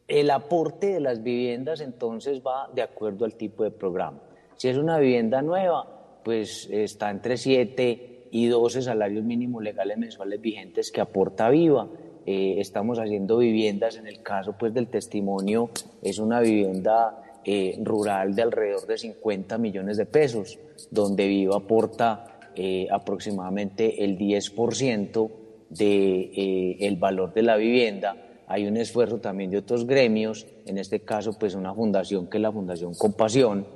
el 0.07 0.31
aporte 0.31 0.93
de 0.93 1.01
las 1.01 1.23
viviendas 1.23 1.81
entonces 1.81 2.43
va 2.47 2.71
de 2.75 2.83
acuerdo 2.83 3.25
al 3.25 3.35
tipo 3.35 3.65
de 3.65 3.71
programa. 3.71 4.21
Si 4.57 4.69
es 4.69 4.77
una 4.77 4.99
vivienda 4.99 5.43
nueva, 5.43 6.21
pues 6.23 6.69
está 6.71 7.11
entre 7.11 7.37
7 7.37 8.16
y 8.31 8.47
12 8.47 8.83
salarios 8.83 9.25
mínimos 9.25 9.63
legales 9.63 9.99
mensuales 9.99 10.41
vigentes 10.41 10.91
que 10.91 11.01
aporta 11.01 11.51
Viva. 11.51 11.89
Eh, 12.27 12.57
estamos 12.59 12.99
haciendo 12.99 13.39
viviendas, 13.39 13.97
en 13.97 14.07
el 14.07 14.23
caso 14.23 14.55
pues 14.59 14.75
del 14.75 14.89
testimonio, 14.89 15.71
es 16.03 16.19
una 16.19 16.41
vivienda 16.41 17.41
eh, 17.45 17.79
rural 17.83 18.35
de 18.35 18.43
alrededor 18.43 18.87
de 18.87 18.99
50 18.99 19.59
millones 19.59 19.97
de 19.97 20.07
pesos, 20.07 20.59
donde 20.91 21.29
Viva 21.29 21.57
aporta 21.57 22.39
eh, 22.55 22.89
aproximadamente 22.91 24.05
el 24.05 24.19
10% 24.19 25.31
del 25.69 26.77
el 26.81 26.97
valor 26.97 27.35
de 27.35 27.43
la 27.43 27.57
vivienda 27.57 28.27
hay 28.49 28.67
un 28.67 28.77
esfuerzo 28.77 29.19
también 29.19 29.51
de 29.51 29.59
otros 29.59 29.87
gremios, 29.87 30.47
en 30.67 30.79
este 30.79 31.01
caso 31.01 31.37
pues 31.39 31.55
una 31.55 31.75
fundación 31.75 32.29
que 32.29 32.39
es 32.39 32.43
la 32.43 32.53
Fundación 32.53 32.95
Compasión 32.95 33.67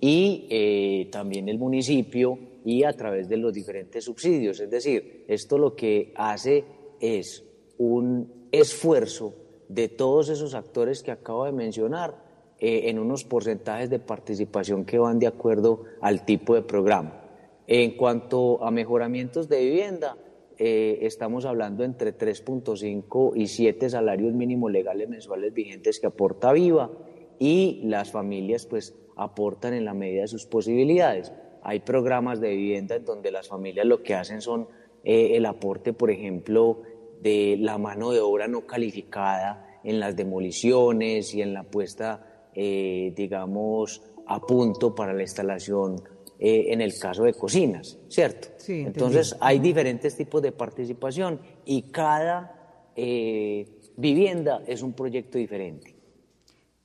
y 0.00 0.46
eh, 0.50 1.08
también 1.10 1.48
el 1.48 1.58
municipio 1.58 2.38
y 2.64 2.84
a 2.84 2.92
través 2.92 3.28
de 3.28 3.36
los 3.36 3.52
diferentes 3.52 4.04
subsidios. 4.04 4.60
Es 4.60 4.70
decir, 4.70 5.24
esto 5.28 5.58
lo 5.58 5.74
que 5.74 6.12
hace 6.16 6.64
es 7.00 7.44
un 7.78 8.48
esfuerzo 8.52 9.34
de 9.68 9.88
todos 9.88 10.28
esos 10.28 10.54
actores 10.54 11.02
que 11.02 11.12
acabo 11.12 11.44
de 11.44 11.52
mencionar 11.52 12.16
eh, 12.58 12.90
en 12.90 12.98
unos 12.98 13.24
porcentajes 13.24 13.88
de 13.88 13.98
participación 13.98 14.84
que 14.84 14.98
van 14.98 15.18
de 15.18 15.26
acuerdo 15.26 15.84
al 16.00 16.24
tipo 16.24 16.54
de 16.54 16.62
programa. 16.62 17.22
En 17.66 17.96
cuanto 17.96 18.62
a 18.64 18.70
mejoramientos 18.70 19.48
de 19.48 19.64
vivienda, 19.64 20.16
eh, 20.58 20.98
estamos 21.06 21.46
hablando 21.46 21.84
entre 21.84 22.14
3.5 22.14 23.32
y 23.34 23.46
7 23.46 23.88
salarios 23.88 24.34
mínimos 24.34 24.70
legales 24.70 25.08
mensuales 25.08 25.54
vigentes 25.54 26.00
que 26.00 26.08
aporta 26.08 26.52
Viva 26.52 26.90
y 27.38 27.80
las 27.84 28.10
familias 28.10 28.66
pues 28.66 28.94
aportan 29.16 29.72
en 29.72 29.86
la 29.86 29.94
medida 29.94 30.22
de 30.22 30.28
sus 30.28 30.44
posibilidades. 30.44 31.32
Hay 31.62 31.80
programas 31.80 32.40
de 32.40 32.50
vivienda 32.50 32.96
en 32.96 33.04
donde 33.04 33.30
las 33.30 33.48
familias 33.48 33.86
lo 33.86 34.02
que 34.02 34.14
hacen 34.14 34.40
son 34.40 34.68
eh, 35.04 35.36
el 35.36 35.46
aporte, 35.46 35.92
por 35.92 36.10
ejemplo, 36.10 36.82
de 37.20 37.56
la 37.58 37.78
mano 37.78 38.12
de 38.12 38.20
obra 38.20 38.48
no 38.48 38.66
calificada 38.66 39.80
en 39.84 40.00
las 40.00 40.16
demoliciones 40.16 41.34
y 41.34 41.42
en 41.42 41.54
la 41.54 41.64
puesta, 41.64 42.48
eh, 42.54 43.12
digamos, 43.16 44.02
a 44.26 44.40
punto 44.40 44.94
para 44.94 45.12
la 45.12 45.22
instalación 45.22 46.02
eh, 46.42 46.72
en 46.72 46.80
el 46.80 46.98
caso 46.98 47.24
de 47.24 47.34
cocinas, 47.34 47.98
¿cierto? 48.08 48.48
Sí, 48.56 48.80
Entonces 48.80 49.36
hay 49.40 49.58
diferentes 49.58 50.16
tipos 50.16 50.40
de 50.40 50.52
participación 50.52 51.40
y 51.66 51.82
cada 51.90 52.90
eh, 52.96 53.66
vivienda 53.96 54.62
es 54.66 54.82
un 54.82 54.94
proyecto 54.94 55.36
diferente. 55.36 55.94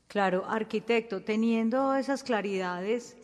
Claro, 0.08 0.44
arquitecto, 0.46 1.24
teniendo 1.24 1.96
esas 1.96 2.24
claridades, 2.24 3.16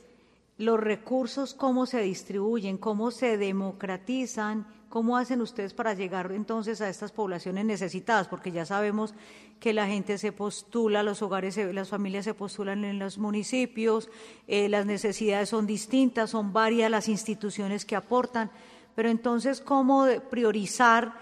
los 0.61 0.79
recursos, 0.79 1.55
cómo 1.55 1.87
se 1.87 2.01
distribuyen, 2.01 2.77
cómo 2.77 3.09
se 3.09 3.37
democratizan, 3.37 4.67
cómo 4.89 5.17
hacen 5.17 5.41
ustedes 5.41 5.73
para 5.73 5.95
llegar 5.95 6.31
entonces 6.31 6.81
a 6.81 6.89
estas 6.89 7.11
poblaciones 7.11 7.65
necesitadas, 7.65 8.27
porque 8.27 8.51
ya 8.51 8.63
sabemos 8.63 9.15
que 9.59 9.73
la 9.73 9.87
gente 9.87 10.19
se 10.19 10.31
postula, 10.31 11.01
los 11.01 11.23
hogares, 11.23 11.57
las 11.73 11.89
familias 11.89 12.25
se 12.25 12.35
postulan 12.35 12.85
en 12.85 12.99
los 12.99 13.17
municipios, 13.17 14.09
eh, 14.47 14.69
las 14.69 14.85
necesidades 14.85 15.49
son 15.49 15.65
distintas, 15.65 16.29
son 16.29 16.53
varias 16.53 16.91
las 16.91 17.09
instituciones 17.09 17.83
que 17.83 17.95
aportan, 17.95 18.51
pero 18.93 19.09
entonces, 19.09 19.61
¿cómo 19.61 20.05
priorizar 20.29 21.13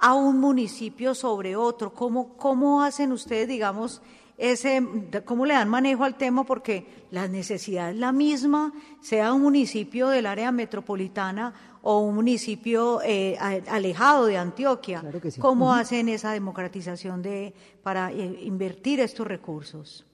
a 0.00 0.14
un 0.14 0.40
municipio 0.40 1.14
sobre 1.14 1.54
otro? 1.54 1.92
¿Cómo, 1.92 2.34
cómo 2.38 2.82
hacen 2.82 3.12
ustedes, 3.12 3.46
digamos, 3.46 4.00
ese, 4.38 4.82
cómo 5.24 5.46
le 5.46 5.54
dan 5.54 5.68
manejo 5.68 6.04
al 6.04 6.16
tema? 6.16 6.44
Porque 6.44 6.86
la 7.10 7.26
necesidad 7.26 7.90
es 7.90 7.96
la 7.96 8.12
misma, 8.12 8.72
sea 9.00 9.32
un 9.32 9.42
municipio 9.42 10.08
del 10.08 10.26
área 10.26 10.52
metropolitana 10.52 11.54
o 11.82 12.00
un 12.00 12.16
municipio 12.16 13.00
eh, 13.02 13.36
alejado 13.38 14.26
de 14.26 14.36
Antioquia. 14.36 15.02
¿Cómo 15.38 15.72
hacen 15.72 16.08
esa 16.08 16.32
democratización 16.32 17.22
de, 17.22 17.54
para 17.82 18.10
eh, 18.10 18.40
invertir 18.42 19.00
estos 19.00 19.26
recursos? 19.26 20.04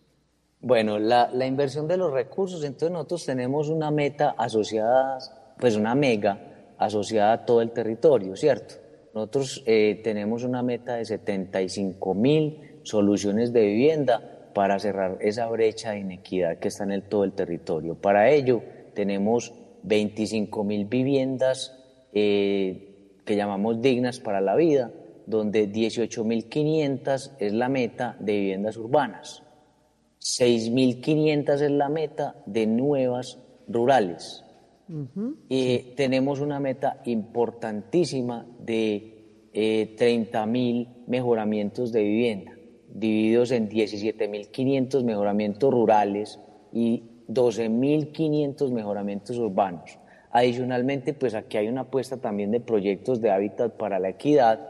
Bueno, 0.60 0.98
la, 0.98 1.28
la, 1.32 1.46
inversión 1.46 1.88
de 1.88 1.96
los 1.96 2.12
recursos, 2.12 2.62
entonces 2.62 2.92
nosotros 2.92 3.24
tenemos 3.24 3.68
una 3.68 3.90
meta 3.90 4.36
asociada, 4.38 5.18
pues 5.58 5.74
una 5.74 5.96
mega 5.96 6.38
asociada 6.78 7.32
a 7.32 7.44
todo 7.44 7.60
el 7.62 7.72
territorio, 7.72 8.36
¿cierto? 8.36 8.74
Nosotros 9.14 9.62
eh, 9.66 10.00
tenemos 10.04 10.44
una 10.44 10.62
meta 10.62 10.96
de 10.96 11.04
75 11.04 12.14
mil 12.14 12.71
soluciones 12.82 13.52
de 13.52 13.62
vivienda 13.66 14.50
para 14.54 14.78
cerrar 14.78 15.18
esa 15.20 15.46
brecha 15.48 15.92
de 15.92 16.00
inequidad 16.00 16.58
que 16.58 16.68
está 16.68 16.84
en 16.84 16.92
el, 16.92 17.02
todo 17.02 17.24
el 17.24 17.32
territorio. 17.32 17.94
Para 17.94 18.30
ello 18.30 18.62
tenemos 18.94 19.52
25 19.82 20.64
mil 20.64 20.84
viviendas 20.84 21.76
eh, 22.12 23.20
que 23.24 23.36
llamamos 23.36 23.80
dignas 23.80 24.20
para 24.20 24.40
la 24.40 24.56
vida, 24.56 24.90
donde 25.26 25.70
18.500 25.70 27.30
es 27.38 27.52
la 27.52 27.68
meta 27.68 28.16
de 28.18 28.32
viviendas 28.32 28.76
urbanas, 28.76 29.42
6.500 30.20 31.62
es 31.62 31.70
la 31.70 31.88
meta 31.88 32.36
de 32.46 32.66
nuevas 32.66 33.38
rurales. 33.68 34.44
y 35.48 35.78
tenemos 35.96 36.40
una 36.40 36.60
meta 36.60 37.00
importantísima 37.06 38.44
de 38.58 39.48
eh, 39.54 39.96
30.000 39.98 41.06
mejoramientos 41.06 41.92
de 41.92 42.02
vivienda, 42.02 42.51
divididos 42.94 43.50
en 43.50 43.68
17.500 43.68 45.04
mejoramientos 45.04 45.72
rurales 45.72 46.38
y 46.72 47.04
12.500 47.28 48.70
mejoramientos 48.70 49.38
urbanos. 49.38 49.98
Adicionalmente, 50.30 51.12
pues 51.12 51.34
aquí 51.34 51.58
hay 51.58 51.68
una 51.68 51.82
apuesta 51.82 52.16
también 52.18 52.50
de 52.50 52.60
proyectos 52.60 53.20
de 53.20 53.30
hábitat 53.30 53.76
para 53.76 53.98
la 53.98 54.10
equidad, 54.10 54.68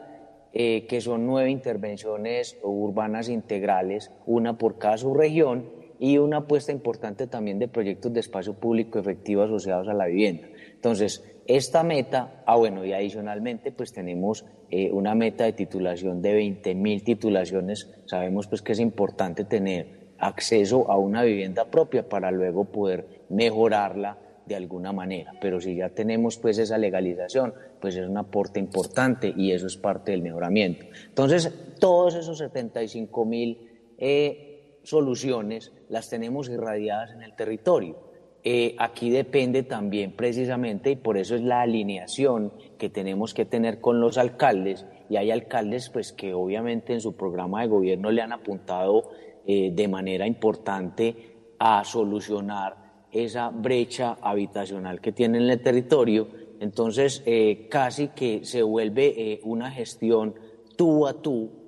eh, 0.53 0.85
que 0.87 1.01
son 1.01 1.25
nueve 1.25 1.49
intervenciones 1.49 2.57
urbanas 2.61 3.29
integrales, 3.29 4.11
una 4.25 4.57
por 4.57 4.77
cada 4.77 4.97
subregión, 4.97 5.83
y 5.99 6.17
una 6.17 6.37
apuesta 6.37 6.73
importante 6.73 7.27
también 7.27 7.59
de 7.59 7.69
proyectos 7.69 8.11
de 8.11 8.19
espacio 8.19 8.53
público 8.53 8.99
efectivo 8.99 9.43
asociados 9.43 9.87
a 9.87 9.93
la 9.93 10.07
vivienda. 10.07 10.49
Entonces, 10.83 11.23
esta 11.47 11.81
meta, 11.81 12.43
ah 12.45 12.57
bueno, 12.57 12.83
y 12.83 12.91
adicionalmente 12.91 13.71
pues 13.71 13.93
tenemos 13.93 14.43
eh, 14.69 14.91
una 14.91 15.15
meta 15.15 15.45
de 15.45 15.53
titulación 15.53 16.21
de 16.21 16.37
20.000 16.37 17.03
titulaciones. 17.05 17.89
Sabemos 18.03 18.47
pues 18.47 18.61
que 18.61 18.73
es 18.73 18.81
importante 18.81 19.45
tener 19.45 20.11
acceso 20.19 20.91
a 20.91 20.97
una 20.97 21.23
vivienda 21.23 21.71
propia 21.71 22.09
para 22.09 22.31
luego 22.31 22.65
poder 22.65 23.23
mejorarla 23.29 24.17
de 24.45 24.57
alguna 24.57 24.91
manera. 24.91 25.31
Pero 25.39 25.61
si 25.61 25.73
ya 25.73 25.87
tenemos 25.87 26.37
pues 26.37 26.57
esa 26.57 26.77
legalización, 26.77 27.53
pues 27.79 27.95
es 27.95 28.05
un 28.05 28.17
aporte 28.17 28.59
importante 28.59 29.33
y 29.37 29.53
eso 29.53 29.67
es 29.67 29.77
parte 29.77 30.11
del 30.11 30.21
mejoramiento. 30.21 30.85
Entonces, 31.07 31.49
todos 31.79 32.13
esos 32.15 32.39
75 32.39 33.23
mil 33.23 33.69
eh, 33.97 34.79
soluciones 34.83 35.71
las 35.87 36.09
tenemos 36.09 36.49
irradiadas 36.49 37.11
en 37.11 37.21
el 37.21 37.37
territorio. 37.37 38.02
Eh, 38.45 38.75
aquí 38.77 39.09
depende 39.09 39.63
también 39.63 40.11
precisamente, 40.11 40.91
y 40.91 40.95
por 40.97 41.17
eso 41.17 41.35
es 41.35 41.41
la 41.41 41.61
alineación 41.61 42.51
que 42.77 42.89
tenemos 42.89 43.33
que 43.33 43.45
tener 43.45 43.79
con 43.79 44.01
los 44.01 44.17
alcaldes, 44.17 44.85
y 45.09 45.15
hay 45.15 45.31
alcaldes 45.31 45.89
pues 45.89 46.11
que 46.11 46.33
obviamente 46.33 46.93
en 46.93 46.99
su 46.99 47.15
programa 47.15 47.61
de 47.61 47.67
gobierno 47.67 48.11
le 48.11 48.21
han 48.21 48.33
apuntado 48.33 49.11
eh, 49.47 49.71
de 49.73 49.87
manera 49.87 50.27
importante 50.27 51.15
a 51.57 51.83
solucionar 51.85 53.05
esa 53.11 53.49
brecha 53.49 54.17
habitacional 54.21 54.99
que 54.99 55.11
tiene 55.13 55.37
en 55.37 55.49
el 55.49 55.61
territorio. 55.61 56.27
Entonces, 56.59 57.23
eh, 57.25 57.67
casi 57.69 58.09
que 58.09 58.43
se 58.43 58.63
vuelve 58.63 59.39
una 59.43 59.71
gestión 59.71 60.33
tú 60.75 61.07
a 61.07 61.21
tú 61.21 61.62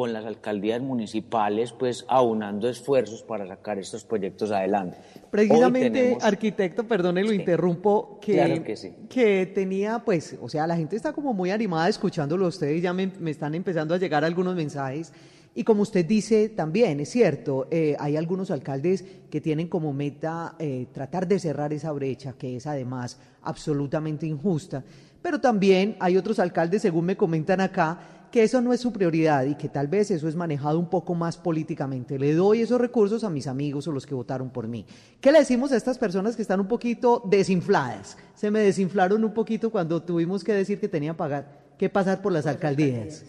con 0.00 0.14
las 0.14 0.24
alcaldías 0.24 0.80
municipales, 0.80 1.72
pues 1.72 2.06
aunando 2.08 2.70
esfuerzos 2.70 3.22
para 3.22 3.46
sacar 3.46 3.78
estos 3.78 4.02
proyectos 4.02 4.50
adelante. 4.50 4.96
Precisamente, 5.30 6.16
arquitecto, 6.22 6.84
perdone, 6.84 7.22
lo 7.22 7.34
interrumpo, 7.34 8.18
que, 8.18 8.32
claro 8.32 8.64
que, 8.64 8.76
sí. 8.76 8.94
que 9.10 9.44
tenía, 9.54 9.98
pues, 9.98 10.38
o 10.40 10.48
sea, 10.48 10.66
la 10.66 10.74
gente 10.74 10.96
está 10.96 11.12
como 11.12 11.34
muy 11.34 11.50
animada 11.50 11.86
escuchándolo 11.86 12.46
a 12.46 12.48
ustedes, 12.48 12.80
ya 12.80 12.94
me, 12.94 13.08
me 13.08 13.30
están 13.30 13.54
empezando 13.54 13.94
a 13.94 13.98
llegar 13.98 14.24
algunos 14.24 14.56
mensajes. 14.56 15.12
Y 15.54 15.64
como 15.64 15.82
usted 15.82 16.06
dice 16.06 16.48
también, 16.48 16.98
es 17.00 17.10
cierto, 17.10 17.68
eh, 17.70 17.94
hay 17.98 18.16
algunos 18.16 18.50
alcaldes 18.50 19.04
que 19.28 19.42
tienen 19.42 19.68
como 19.68 19.92
meta 19.92 20.54
eh, 20.58 20.86
tratar 20.94 21.28
de 21.28 21.38
cerrar 21.38 21.74
esa 21.74 21.92
brecha, 21.92 22.32
que 22.38 22.56
es 22.56 22.66
además 22.66 23.18
absolutamente 23.42 24.26
injusta, 24.26 24.82
pero 25.20 25.42
también 25.42 25.98
hay 26.00 26.16
otros 26.16 26.38
alcaldes, 26.38 26.80
según 26.80 27.04
me 27.04 27.18
comentan 27.18 27.60
acá, 27.60 28.19
que 28.30 28.42
eso 28.42 28.60
no 28.60 28.72
es 28.72 28.80
su 28.80 28.92
prioridad 28.92 29.44
y 29.44 29.56
que 29.56 29.68
tal 29.68 29.88
vez 29.88 30.10
eso 30.10 30.28
es 30.28 30.36
manejado 30.36 30.78
un 30.78 30.88
poco 30.88 31.14
más 31.14 31.36
políticamente. 31.36 32.18
Le 32.18 32.34
doy 32.34 32.62
esos 32.62 32.80
recursos 32.80 33.24
a 33.24 33.30
mis 33.30 33.46
amigos 33.46 33.88
o 33.88 33.92
los 33.92 34.06
que 34.06 34.14
votaron 34.14 34.50
por 34.50 34.68
mí. 34.68 34.84
¿Qué 35.20 35.32
le 35.32 35.40
decimos 35.40 35.72
a 35.72 35.76
estas 35.76 35.98
personas 35.98 36.36
que 36.36 36.42
están 36.42 36.60
un 36.60 36.68
poquito 36.68 37.22
desinfladas? 37.26 38.16
Se 38.34 38.50
me 38.50 38.60
desinflaron 38.60 39.24
un 39.24 39.34
poquito 39.34 39.70
cuando 39.70 40.02
tuvimos 40.02 40.44
que 40.44 40.52
decir 40.52 40.78
que 40.78 40.88
tenían 40.88 41.16
pagar, 41.16 41.74
que 41.76 41.88
pasar 41.88 42.22
por 42.22 42.32
las 42.32 42.46
alcaldías. 42.46 43.24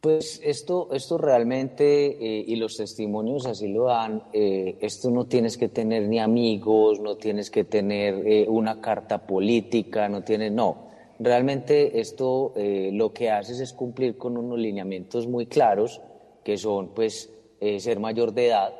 Pues 0.00 0.38
esto, 0.44 0.90
esto 0.92 1.16
realmente, 1.16 1.84
eh, 1.84 2.44
y 2.46 2.56
los 2.56 2.76
testimonios 2.76 3.46
así 3.46 3.68
lo 3.68 3.84
dan, 3.84 4.24
eh, 4.34 4.76
esto 4.82 5.10
no 5.10 5.24
tienes 5.24 5.56
que 5.56 5.70
tener 5.70 6.08
ni 6.08 6.18
amigos, 6.18 7.00
no 7.00 7.16
tienes 7.16 7.50
que 7.50 7.64
tener 7.64 8.22
eh, 8.26 8.44
una 8.46 8.82
carta 8.82 9.26
política, 9.26 10.06
no 10.10 10.22
tienes, 10.22 10.52
no. 10.52 10.88
Realmente 11.18 12.00
esto 12.00 12.52
lo 12.56 13.12
que 13.12 13.30
haces 13.30 13.60
es 13.60 13.72
cumplir 13.72 14.16
con 14.16 14.36
unos 14.36 14.58
lineamientos 14.58 15.26
muy 15.26 15.46
claros, 15.46 16.00
que 16.42 16.56
son 16.56 16.88
pues 16.94 17.32
ser 17.78 18.00
mayor 18.00 18.32
de 18.32 18.46
edad, 18.48 18.74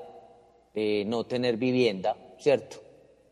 no 1.07 1.25
tener 1.25 1.57
vivienda, 1.57 2.17
¿cierto? 2.39 2.79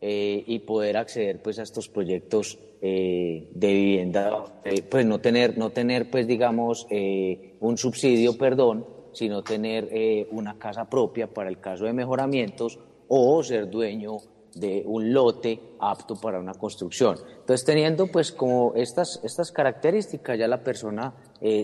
y 0.01 0.59
poder 0.59 0.97
acceder 0.97 1.41
pues 1.41 1.59
a 1.59 1.63
estos 1.63 1.89
proyectos 1.89 2.57
eh, 2.85 3.47
de 3.55 3.67
vivienda, 3.71 4.43
eh, 4.65 4.81
pues 4.81 5.05
no 5.05 5.21
tener, 5.21 5.57
no 5.57 5.69
tener 5.69 6.11
pues 6.11 6.27
digamos 6.27 6.85
eh, 6.89 7.55
un 7.61 7.77
subsidio, 7.77 8.37
perdón, 8.37 8.85
sino 9.13 9.41
tener 9.41 10.27
una 10.31 10.59
casa 10.59 10.89
propia 10.89 11.27
para 11.27 11.47
el 11.47 11.61
caso 11.61 11.85
de 11.85 11.93
mejoramientos 11.93 12.77
o 13.07 13.41
ser 13.41 13.69
dueño 13.69 14.17
de 14.55 14.83
un 14.85 15.13
lote 15.13 15.59
apto 15.79 16.15
para 16.15 16.39
una 16.39 16.53
construcción. 16.53 17.17
Entonces, 17.39 17.65
teniendo 17.65 18.07
pues 18.07 18.31
como 18.31 18.73
estas, 18.75 19.19
estas 19.23 19.51
características, 19.51 20.37
ya 20.37 20.47
la 20.47 20.63
persona 20.63 21.13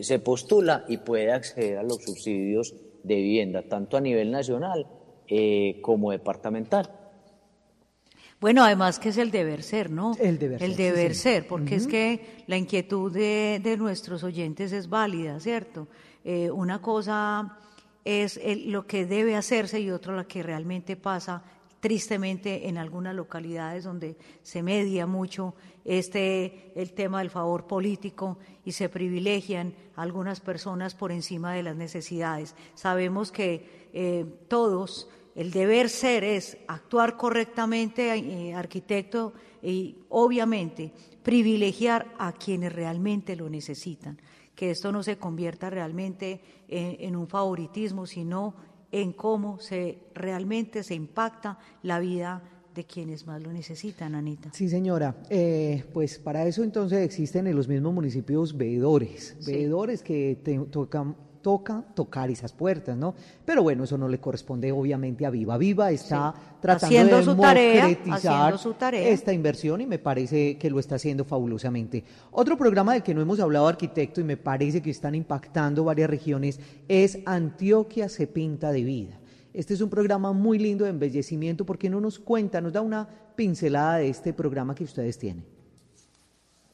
se 0.01 0.19
postula 0.19 0.85
y 0.89 0.97
puede 0.97 1.31
acceder 1.31 1.77
a 1.77 1.83
los 1.83 2.03
subsidios 2.03 2.73
de 3.03 3.15
vivienda, 3.15 3.63
tanto 3.63 3.95
a 3.95 4.01
nivel 4.01 4.31
nacional 4.31 4.87
como 5.81 6.11
departamental. 6.11 6.99
Bueno, 8.39 8.63
además 8.63 8.99
que 8.99 9.09
es 9.09 9.17
el 9.17 9.31
deber 9.31 9.63
ser, 9.63 9.91
¿no? 9.91 10.15
El 10.17 10.39
deber 10.39 10.59
ser. 10.59 10.69
El 10.69 10.75
deber 10.77 11.15
ser, 11.15 11.47
porque 11.47 11.75
es 11.75 11.87
que 11.87 12.43
la 12.47 12.55
inquietud 12.55 13.11
de, 13.11 13.75
nuestros 13.77 14.23
oyentes 14.23 14.71
es 14.71 14.87
válida, 14.87 15.39
¿cierto? 15.41 15.87
Eh, 16.23 16.49
una 16.49 16.81
cosa 16.81 17.57
es 18.05 18.39
lo 18.65 18.87
que 18.87 19.05
debe 19.05 19.35
hacerse 19.35 19.81
y 19.81 19.91
otra 19.91 20.15
la 20.15 20.23
que 20.23 20.41
realmente 20.41 20.95
pasa 20.95 21.43
tristemente 21.80 22.67
en 22.67 22.77
algunas 22.77 23.15
localidades 23.15 23.84
donde 23.84 24.17
se 24.43 24.63
media 24.63 25.05
mucho 25.05 25.55
este 25.86 26.71
el 26.75 26.93
tema 26.93 27.19
del 27.19 27.30
favor 27.30 27.67
político 27.67 28.38
y 28.65 28.73
se 28.73 28.89
privilegian 28.89 29.73
algunas 29.95 30.39
personas 30.39 30.95
por 30.95 31.11
encima 31.11 31.53
de 31.53 31.63
las 31.63 31.75
necesidades. 31.75 32.55
Sabemos 32.75 33.32
que 33.32 33.89
eh, 33.93 34.25
todos 34.47 35.09
el 35.36 35.51
deber 35.51 35.89
ser 35.89 36.23
es 36.23 36.57
actuar 36.67 37.15
correctamente, 37.15 38.13
eh, 38.13 38.53
arquitecto, 38.53 39.34
y 39.61 39.97
obviamente 40.09 40.91
privilegiar 41.23 42.13
a 42.17 42.32
quienes 42.34 42.73
realmente 42.73 43.36
lo 43.36 43.49
necesitan, 43.49 44.19
que 44.55 44.71
esto 44.71 44.91
no 44.91 45.03
se 45.03 45.17
convierta 45.17 45.69
realmente 45.69 46.41
en, 46.67 47.15
un 47.15 47.27
favoritismo, 47.27 48.05
sino 48.05 48.53
en 48.91 49.13
cómo 49.13 49.59
se 49.59 49.99
realmente 50.13 50.83
se 50.83 50.95
impacta 50.95 51.59
la 51.83 51.99
vida 51.99 52.41
de 52.73 52.85
quienes 52.85 53.25
más 53.25 53.41
lo 53.41 53.51
necesitan, 53.51 54.15
Anita. 54.15 54.51
Sí, 54.53 54.69
señora. 54.69 55.15
Eh, 55.29 55.83
pues 55.93 56.19
para 56.19 56.45
eso 56.45 56.63
entonces 56.63 56.99
existen 56.99 57.47
en 57.47 57.55
los 57.55 57.67
mismos 57.67 57.93
municipios 57.93 58.55
veedores, 58.55 59.35
veedores 59.45 60.01
que 60.03 60.37
tocan 60.71 61.15
toca 61.41 61.83
tocar 61.93 62.29
esas 62.29 62.53
puertas, 62.53 62.97
¿no? 62.97 63.15
Pero 63.45 63.63
bueno, 63.63 63.83
eso 63.83 63.97
no 63.97 64.07
le 64.07 64.19
corresponde 64.19 64.71
obviamente 64.71 65.25
a 65.25 65.29
Viva. 65.29 65.57
Viva 65.57 65.91
está 65.91 66.33
tratando 66.61 66.85
haciendo 66.85 67.17
de 67.17 67.23
su 67.23 67.35
tarea, 67.35 68.57
su 68.57 68.73
tarea. 68.73 69.09
esta 69.09 69.33
inversión 69.33 69.81
y 69.81 69.87
me 69.87 69.99
parece 69.99 70.57
que 70.57 70.69
lo 70.69 70.79
está 70.79 70.95
haciendo 70.95 71.25
fabulosamente. 71.25 72.03
Otro 72.31 72.57
programa 72.57 72.93
del 72.93 73.03
que 73.03 73.13
no 73.13 73.21
hemos 73.21 73.39
hablado, 73.39 73.67
arquitecto, 73.67 74.21
y 74.21 74.23
me 74.23 74.37
parece 74.37 74.81
que 74.81 74.91
están 74.91 75.15
impactando 75.15 75.83
varias 75.83 76.09
regiones, 76.09 76.59
es 76.87 77.19
Antioquia 77.25 78.09
se 78.09 78.27
pinta 78.27 78.71
de 78.71 78.83
vida. 78.83 79.19
Este 79.53 79.73
es 79.73 79.81
un 79.81 79.89
programa 79.89 80.31
muy 80.31 80.59
lindo 80.59 80.83
de 80.83 80.91
embellecimiento 80.91 81.65
porque 81.65 81.89
no 81.89 81.99
nos 81.99 82.19
cuenta, 82.19 82.61
nos 82.61 82.73
da 82.73 82.81
una 82.81 83.07
pincelada 83.35 83.97
de 83.97 84.09
este 84.09 84.33
programa 84.33 84.75
que 84.75 84.83
ustedes 84.83 85.17
tienen. 85.17 85.59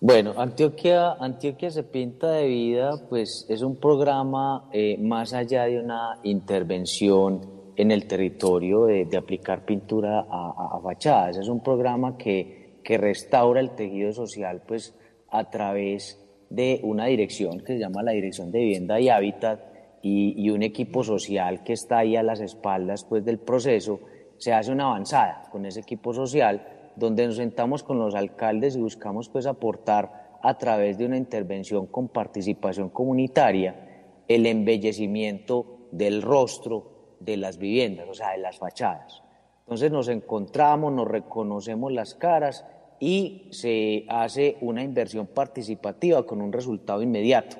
Bueno, 0.07 0.35
Antioquia, 0.37 1.13
Antioquia 1.13 1.71
se 1.71 1.81
pinta 1.81 2.29
de 2.29 2.45
vida, 2.45 2.91
pues 3.09 3.47
es 3.49 3.63
un 3.63 3.77
programa 3.77 4.69
eh, 4.71 4.99
más 4.99 5.33
allá 5.33 5.63
de 5.63 5.79
una 5.79 6.19
intervención 6.21 7.41
en 7.75 7.89
el 7.89 8.05
territorio 8.05 8.85
de, 8.85 9.09
aplicar 9.17 9.65
pintura 9.65 10.27
a, 10.29 10.79
fachadas. 10.83 11.37
Es 11.37 11.47
un 11.47 11.63
programa 11.63 12.19
que, 12.19 12.81
que 12.83 12.99
restaura 12.99 13.59
el 13.59 13.71
tejido 13.71 14.13
social, 14.13 14.61
pues 14.67 14.93
a 15.31 15.49
través 15.49 16.23
de 16.51 16.81
una 16.83 17.07
dirección 17.07 17.61
que 17.61 17.73
se 17.73 17.79
llama 17.79 18.03
la 18.03 18.11
Dirección 18.11 18.51
de 18.51 18.59
Vivienda 18.59 18.99
y 18.99 19.09
Hábitat 19.09 19.59
y, 20.03 20.35
y 20.37 20.51
un 20.51 20.61
equipo 20.61 21.03
social 21.03 21.63
que 21.63 21.73
está 21.73 21.97
ahí 21.97 22.15
a 22.15 22.21
las 22.21 22.41
espaldas 22.41 23.05
pues 23.05 23.25
del 23.25 23.39
proceso. 23.39 23.99
Se 24.37 24.53
hace 24.53 24.71
una 24.71 24.85
avanzada 24.85 25.49
con 25.51 25.65
ese 25.65 25.79
equipo 25.79 26.13
social 26.13 26.74
donde 26.95 27.27
nos 27.27 27.35
sentamos 27.35 27.83
con 27.83 27.99
los 27.99 28.15
alcaldes 28.15 28.75
y 28.75 28.81
buscamos 28.81 29.29
pues 29.29 29.45
aportar 29.45 30.37
a 30.41 30.57
través 30.57 30.97
de 30.97 31.05
una 31.05 31.17
intervención 31.17 31.87
con 31.87 32.07
participación 32.07 32.89
comunitaria 32.89 34.23
el 34.27 34.45
embellecimiento 34.45 35.87
del 35.91 36.21
rostro 36.21 37.15
de 37.19 37.37
las 37.37 37.57
viviendas, 37.57 38.07
o 38.09 38.13
sea, 38.13 38.31
de 38.31 38.39
las 38.39 38.57
fachadas. 38.57 39.23
Entonces 39.61 39.91
nos 39.91 40.07
encontramos, 40.07 40.93
nos 40.93 41.07
reconocemos 41.07 41.91
las 41.91 42.13
caras 42.15 42.65
y 42.99 43.47
se 43.51 44.05
hace 44.07 44.57
una 44.61 44.83
inversión 44.83 45.27
participativa 45.27 46.25
con 46.25 46.41
un 46.41 46.53
resultado 46.53 47.01
inmediato, 47.01 47.57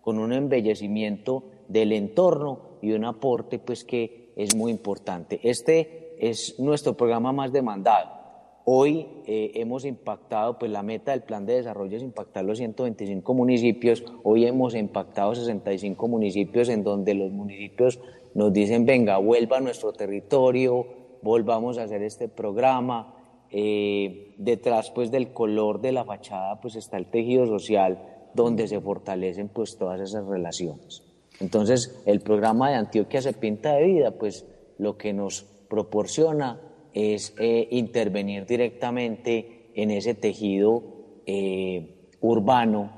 con 0.00 0.18
un 0.18 0.32
embellecimiento 0.32 1.44
del 1.68 1.92
entorno 1.92 2.78
y 2.82 2.92
un 2.92 3.04
aporte 3.04 3.58
pues 3.58 3.84
que 3.84 4.32
es 4.36 4.54
muy 4.56 4.72
importante. 4.72 5.40
Este 5.42 6.16
es 6.18 6.58
nuestro 6.58 6.96
programa 6.96 7.32
más 7.32 7.52
demandado 7.52 8.23
Hoy 8.66 9.06
eh, 9.26 9.52
hemos 9.56 9.84
impactado, 9.84 10.58
pues 10.58 10.70
la 10.70 10.82
meta 10.82 11.10
del 11.10 11.22
plan 11.22 11.44
de 11.44 11.56
desarrollo 11.56 11.98
es 11.98 12.02
impactar 12.02 12.44
los 12.44 12.56
125 12.56 13.34
municipios. 13.34 14.02
Hoy 14.22 14.46
hemos 14.46 14.74
impactado 14.74 15.34
65 15.34 16.08
municipios 16.08 16.70
en 16.70 16.82
donde 16.82 17.12
los 17.12 17.30
municipios 17.30 18.00
nos 18.34 18.54
dicen, 18.54 18.86
venga, 18.86 19.18
vuelva 19.18 19.58
a 19.58 19.60
nuestro 19.60 19.92
territorio, 19.92 20.86
volvamos 21.20 21.76
a 21.76 21.82
hacer 21.82 22.02
este 22.02 22.28
programa. 22.28 23.14
Eh, 23.50 24.34
detrás 24.38 24.90
pues 24.90 25.10
del 25.10 25.32
color 25.32 25.80
de 25.80 25.92
la 25.92 26.04
fachada 26.04 26.60
pues 26.60 26.74
está 26.74 26.96
el 26.96 27.06
tejido 27.06 27.46
social 27.46 28.02
donde 28.34 28.66
se 28.66 28.80
fortalecen 28.80 29.48
pues 29.48 29.76
todas 29.76 30.00
esas 30.00 30.26
relaciones. 30.26 31.02
Entonces 31.38 32.02
el 32.06 32.20
programa 32.20 32.70
de 32.70 32.76
Antioquia 32.76 33.20
se 33.20 33.34
pinta 33.34 33.74
de 33.74 33.84
vida 33.84 34.10
pues 34.12 34.46
lo 34.78 34.96
que 34.96 35.12
nos 35.12 35.42
proporciona 35.68 36.58
es 36.94 37.34
eh, 37.38 37.68
intervenir 37.72 38.46
directamente 38.46 39.70
en 39.74 39.90
ese 39.90 40.14
tejido 40.14 40.82
eh, 41.26 42.12
urbano, 42.20 42.92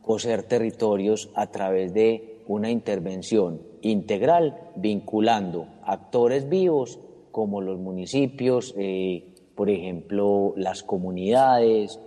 coser 0.00 0.42
territorios 0.44 1.30
a 1.34 1.48
través 1.48 1.92
de 1.94 2.42
una 2.48 2.70
intervención 2.70 3.60
integral 3.82 4.72
vinculando 4.74 5.66
actores 5.84 6.48
vivos 6.48 6.98
como 7.30 7.60
los 7.60 7.78
municipios, 7.78 8.74
eh, 8.76 9.34
por 9.54 9.70
ejemplo, 9.70 10.54
las 10.56 10.82
comunidades, 10.82 12.00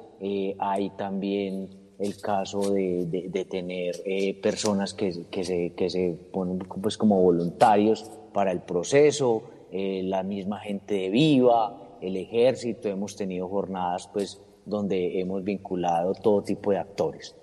hay 0.57 0.89
también 0.91 1.69
el 1.99 2.19
caso 2.19 2.71
de, 2.71 3.47
tener 3.49 3.95
personas 4.41 4.95
que, 4.95 5.11
se, 5.11 5.73
que 5.73 5.89
se 5.89 6.17
ponen 6.31 6.59
pues, 6.59 6.97
como 6.97 7.21
voluntarios 7.21 8.09
para 8.33 8.51
el 8.51 8.61
proceso, 8.61 9.43
eh, 9.77 10.03
la 10.03 10.23
misma 10.23 10.59
gente 10.59 10.93
de 10.93 11.09
Viva, 11.09 11.97
el 11.99 12.15
ejército, 12.15 12.87
hemos 12.87 13.13
tenido 13.17 13.49
jornadas 13.49 14.09
pues 14.13 14.41
donde 14.65 15.19
hemos 15.19 15.43
vinculado 15.43 16.13
todo 16.13 16.41
tipo 16.41 16.71
de 16.71 16.77
actores. 16.77 17.35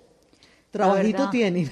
Trabajito 0.71 1.29
tienen. 1.29 1.69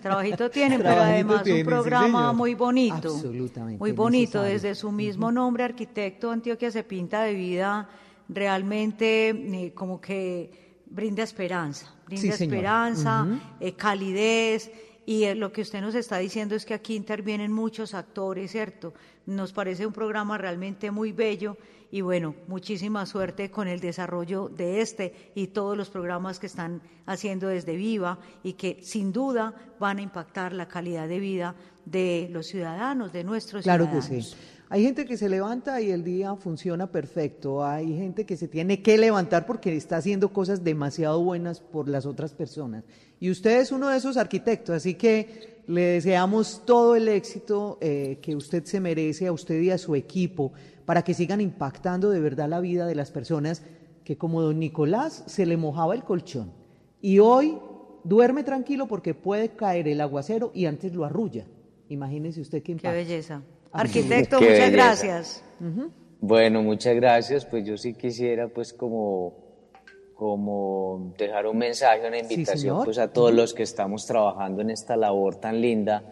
Trabajito 0.00 0.48
tienen, 0.48 0.80
pero 0.80 1.02
además 1.02 1.42
tienen, 1.42 1.66
un 1.66 1.68
programa 1.68 2.32
muy 2.32 2.54
bonito. 2.54 3.08
Absolutamente 3.08 3.80
Muy 3.80 3.90
bonito. 3.90 4.38
necesario. 4.42 4.52
Desde 4.52 4.74
su 4.76 4.92
mismo 4.92 5.32
nombre, 5.32 5.64
arquitecto, 5.64 6.30
Antioquia 6.30 6.70
se 6.70 6.84
pinta 6.84 7.24
de 7.24 7.34
vida 7.34 7.88
realmente 8.28 9.30
eh, 9.30 9.72
como 9.74 10.00
que 10.00 10.78
brinda 10.86 11.24
esperanza. 11.24 11.92
Brinda 12.06 12.36
Sí, 12.36 12.44
esperanza, 12.44 13.26
eh, 13.58 13.72
calidez. 13.72 14.70
Y 15.06 15.24
eh, 15.24 15.34
lo 15.34 15.52
que 15.52 15.62
usted 15.62 15.80
nos 15.80 15.94
está 15.94 16.18
diciendo 16.18 16.54
es 16.54 16.64
que 16.64 16.74
aquí 16.74 16.96
intervienen 16.96 17.52
muchos 17.52 17.94
actores, 17.94 18.50
¿cierto? 18.52 18.94
Nos 19.26 19.52
parece 19.52 19.86
un 19.86 19.92
programa 19.92 20.38
realmente 20.38 20.90
muy 20.90 21.12
bello 21.12 21.56
y 21.90 22.00
bueno, 22.00 22.34
muchísima 22.48 23.04
suerte 23.06 23.50
con 23.50 23.68
el 23.68 23.80
desarrollo 23.80 24.48
de 24.48 24.80
este 24.80 25.32
y 25.34 25.48
todos 25.48 25.76
los 25.76 25.90
programas 25.90 26.38
que 26.40 26.46
están 26.46 26.80
haciendo 27.06 27.48
desde 27.48 27.76
Viva 27.76 28.18
y 28.42 28.54
que 28.54 28.78
sin 28.82 29.12
duda 29.12 29.54
van 29.78 29.98
a 29.98 30.02
impactar 30.02 30.52
la 30.54 30.66
calidad 30.66 31.06
de 31.06 31.18
vida 31.20 31.54
de 31.84 32.28
los 32.32 32.46
ciudadanos, 32.46 33.12
de 33.12 33.24
nuestros 33.24 33.62
Claro 33.62 33.84
que 33.90 34.00
ciudadanos. 34.02 34.30
sí. 34.30 34.36
Hay 34.70 34.82
gente 34.82 35.04
que 35.04 35.16
se 35.16 35.28
levanta 35.28 35.80
y 35.80 35.90
el 35.90 36.02
día 36.02 36.34
funciona 36.36 36.90
perfecto. 36.90 37.64
Hay 37.64 37.96
gente 37.96 38.24
que 38.24 38.36
se 38.36 38.48
tiene 38.48 38.82
que 38.82 38.96
levantar 38.98 39.46
porque 39.46 39.76
está 39.76 39.98
haciendo 39.98 40.32
cosas 40.32 40.64
demasiado 40.64 41.22
buenas 41.22 41.60
por 41.60 41.88
las 41.88 42.06
otras 42.06 42.32
personas. 42.32 42.84
Y 43.20 43.30
usted 43.30 43.60
es 43.60 43.72
uno 43.72 43.88
de 43.90 43.98
esos 43.98 44.16
arquitectos, 44.16 44.74
así 44.74 44.94
que 44.94 45.62
le 45.66 45.82
deseamos 45.82 46.62
todo 46.64 46.96
el 46.96 47.08
éxito 47.08 47.78
eh, 47.80 48.18
que 48.20 48.34
usted 48.36 48.64
se 48.64 48.80
merece 48.80 49.26
a 49.26 49.32
usted 49.32 49.60
y 49.60 49.70
a 49.70 49.78
su 49.78 49.94
equipo 49.94 50.52
para 50.84 51.02
que 51.02 51.14
sigan 51.14 51.40
impactando 51.40 52.10
de 52.10 52.20
verdad 52.20 52.48
la 52.48 52.60
vida 52.60 52.86
de 52.86 52.94
las 52.94 53.10
personas 53.10 53.62
que 54.04 54.18
como 54.18 54.42
don 54.42 54.58
Nicolás 54.58 55.24
se 55.26 55.46
le 55.46 55.56
mojaba 55.56 55.94
el 55.94 56.04
colchón 56.04 56.52
y 57.00 57.18
hoy 57.20 57.56
duerme 58.02 58.44
tranquilo 58.44 58.86
porque 58.86 59.14
puede 59.14 59.50
caer 59.50 59.88
el 59.88 60.02
aguacero 60.02 60.50
y 60.54 60.66
antes 60.66 60.94
lo 60.94 61.04
arrulla. 61.06 61.46
Imagínese 61.88 62.42
usted 62.42 62.58
qué 62.58 62.64
Qué 62.64 62.72
impacto. 62.72 62.96
belleza. 62.96 63.42
Arquitecto, 63.74 64.38
Qué 64.38 64.44
muchas 64.44 64.58
belleza. 64.60 64.84
gracias. 64.84 65.44
Bueno, 66.20 66.62
muchas 66.62 66.94
gracias. 66.94 67.44
Pues 67.44 67.66
yo 67.66 67.76
sí 67.76 67.94
quisiera 67.94 68.48
pues 68.48 68.72
como, 68.72 69.34
como 70.14 71.14
dejar 71.18 71.46
un 71.46 71.58
mensaje, 71.58 72.06
una 72.06 72.18
invitación 72.18 72.84
pues 72.84 72.98
a 72.98 73.12
todos 73.12 73.34
los 73.34 73.52
que 73.52 73.64
estamos 73.64 74.06
trabajando 74.06 74.62
en 74.62 74.70
esta 74.70 74.96
labor 74.96 75.36
tan 75.36 75.60
linda, 75.60 76.02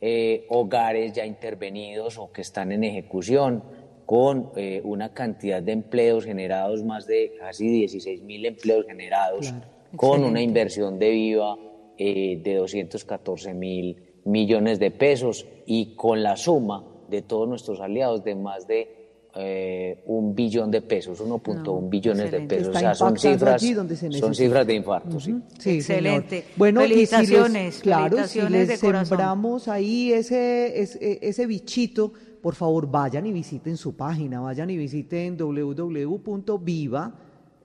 eh, 0.00 0.46
hogares 0.48 1.12
ya 1.12 1.24
intervenidos 1.24 2.18
o 2.18 2.32
que 2.32 2.42
están 2.42 2.72
en 2.72 2.82
ejecución, 2.84 3.62
con 4.06 4.50
eh, 4.56 4.80
una 4.84 5.12
cantidad 5.12 5.62
de 5.62 5.72
empleos 5.72 6.24
generados, 6.24 6.82
más 6.82 7.06
de 7.06 7.34
casi 7.38 7.68
16 7.68 8.22
mil 8.22 8.46
empleos 8.46 8.86
generados, 8.86 9.52
con 9.96 10.10
excelente. 10.10 10.30
una 10.30 10.42
inversión 10.42 10.98
de 10.98 11.10
viva 11.10 11.56
eh, 11.96 12.40
de 12.42 12.54
214 12.56 13.54
mil 13.54 13.96
millones 14.24 14.78
de 14.78 14.90
pesos 14.90 15.46
y 15.66 15.94
con 15.96 16.22
la 16.22 16.36
suma 16.36 16.84
de 17.08 17.22
todos 17.22 17.48
nuestros 17.48 17.80
aliados 17.80 18.22
de 18.24 18.34
más 18.34 18.66
de 18.66 18.96
eh, 19.34 20.02
un 20.06 20.34
billón 20.34 20.70
de 20.70 20.80
pesos, 20.82 21.20
1.1 21.22 21.62
No, 21.64 21.80
billones 21.82 22.30
de 22.30 22.40
pesos. 22.40 22.68
Está 22.68 22.78
o 22.78 22.80
sea, 22.80 22.94
son 22.94 23.16
cifras, 23.18 23.62
allí 23.62 23.72
donde 23.72 23.94
se 23.96 24.10
son 24.12 24.34
cifras 24.34 24.66
de 24.66 24.74
infarto, 24.74 25.20
sí. 25.20 25.34
Sí, 25.58 25.70
Excelente. 25.76 26.40
señor. 26.42 26.54
Bueno, 26.56 26.84
y 26.84 26.88
si 26.88 26.94
les- 26.96 27.10
Felicitaciones, 27.10 27.80
claro, 27.80 28.16
felicitaciones 28.16 28.50
si 28.52 28.58
les 28.58 28.68
de 28.80 28.86
corazón. 28.86 29.06
sembramos 29.06 29.68
ahí 29.68 30.12
ese, 30.12 30.80
ese, 30.80 31.18
ese 31.22 31.46
bichito, 31.46 32.12
por 32.42 32.54
favor 32.54 32.90
vayan 32.90 33.26
y 33.26 33.32
visiten 33.32 33.76
su 33.76 33.94
página, 33.96 34.40
vayan 34.40 34.70
y 34.70 34.76
visiten 34.76 35.36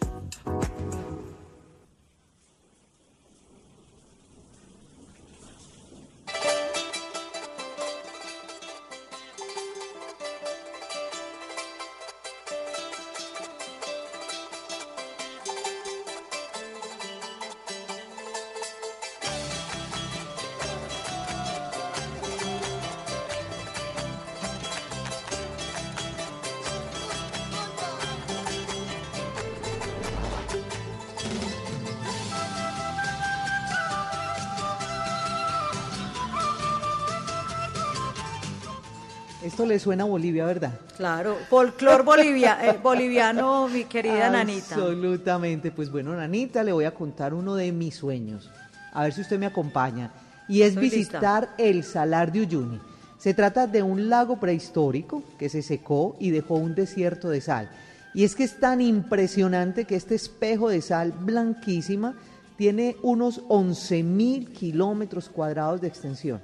Le 39.70 39.80
suena 39.80 40.04
a 40.04 40.08
Bolivia, 40.08 40.46
¿verdad? 40.46 40.74
Claro, 40.98 41.38
folclor 41.50 42.04
bolivia, 42.04 42.58
eh, 42.62 42.78
boliviano, 42.84 43.70
mi 43.70 43.86
querida 43.86 44.30
Nanita. 44.30 44.76
Absolutamente. 44.76 45.72
Pues 45.72 45.90
bueno, 45.90 46.14
Nanita, 46.14 46.64
le 46.64 46.74
voy 46.74 46.84
a 46.84 46.94
contar 46.94 47.34
uno 47.34 47.56
de 47.56 47.72
mis 47.72 47.96
sueños. 47.96 48.50
A 48.92 49.04
ver 49.04 49.14
si 49.14 49.22
usted 49.22 49.40
me 49.40 49.46
acompaña. 49.46 50.12
Y 50.50 50.64
es 50.64 50.70
Estoy 50.70 50.90
visitar 50.90 51.50
el 51.58 51.84
Salar 51.84 52.32
de 52.32 52.42
Uyuni. 52.42 52.82
Se 53.18 53.34
trata 53.34 53.68
de 53.68 53.84
un 53.84 54.10
lago 54.10 54.40
prehistórico 54.40 55.24
que 55.38 55.48
se 55.48 55.62
secó 55.62 56.18
y 56.20 56.32
dejó 56.32 56.56
un 56.56 56.76
desierto 56.76 57.30
de 57.30 57.40
sal. 57.40 57.70
Y 58.14 58.24
es 58.24 58.36
que 58.36 58.44
es 58.44 58.60
tan 58.60 58.82
impresionante 58.82 59.86
que 59.86 59.96
este 59.96 60.16
espejo 60.16 60.70
de 60.70 60.82
sal 60.82 61.12
blanquísima 61.12 62.16
tiene 62.58 62.98
unos 63.04 63.42
11 63.48 64.04
mil 64.04 64.52
kilómetros 64.52 65.30
cuadrados 65.30 65.80
de 65.80 65.88
extensión 65.88 66.42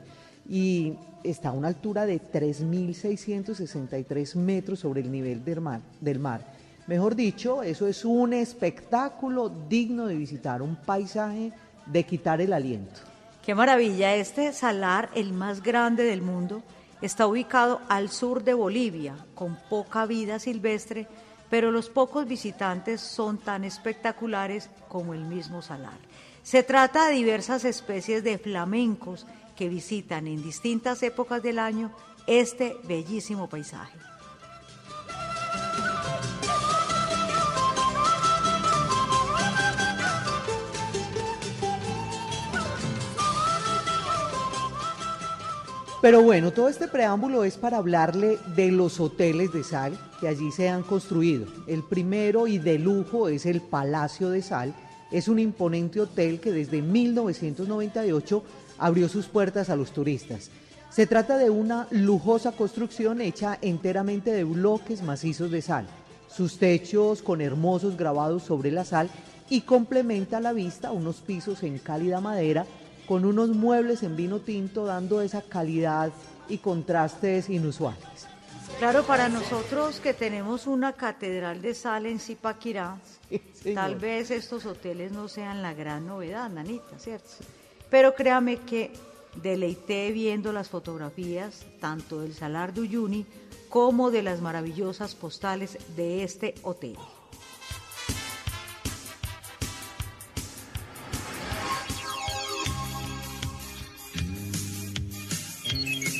y 0.50 0.94
está 1.30 1.50
a 1.50 1.54
una 1.54 1.68
altura 1.68 2.06
de 2.06 2.22
3.663 2.22 4.36
metros 4.36 4.80
sobre 4.80 5.02
el 5.02 5.12
nivel 5.12 5.44
del 5.44 5.60
mar, 5.62 5.82
del 6.00 6.20
mar. 6.20 6.56
Mejor 6.88 7.16
dicho, 7.16 7.64
eso 7.64 7.88
es 7.88 8.06
un 8.06 8.34
espectáculo 8.34 9.50
digno 9.50 10.06
de 10.06 10.16
visitar, 10.16 10.62
un 10.62 10.76
paisaje 10.76 11.52
de 11.86 12.04
quitar 12.04 12.42
el 12.42 12.54
aliento. 12.54 13.02
Qué 13.44 13.56
maravilla, 13.56 14.16
este 14.16 14.54
salar, 14.54 15.10
el 15.16 15.34
más 15.34 15.64
grande 15.64 16.04
del 16.04 16.22
mundo, 16.22 16.62
está 17.02 17.28
ubicado 17.28 17.82
al 17.90 18.10
sur 18.10 18.44
de 18.44 18.54
Bolivia, 18.54 19.16
con 19.34 19.58
poca 19.70 20.06
vida 20.06 20.40
silvestre, 20.40 21.08
pero 21.50 21.72
los 21.72 21.90
pocos 21.90 22.28
visitantes 22.28 23.02
son 23.02 23.38
tan 23.38 23.64
espectaculares 23.64 24.70
como 24.88 25.14
el 25.14 25.26
mismo 25.26 25.62
salar. 25.62 25.98
Se 26.44 26.64
trata 26.64 27.08
de 27.08 27.16
diversas 27.16 27.66
especies 27.66 28.24
de 28.24 28.38
flamencos 28.38 29.26
que 29.56 29.70
visitan 29.70 30.28
en 30.28 30.44
distintas 30.44 31.02
épocas 31.04 31.42
del 31.42 31.60
año 31.60 31.92
este 32.28 32.78
bellísimo 32.88 33.48
paisaje. 33.48 33.98
Pero 46.06 46.22
bueno, 46.22 46.52
todo 46.52 46.70
este 46.70 46.88
preámbulo 46.88 47.44
es 47.44 47.58
para 47.58 47.78
hablarle 47.78 48.38
de 48.56 48.70
los 48.70 49.00
hoteles 49.00 49.52
de 49.52 49.64
sal 49.64 49.98
que 50.20 50.28
allí 50.28 50.52
se 50.52 50.70
han 50.70 50.84
construido. 50.84 51.48
El 51.66 51.82
primero 51.82 52.46
y 52.46 52.60
de 52.60 52.78
lujo 52.78 53.28
es 53.28 53.48
el 53.48 53.60
Palacio 53.60 54.30
de 54.30 54.44
Sal, 54.44 54.76
Es 55.12 55.28
un 55.28 55.40
imponente 55.40 56.00
hotel 56.00 56.40
que 56.40 56.52
desde 56.52 56.84
1998 56.84 58.44
abrió 58.78 59.10
sus 59.10 59.28
puertas 59.28 59.70
a 59.70 59.76
los 59.76 59.92
turistas. 59.92 60.50
Se 60.90 61.08
trata 61.08 61.38
de 61.38 61.50
una 61.50 61.88
lujosa 61.92 62.54
construcción 62.54 63.22
hecha 63.22 63.58
enteramente 63.62 64.32
de 64.32 64.44
bloques 64.44 65.02
macizos 65.02 65.52
de 65.52 65.62
sal, 65.62 65.88
sus 66.28 66.58
techos 66.58 67.22
con 67.22 67.42
hermosos 67.42 67.98
grabados 67.98 68.44
sobre 68.44 68.72
la 68.72 68.86
sal 68.86 69.10
y 69.50 69.62
complementa 69.62 70.40
la 70.40 70.54
vista 70.54 70.92
unos 70.92 71.18
pisos 71.18 71.64
en 71.64 71.80
cálida 71.80 72.22
madera 72.22 72.66
con 73.08 73.26
unos 73.26 73.50
muebles 73.50 74.04
en 74.04 74.16
vino 74.16 74.40
tinto 74.40 74.86
dando 74.86 75.22
esa 75.22 75.42
calidad 75.42 76.12
y 76.48 76.58
contrastes 76.58 77.50
inusuales. 77.50 78.28
Claro, 78.80 79.04
para 79.04 79.30
nosotros 79.30 80.00
que 80.00 80.14
tenemos 80.14 80.68
una 80.68 80.94
catedral 80.94 81.62
de 81.62 81.74
sal 81.74 82.08
en 82.08 82.20
Zipaquirá, 82.20 82.98
tal 83.74 83.96
vez 83.96 84.32
estos 84.32 84.66
hoteles 84.66 85.12
no 85.12 85.28
sean 85.28 85.62
la 85.62 85.74
gran 85.74 86.08
novedad, 86.08 86.50
Nanita, 86.50 86.98
¿cierto? 87.00 87.30
Pero 87.96 88.14
créame 88.14 88.58
que 88.58 88.92
deleité 89.42 90.12
viendo 90.12 90.52
las 90.52 90.68
fotografías 90.68 91.66
tanto 91.80 92.20
del 92.20 92.34
Salar 92.34 92.74
de 92.74 92.82
Uyuni 92.82 93.26
como 93.70 94.12
de 94.12 94.22
las 94.22 94.42
maravillosas 94.42 95.16
postales 95.16 95.78
de 95.96 96.26
este 96.26 96.56
hotel. 96.64 96.98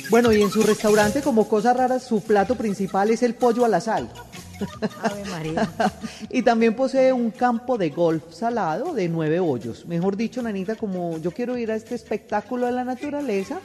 Bueno, 0.08 0.32
y 0.32 0.40
en 0.40 0.50
su 0.50 0.62
restaurante, 0.62 1.20
como 1.20 1.46
cosa 1.46 1.74
rara, 1.74 1.98
su 1.98 2.22
plato 2.22 2.54
principal 2.54 3.10
es 3.10 3.22
el 3.22 3.34
pollo 3.34 3.66
a 3.66 3.68
la 3.68 3.82
sal. 3.82 4.10
Ave 5.02 5.24
María. 5.30 5.68
y 6.30 6.42
también 6.42 6.74
posee 6.74 7.12
un 7.12 7.30
campo 7.30 7.76
de 7.78 7.90
golf 7.90 8.32
salado 8.32 8.94
de 8.94 9.08
nueve 9.08 9.40
hoyos. 9.40 9.86
Mejor 9.86 10.16
dicho, 10.16 10.42
Nanita, 10.42 10.76
como 10.76 11.18
yo 11.18 11.30
quiero 11.30 11.56
ir 11.56 11.70
a 11.70 11.76
este 11.76 11.94
espectáculo 11.94 12.66
de 12.66 12.72
la 12.72 12.84
naturaleza, 12.84 13.60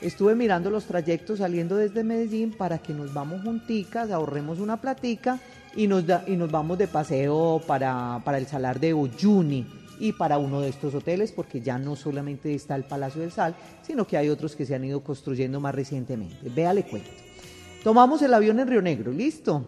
estuve 0.00 0.34
mirando 0.34 0.70
los 0.70 0.84
trayectos 0.84 1.38
saliendo 1.38 1.76
desde 1.76 2.02
Medellín 2.04 2.52
para 2.52 2.78
que 2.78 2.92
nos 2.92 3.12
vamos 3.14 3.42
junticas, 3.42 4.10
ahorremos 4.10 4.58
una 4.58 4.80
platica 4.80 5.38
y 5.76 5.86
nos, 5.86 6.06
da- 6.06 6.24
y 6.26 6.36
nos 6.36 6.50
vamos 6.50 6.76
de 6.78 6.88
paseo 6.88 7.62
para, 7.66 8.20
para 8.24 8.38
el 8.38 8.46
salar 8.46 8.80
de 8.80 8.92
Uyuni 8.94 9.66
y 10.00 10.12
para 10.12 10.36
uno 10.38 10.60
de 10.60 10.68
estos 10.68 10.94
hoteles, 10.96 11.30
porque 11.30 11.60
ya 11.60 11.78
no 11.78 11.94
solamente 11.94 12.52
está 12.54 12.74
el 12.74 12.82
Palacio 12.84 13.20
del 13.20 13.30
Sal, 13.30 13.54
sino 13.86 14.04
que 14.06 14.16
hay 14.16 14.28
otros 14.30 14.56
que 14.56 14.66
se 14.66 14.74
han 14.74 14.84
ido 14.84 15.02
construyendo 15.04 15.60
más 15.60 15.74
recientemente. 15.74 16.48
Véale 16.48 16.82
cuento. 16.82 17.08
Tomamos 17.84 18.20
el 18.22 18.34
avión 18.34 18.58
en 18.58 18.66
Río 18.68 18.82
Negro, 18.82 19.12
listo. 19.12 19.64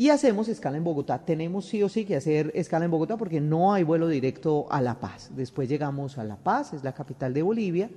Y 0.00 0.08
hacemos 0.08 0.48
escala 0.48 0.78
en 0.78 0.84
Bogotá. 0.84 1.18
Tenemos 1.18 1.66
sí 1.66 1.82
o 1.82 1.90
sí 1.90 2.06
que 2.06 2.16
hacer 2.16 2.50
escala 2.54 2.86
en 2.86 2.90
Bogotá 2.90 3.18
porque 3.18 3.38
no 3.38 3.74
hay 3.74 3.82
vuelo 3.82 4.08
directo 4.08 4.66
a 4.70 4.80
La 4.80 4.98
Paz. 4.98 5.28
Después 5.36 5.68
llegamos 5.68 6.16
a 6.16 6.24
La 6.24 6.36
Paz, 6.36 6.72
es 6.72 6.82
la 6.82 6.94
capital 6.94 7.34
de 7.34 7.42
Bolivia. 7.42 7.90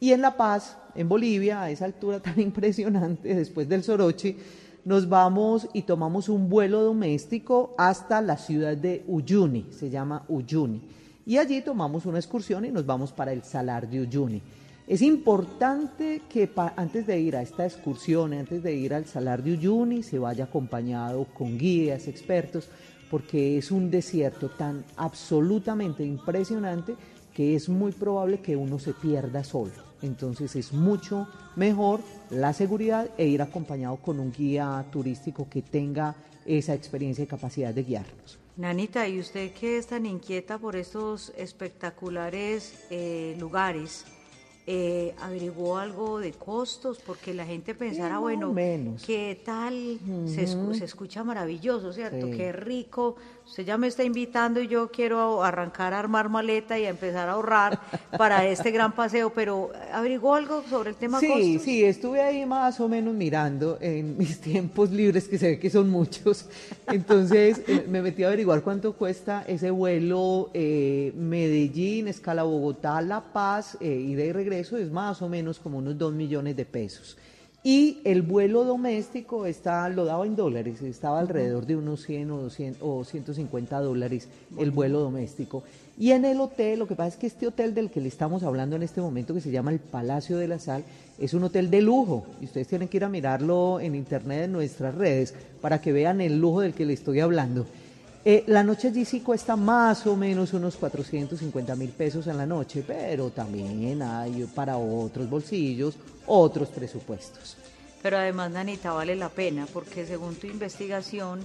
Y 0.00 0.10
en 0.10 0.20
La 0.20 0.36
Paz, 0.36 0.76
en 0.96 1.08
Bolivia, 1.08 1.62
a 1.62 1.70
esa 1.70 1.84
altura 1.84 2.18
tan 2.24 2.40
impresionante, 2.40 3.36
después 3.36 3.68
del 3.68 3.84
Soroche, 3.84 4.36
nos 4.84 5.08
vamos 5.08 5.68
y 5.72 5.82
tomamos 5.82 6.28
un 6.28 6.48
vuelo 6.48 6.82
doméstico 6.82 7.72
hasta 7.78 8.20
la 8.20 8.36
ciudad 8.36 8.76
de 8.76 9.04
Uyuni, 9.06 9.66
se 9.70 9.90
llama 9.90 10.24
Uyuni. 10.26 10.82
Y 11.24 11.38
allí 11.38 11.60
tomamos 11.60 12.04
una 12.04 12.18
excursión 12.18 12.64
y 12.64 12.72
nos 12.72 12.84
vamos 12.84 13.12
para 13.12 13.32
el 13.32 13.44
Salar 13.44 13.88
de 13.88 14.00
Uyuni. 14.00 14.42
Es 14.88 15.02
importante 15.02 16.22
que 16.30 16.50
antes 16.74 17.06
de 17.06 17.20
ir 17.20 17.36
a 17.36 17.42
esta 17.42 17.66
excursión, 17.66 18.32
antes 18.32 18.62
de 18.62 18.74
ir 18.74 18.94
al 18.94 19.04
Salar 19.04 19.42
de 19.42 19.52
Uyuni, 19.52 20.02
se 20.02 20.18
vaya 20.18 20.44
acompañado 20.44 21.26
con 21.26 21.58
guías, 21.58 22.08
expertos, 22.08 22.70
porque 23.10 23.58
es 23.58 23.70
un 23.70 23.90
desierto 23.90 24.48
tan 24.48 24.86
absolutamente 24.96 26.04
impresionante 26.04 26.96
que 27.34 27.54
es 27.54 27.68
muy 27.68 27.92
probable 27.92 28.40
que 28.40 28.56
uno 28.56 28.78
se 28.78 28.94
pierda 28.94 29.44
solo. 29.44 29.72
Entonces 30.00 30.56
es 30.56 30.72
mucho 30.72 31.28
mejor 31.54 32.00
la 32.30 32.54
seguridad 32.54 33.10
e 33.18 33.26
ir 33.26 33.42
acompañado 33.42 33.96
con 33.96 34.18
un 34.18 34.32
guía 34.32 34.86
turístico 34.90 35.50
que 35.50 35.60
tenga 35.60 36.16
esa 36.46 36.72
experiencia 36.72 37.24
y 37.24 37.26
capacidad 37.26 37.74
de 37.74 37.82
guiarnos. 37.82 38.38
Nanita, 38.56 39.06
¿y 39.06 39.20
usted 39.20 39.52
que 39.52 39.76
es 39.76 39.86
tan 39.86 40.06
inquieta 40.06 40.56
por 40.56 40.76
estos 40.76 41.30
espectaculares 41.36 42.86
eh, 42.88 43.36
lugares? 43.38 44.06
Eh, 44.70 45.14
¿Averiguó 45.22 45.78
algo 45.78 46.18
de 46.18 46.32
costos? 46.32 46.98
Porque 46.98 47.32
la 47.32 47.46
gente 47.46 47.74
o 48.18 48.22
bueno, 48.22 48.52
menos. 48.52 49.02
¿qué 49.06 49.40
tal? 49.42 49.98
se, 50.26 50.44
escu- 50.46 50.74
se 50.74 50.84
escucha 50.84 51.24
maravilloso, 51.24 51.90
¿cierto? 51.94 52.26
Sí. 52.26 52.32
Qué 52.36 52.52
rico. 52.52 53.16
Usted 53.48 53.64
ya 53.64 53.78
me 53.78 53.86
está 53.86 54.04
invitando 54.04 54.60
y 54.60 54.68
yo 54.68 54.90
quiero 54.90 55.42
arrancar 55.42 55.94
a 55.94 55.98
armar 55.98 56.28
maleta 56.28 56.78
y 56.78 56.84
a 56.84 56.90
empezar 56.90 57.30
a 57.30 57.32
ahorrar 57.32 57.80
para 58.18 58.44
este 58.46 58.70
gran 58.70 58.92
paseo, 58.92 59.30
pero 59.30 59.72
¿averiguó 59.90 60.34
algo 60.34 60.62
sobre 60.68 60.90
el 60.90 60.96
tema 60.96 61.18
Sí, 61.18 61.28
costos? 61.28 61.62
sí, 61.62 61.82
estuve 61.82 62.20
ahí 62.20 62.44
más 62.44 62.78
o 62.78 62.88
menos 62.88 63.14
mirando 63.14 63.78
en 63.80 64.18
mis 64.18 64.38
tiempos 64.40 64.90
libres, 64.90 65.26
que 65.26 65.38
se 65.38 65.48
ve 65.48 65.58
que 65.58 65.70
son 65.70 65.88
muchos. 65.88 66.44
Entonces 66.88 67.62
eh, 67.66 67.86
me 67.88 68.02
metí 68.02 68.22
a 68.22 68.26
averiguar 68.28 68.62
cuánto 68.62 68.92
cuesta 68.92 69.44
ese 69.48 69.70
vuelo 69.70 70.50
eh, 70.52 71.12
Medellín, 71.16 72.06
escala 72.06 72.42
Bogotá, 72.42 73.00
La 73.00 73.32
Paz, 73.32 73.78
eh, 73.80 73.88
ida 73.88 74.24
y 74.24 74.32
regreso, 74.32 74.76
es 74.76 74.90
más 74.90 75.22
o 75.22 75.28
menos 75.28 75.58
como 75.58 75.78
unos 75.78 75.96
2 75.96 76.12
millones 76.12 76.54
de 76.54 76.66
pesos. 76.66 77.16
Y 77.64 77.98
el 78.04 78.22
vuelo 78.22 78.64
doméstico 78.64 79.44
está, 79.44 79.88
lo 79.88 80.04
daba 80.04 80.24
en 80.24 80.36
dólares, 80.36 80.80
estaba 80.80 81.18
alrededor 81.18 81.66
de 81.66 81.76
unos 81.76 82.02
100 82.04 82.30
o, 82.30 82.36
200, 82.42 82.82
o 82.82 83.04
150 83.04 83.80
dólares 83.80 84.28
el 84.58 84.70
vuelo 84.70 85.00
doméstico. 85.00 85.64
Y 85.98 86.12
en 86.12 86.24
el 86.24 86.40
hotel, 86.40 86.78
lo 86.78 86.86
que 86.86 86.94
pasa 86.94 87.08
es 87.08 87.16
que 87.16 87.26
este 87.26 87.48
hotel 87.48 87.74
del 87.74 87.90
que 87.90 88.00
le 88.00 88.06
estamos 88.06 88.44
hablando 88.44 88.76
en 88.76 88.84
este 88.84 89.00
momento, 89.00 89.34
que 89.34 89.40
se 89.40 89.50
llama 89.50 89.72
el 89.72 89.80
Palacio 89.80 90.38
de 90.38 90.46
la 90.46 90.60
Sal, 90.60 90.84
es 91.18 91.34
un 91.34 91.42
hotel 91.42 91.70
de 91.70 91.82
lujo. 91.82 92.24
Y 92.40 92.44
ustedes 92.44 92.68
tienen 92.68 92.86
que 92.86 92.98
ir 92.98 93.04
a 93.04 93.08
mirarlo 93.08 93.80
en 93.80 93.96
internet, 93.96 94.44
en 94.44 94.52
nuestras 94.52 94.94
redes, 94.94 95.34
para 95.60 95.80
que 95.80 95.92
vean 95.92 96.20
el 96.20 96.38
lujo 96.38 96.60
del 96.60 96.74
que 96.74 96.86
le 96.86 96.92
estoy 96.92 97.18
hablando. 97.18 97.66
Eh, 98.24 98.44
la 98.48 98.62
noche 98.62 98.92
sí 99.04 99.20
cuesta 99.20 99.56
más 99.56 100.06
o 100.06 100.16
menos 100.16 100.52
unos 100.52 100.76
450 100.76 101.76
mil 101.76 101.90
pesos 101.90 102.26
en 102.26 102.36
la 102.36 102.46
noche, 102.46 102.84
pero 102.86 103.30
también 103.30 104.02
hay 104.02 104.44
para 104.54 104.76
otros 104.76 105.30
bolsillos, 105.30 105.96
otros 106.26 106.68
presupuestos. 106.68 107.56
Pero 108.02 108.18
además, 108.18 108.50
Nanita, 108.50 108.92
vale 108.92 109.16
la 109.16 109.28
pena 109.28 109.66
porque 109.72 110.06
según 110.06 110.34
tu 110.34 110.46
investigación 110.46 111.40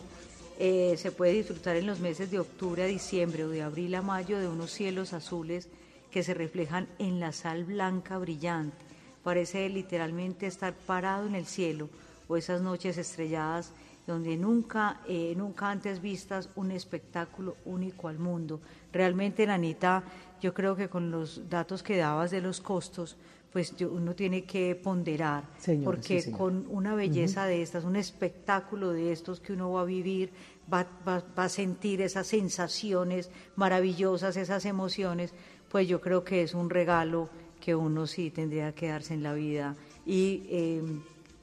eh, 0.59 0.95
se 0.97 1.11
puede 1.11 1.33
disfrutar 1.33 1.75
en 1.75 1.87
los 1.87 1.99
meses 1.99 2.29
de 2.29 2.39
octubre 2.39 2.83
a 2.83 2.87
diciembre 2.87 3.43
o 3.43 3.49
de 3.49 3.63
abril 3.63 3.95
a 3.95 4.01
mayo 4.01 4.39
de 4.39 4.47
unos 4.47 4.71
cielos 4.71 5.13
azules 5.13 5.67
que 6.11 6.23
se 6.23 6.33
reflejan 6.33 6.87
en 6.99 7.19
la 7.19 7.31
sal 7.31 7.63
blanca 7.63 8.17
brillante. 8.17 8.77
Parece 9.23 9.67
literalmente 9.69 10.45
estar 10.45 10.73
parado 10.73 11.27
en 11.27 11.35
el 11.35 11.45
cielo 11.45 11.89
o 12.27 12.37
esas 12.37 12.61
noches 12.61 12.97
estrelladas 12.97 13.71
donde 14.07 14.35
nunca, 14.37 15.01
eh, 15.07 15.33
nunca 15.37 15.69
antes 15.69 16.01
vistas 16.01 16.49
un 16.55 16.71
espectáculo 16.71 17.55
único 17.65 18.07
al 18.07 18.19
mundo. 18.19 18.59
Realmente, 18.91 19.45
Nanita, 19.47 20.03
yo 20.41 20.53
creo 20.53 20.75
que 20.75 20.89
con 20.89 21.09
los 21.11 21.49
datos 21.49 21.83
que 21.83 21.97
dabas 21.97 22.31
de 22.31 22.41
los 22.41 22.59
costos, 22.61 23.15
pues 23.51 23.73
uno 23.81 24.15
tiene 24.15 24.45
que 24.45 24.75
ponderar, 24.75 25.43
Señora, 25.59 25.85
porque 25.85 26.21
sí, 26.21 26.31
con 26.31 26.65
una 26.69 26.95
belleza 26.95 27.45
de 27.45 27.61
estas, 27.61 27.83
un 27.83 27.95
espectáculo 27.95 28.91
de 28.91 29.11
estos 29.11 29.39
que 29.39 29.53
uno 29.53 29.71
va 29.71 29.81
a 29.81 29.85
vivir, 29.85 30.31
va, 30.71 30.87
va- 31.07 31.23
va 31.37 31.43
a 31.45 31.49
sentir 31.49 32.01
esas 32.01 32.25
sensaciones 32.27 33.29
maravillosas, 33.55 34.37
esas 34.37 34.65
emociones, 34.65 35.33
pues 35.69 35.87
yo 35.87 36.01
creo 36.01 36.23
que 36.23 36.41
es 36.41 36.53
un 36.55 36.69
regalo 36.69 37.29
que 37.61 37.73
uno 37.75 38.05
sí 38.07 38.31
tendría 38.31 38.73
que 38.73 38.87
darse 38.89 39.13
en 39.13 39.23
la 39.23 39.33
vida. 39.33 39.75
Y 40.05 40.43
eh, 40.49 40.83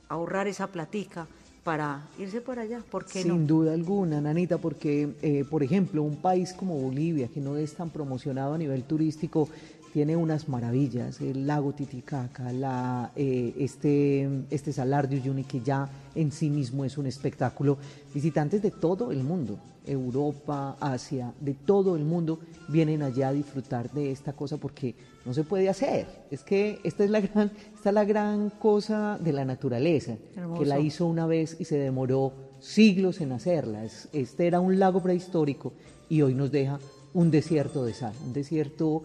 ahorrar 0.08 0.46
esa 0.48 0.66
platica 0.66 1.26
para 1.64 2.08
irse 2.18 2.40
por 2.40 2.58
allá, 2.58 2.82
¿por 2.90 3.04
qué 3.04 3.22
Sin 3.22 3.28
no? 3.42 3.46
duda 3.46 3.74
alguna, 3.74 4.20
Nanita, 4.20 4.58
porque, 4.58 5.10
eh, 5.22 5.44
por 5.48 5.62
ejemplo, 5.62 6.02
un 6.02 6.16
país 6.16 6.52
como 6.52 6.78
Bolivia, 6.78 7.28
que 7.28 7.40
no 7.40 7.56
es 7.56 7.74
tan 7.74 7.90
promocionado 7.90 8.54
a 8.54 8.58
nivel 8.58 8.84
turístico, 8.84 9.48
tiene 9.92 10.16
unas 10.16 10.48
maravillas, 10.48 11.20
el 11.20 11.46
lago 11.46 11.72
Titicaca, 11.72 12.52
la, 12.52 13.10
eh, 13.16 13.54
este, 13.58 14.28
este 14.50 14.72
salar 14.72 15.08
de 15.08 15.16
Uyuni, 15.16 15.44
que 15.44 15.60
ya 15.60 15.88
en 16.14 16.30
sí 16.32 16.48
mismo 16.50 16.84
es 16.84 16.96
un 16.98 17.06
espectáculo. 17.06 17.76
Visitantes 18.14 18.62
de 18.62 18.70
todo 18.70 19.10
el 19.10 19.24
mundo, 19.24 19.58
Europa, 19.86 20.76
Asia, 20.80 21.32
de 21.40 21.54
todo 21.54 21.96
el 21.96 22.04
mundo, 22.04 22.38
vienen 22.68 23.02
allá 23.02 23.28
a 23.28 23.32
disfrutar 23.32 23.90
de 23.90 24.12
esta 24.12 24.32
cosa 24.32 24.56
porque 24.58 24.94
no 25.26 25.34
se 25.34 25.42
puede 25.44 25.68
hacer. 25.68 26.06
Es 26.30 26.42
que 26.44 26.78
esta 26.84 27.02
es 27.04 27.10
la 27.10 27.20
gran, 27.20 27.50
esta 27.74 27.88
es 27.90 27.94
la 27.94 28.04
gran 28.04 28.50
cosa 28.50 29.18
de 29.20 29.32
la 29.32 29.44
naturaleza, 29.44 30.16
que 30.58 30.66
la 30.66 30.78
hizo 30.78 31.06
una 31.06 31.26
vez 31.26 31.56
y 31.58 31.64
se 31.64 31.78
demoró 31.78 32.32
siglos 32.60 33.20
en 33.20 33.32
hacerla. 33.32 33.84
Es- 33.84 34.08
Este 34.12 34.46
era 34.46 34.60
un 34.60 34.78
lago 34.78 35.02
prehistórico 35.02 35.72
y 36.08 36.22
hoy 36.22 36.34
nos 36.34 36.50
deja 36.52 36.78
un 37.12 37.30
desierto 37.30 37.84
de 37.84 37.92
sal, 37.94 38.12
un 38.24 38.32
desierto 38.32 39.02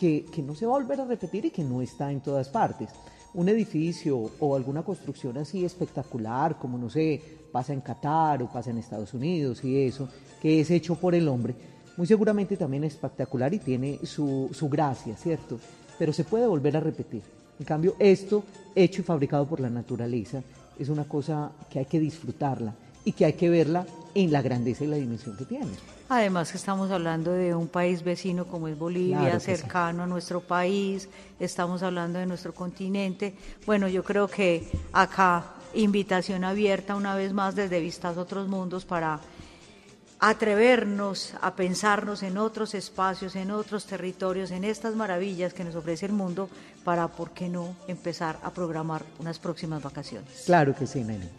que, 0.00 0.42
no 0.42 0.54
se 0.54 0.64
va 0.64 0.76
a 0.76 0.78
volver 0.78 0.98
a 1.02 1.04
repetir 1.04 1.44
y 1.44 1.50
que 1.50 1.62
no 1.62 1.82
está 1.82 2.10
en 2.10 2.22
todas 2.22 2.48
partes. 2.48 2.88
Un 3.34 3.50
edificio 3.50 4.30
o 4.40 4.56
alguna 4.56 4.82
construcción 4.82 5.36
así 5.36 5.62
espectacular, 5.62 6.58
como 6.58 6.78
no 6.78 6.88
sé, 6.88 7.20
pasa 7.52 7.74
en 7.74 7.82
Qatar 7.82 8.42
o 8.42 8.50
pasa 8.50 8.70
en 8.70 8.78
Estados 8.78 9.12
Unidos 9.12 9.62
y 9.62 9.76
eso, 9.76 10.08
que 10.40 10.60
es 10.60 10.70
hecho 10.70 10.94
por 10.94 11.14
el 11.14 11.28
hombre, 11.28 11.54
muy 11.98 12.06
seguramente 12.06 12.56
también 12.56 12.84
es 12.84 12.94
espectacular 12.94 13.52
y 13.52 13.58
tiene 13.58 13.98
su, 14.04 14.48
su 14.52 14.70
gracia, 14.70 15.14
¿cierto? 15.16 15.60
Pero 15.98 16.14
se 16.14 16.24
puede 16.24 16.46
volver 16.46 16.78
a 16.78 16.80
repetir. 16.80 17.22
En 17.58 17.66
cambio, 17.66 17.94
esto 17.98 18.42
hecho 18.74 19.02
y 19.02 19.04
fabricado 19.04 19.44
por 19.46 19.60
la 19.60 19.68
naturaleza 19.68 20.42
es 20.78 20.88
una 20.88 21.04
cosa 21.04 21.52
que 21.68 21.78
hay 21.78 21.84
que 21.84 22.00
disfrutarla 22.00 22.74
y 23.04 23.12
que 23.12 23.24
hay 23.24 23.32
que 23.34 23.48
verla 23.48 23.86
en 24.14 24.32
la 24.32 24.42
grandeza 24.42 24.84
y 24.84 24.88
la 24.88 24.96
dimensión 24.96 25.36
que 25.36 25.44
tiene. 25.44 25.70
Además 26.08 26.50
que 26.50 26.58
estamos 26.58 26.90
hablando 26.90 27.32
de 27.32 27.54
un 27.54 27.68
país 27.68 28.02
vecino 28.02 28.44
como 28.46 28.66
es 28.66 28.76
Bolivia, 28.76 29.20
Claro 29.20 29.40
cercano 29.40 30.02
a 30.02 30.06
nuestro 30.06 30.40
país, 30.40 31.08
estamos 31.38 31.82
hablando 31.82 32.18
de 32.18 32.26
nuestro 32.26 32.52
continente. 32.52 33.34
Bueno, 33.64 33.86
yo 33.86 34.02
creo 34.02 34.26
que 34.26 34.68
acá 34.92 35.54
invitación 35.74 36.42
abierta 36.42 36.96
una 36.96 37.14
vez 37.14 37.32
más 37.32 37.54
desde 37.54 37.78
Vistas 37.78 38.16
Otros 38.16 38.48
Mundos 38.48 38.84
para 38.84 39.20
atrevernos 40.18 41.32
a 41.40 41.54
pensarnos 41.54 42.22
en 42.22 42.36
otros 42.36 42.74
espacios, 42.74 43.36
en 43.36 43.50
otros 43.50 43.86
territorios, 43.86 44.50
en 44.50 44.64
estas 44.64 44.94
maravillas 44.94 45.54
que 45.54 45.64
nos 45.64 45.74
ofrece 45.76 46.06
el 46.06 46.12
mundo 46.12 46.50
para, 46.84 47.08
¿por 47.08 47.30
qué 47.30 47.48
no?, 47.48 47.74
empezar 47.88 48.38
a 48.42 48.50
programar 48.50 49.02
unas 49.18 49.38
próximas 49.38 49.82
vacaciones. 49.82 50.42
Claro 50.44 50.74
que 50.74 50.86
sí, 50.86 51.04
nene. 51.04 51.30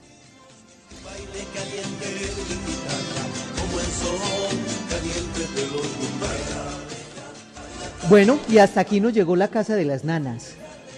Bueno, 8.09 8.39
y 8.49 8.57
hasta 8.57 8.81
aquí 8.81 8.99
nos 8.99 9.13
llegó 9.13 9.35
la 9.35 9.47
Casa 9.47 9.75
de 9.75 9.85
las 9.85 10.03
Nanas. 10.03 10.55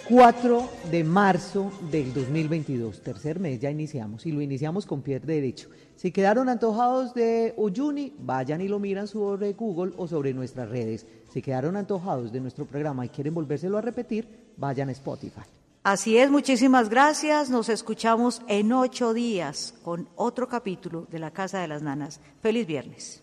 4 0.10 0.70
de 0.92 1.04
marzo 1.04 1.72
del 1.90 2.14
2022, 2.14 3.02
tercer 3.02 3.40
mes, 3.40 3.62
ya 3.62 3.72
iniciamos 3.72 4.26
y 4.26 4.34
lo 4.34 4.42
iniciamos 4.42 4.86
con 4.86 5.02
pie 5.02 5.20
derecho. 5.20 5.70
Si 5.96 6.12
quedaron 6.12 6.50
antojados 6.50 7.14
de 7.14 7.54
Uyuni, 7.56 8.14
vayan 8.20 8.60
y 8.60 8.68
lo 8.68 8.80
miran 8.80 9.08
sobre 9.08 9.54
Google 9.54 9.94
o 9.96 10.08
sobre 10.08 10.34
nuestras 10.34 10.70
redes. 10.70 11.06
Si 11.32 11.42
quedaron 11.42 11.78
antojados 11.78 12.34
de 12.34 12.42
nuestro 12.42 12.66
programa 12.66 13.06
y 13.06 13.10
quieren 13.10 13.34
volvérselo 13.34 13.78
a 13.78 13.82
repetir, 13.82 14.28
vayan 14.58 14.90
a 14.90 14.92
Spotify. 14.92 15.63
Así 15.84 16.18
es, 16.18 16.32
muchísimas 16.32 16.88
gracias. 16.88 17.50
Nos 17.50 17.68
escuchamos 17.68 18.42
en 18.48 18.72
ocho 18.72 19.14
días 19.14 19.74
con 19.84 20.08
otro 20.16 20.48
capítulo 20.48 21.08
de 21.12 21.20
La 21.20 21.32
Casa 21.32 21.60
de 21.60 21.68
las 21.68 21.82
Nanas. 21.82 22.22
Feliz 22.42 22.66
viernes. 22.66 23.22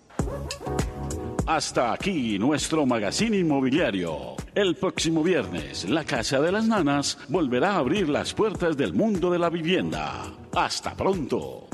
Hasta 1.47 1.95
aquí 1.95 2.39
nuestro 2.39 2.85
magazine 2.85 3.39
inmobiliario. 3.39 4.37
El 4.55 4.77
próximo 4.77 5.23
viernes, 5.23 5.89
la 5.89 6.05
Casa 6.05 6.39
de 6.39 6.53
las 6.53 6.69
Nanas 6.69 7.17
volverá 7.29 7.73
a 7.73 7.79
abrir 7.79 8.11
las 8.11 8.35
puertas 8.35 8.77
del 8.77 8.93
mundo 8.93 9.31
de 9.31 9.39
la 9.39 9.49
vivienda. 9.49 10.31
Hasta 10.55 10.95
pronto. 10.95 11.70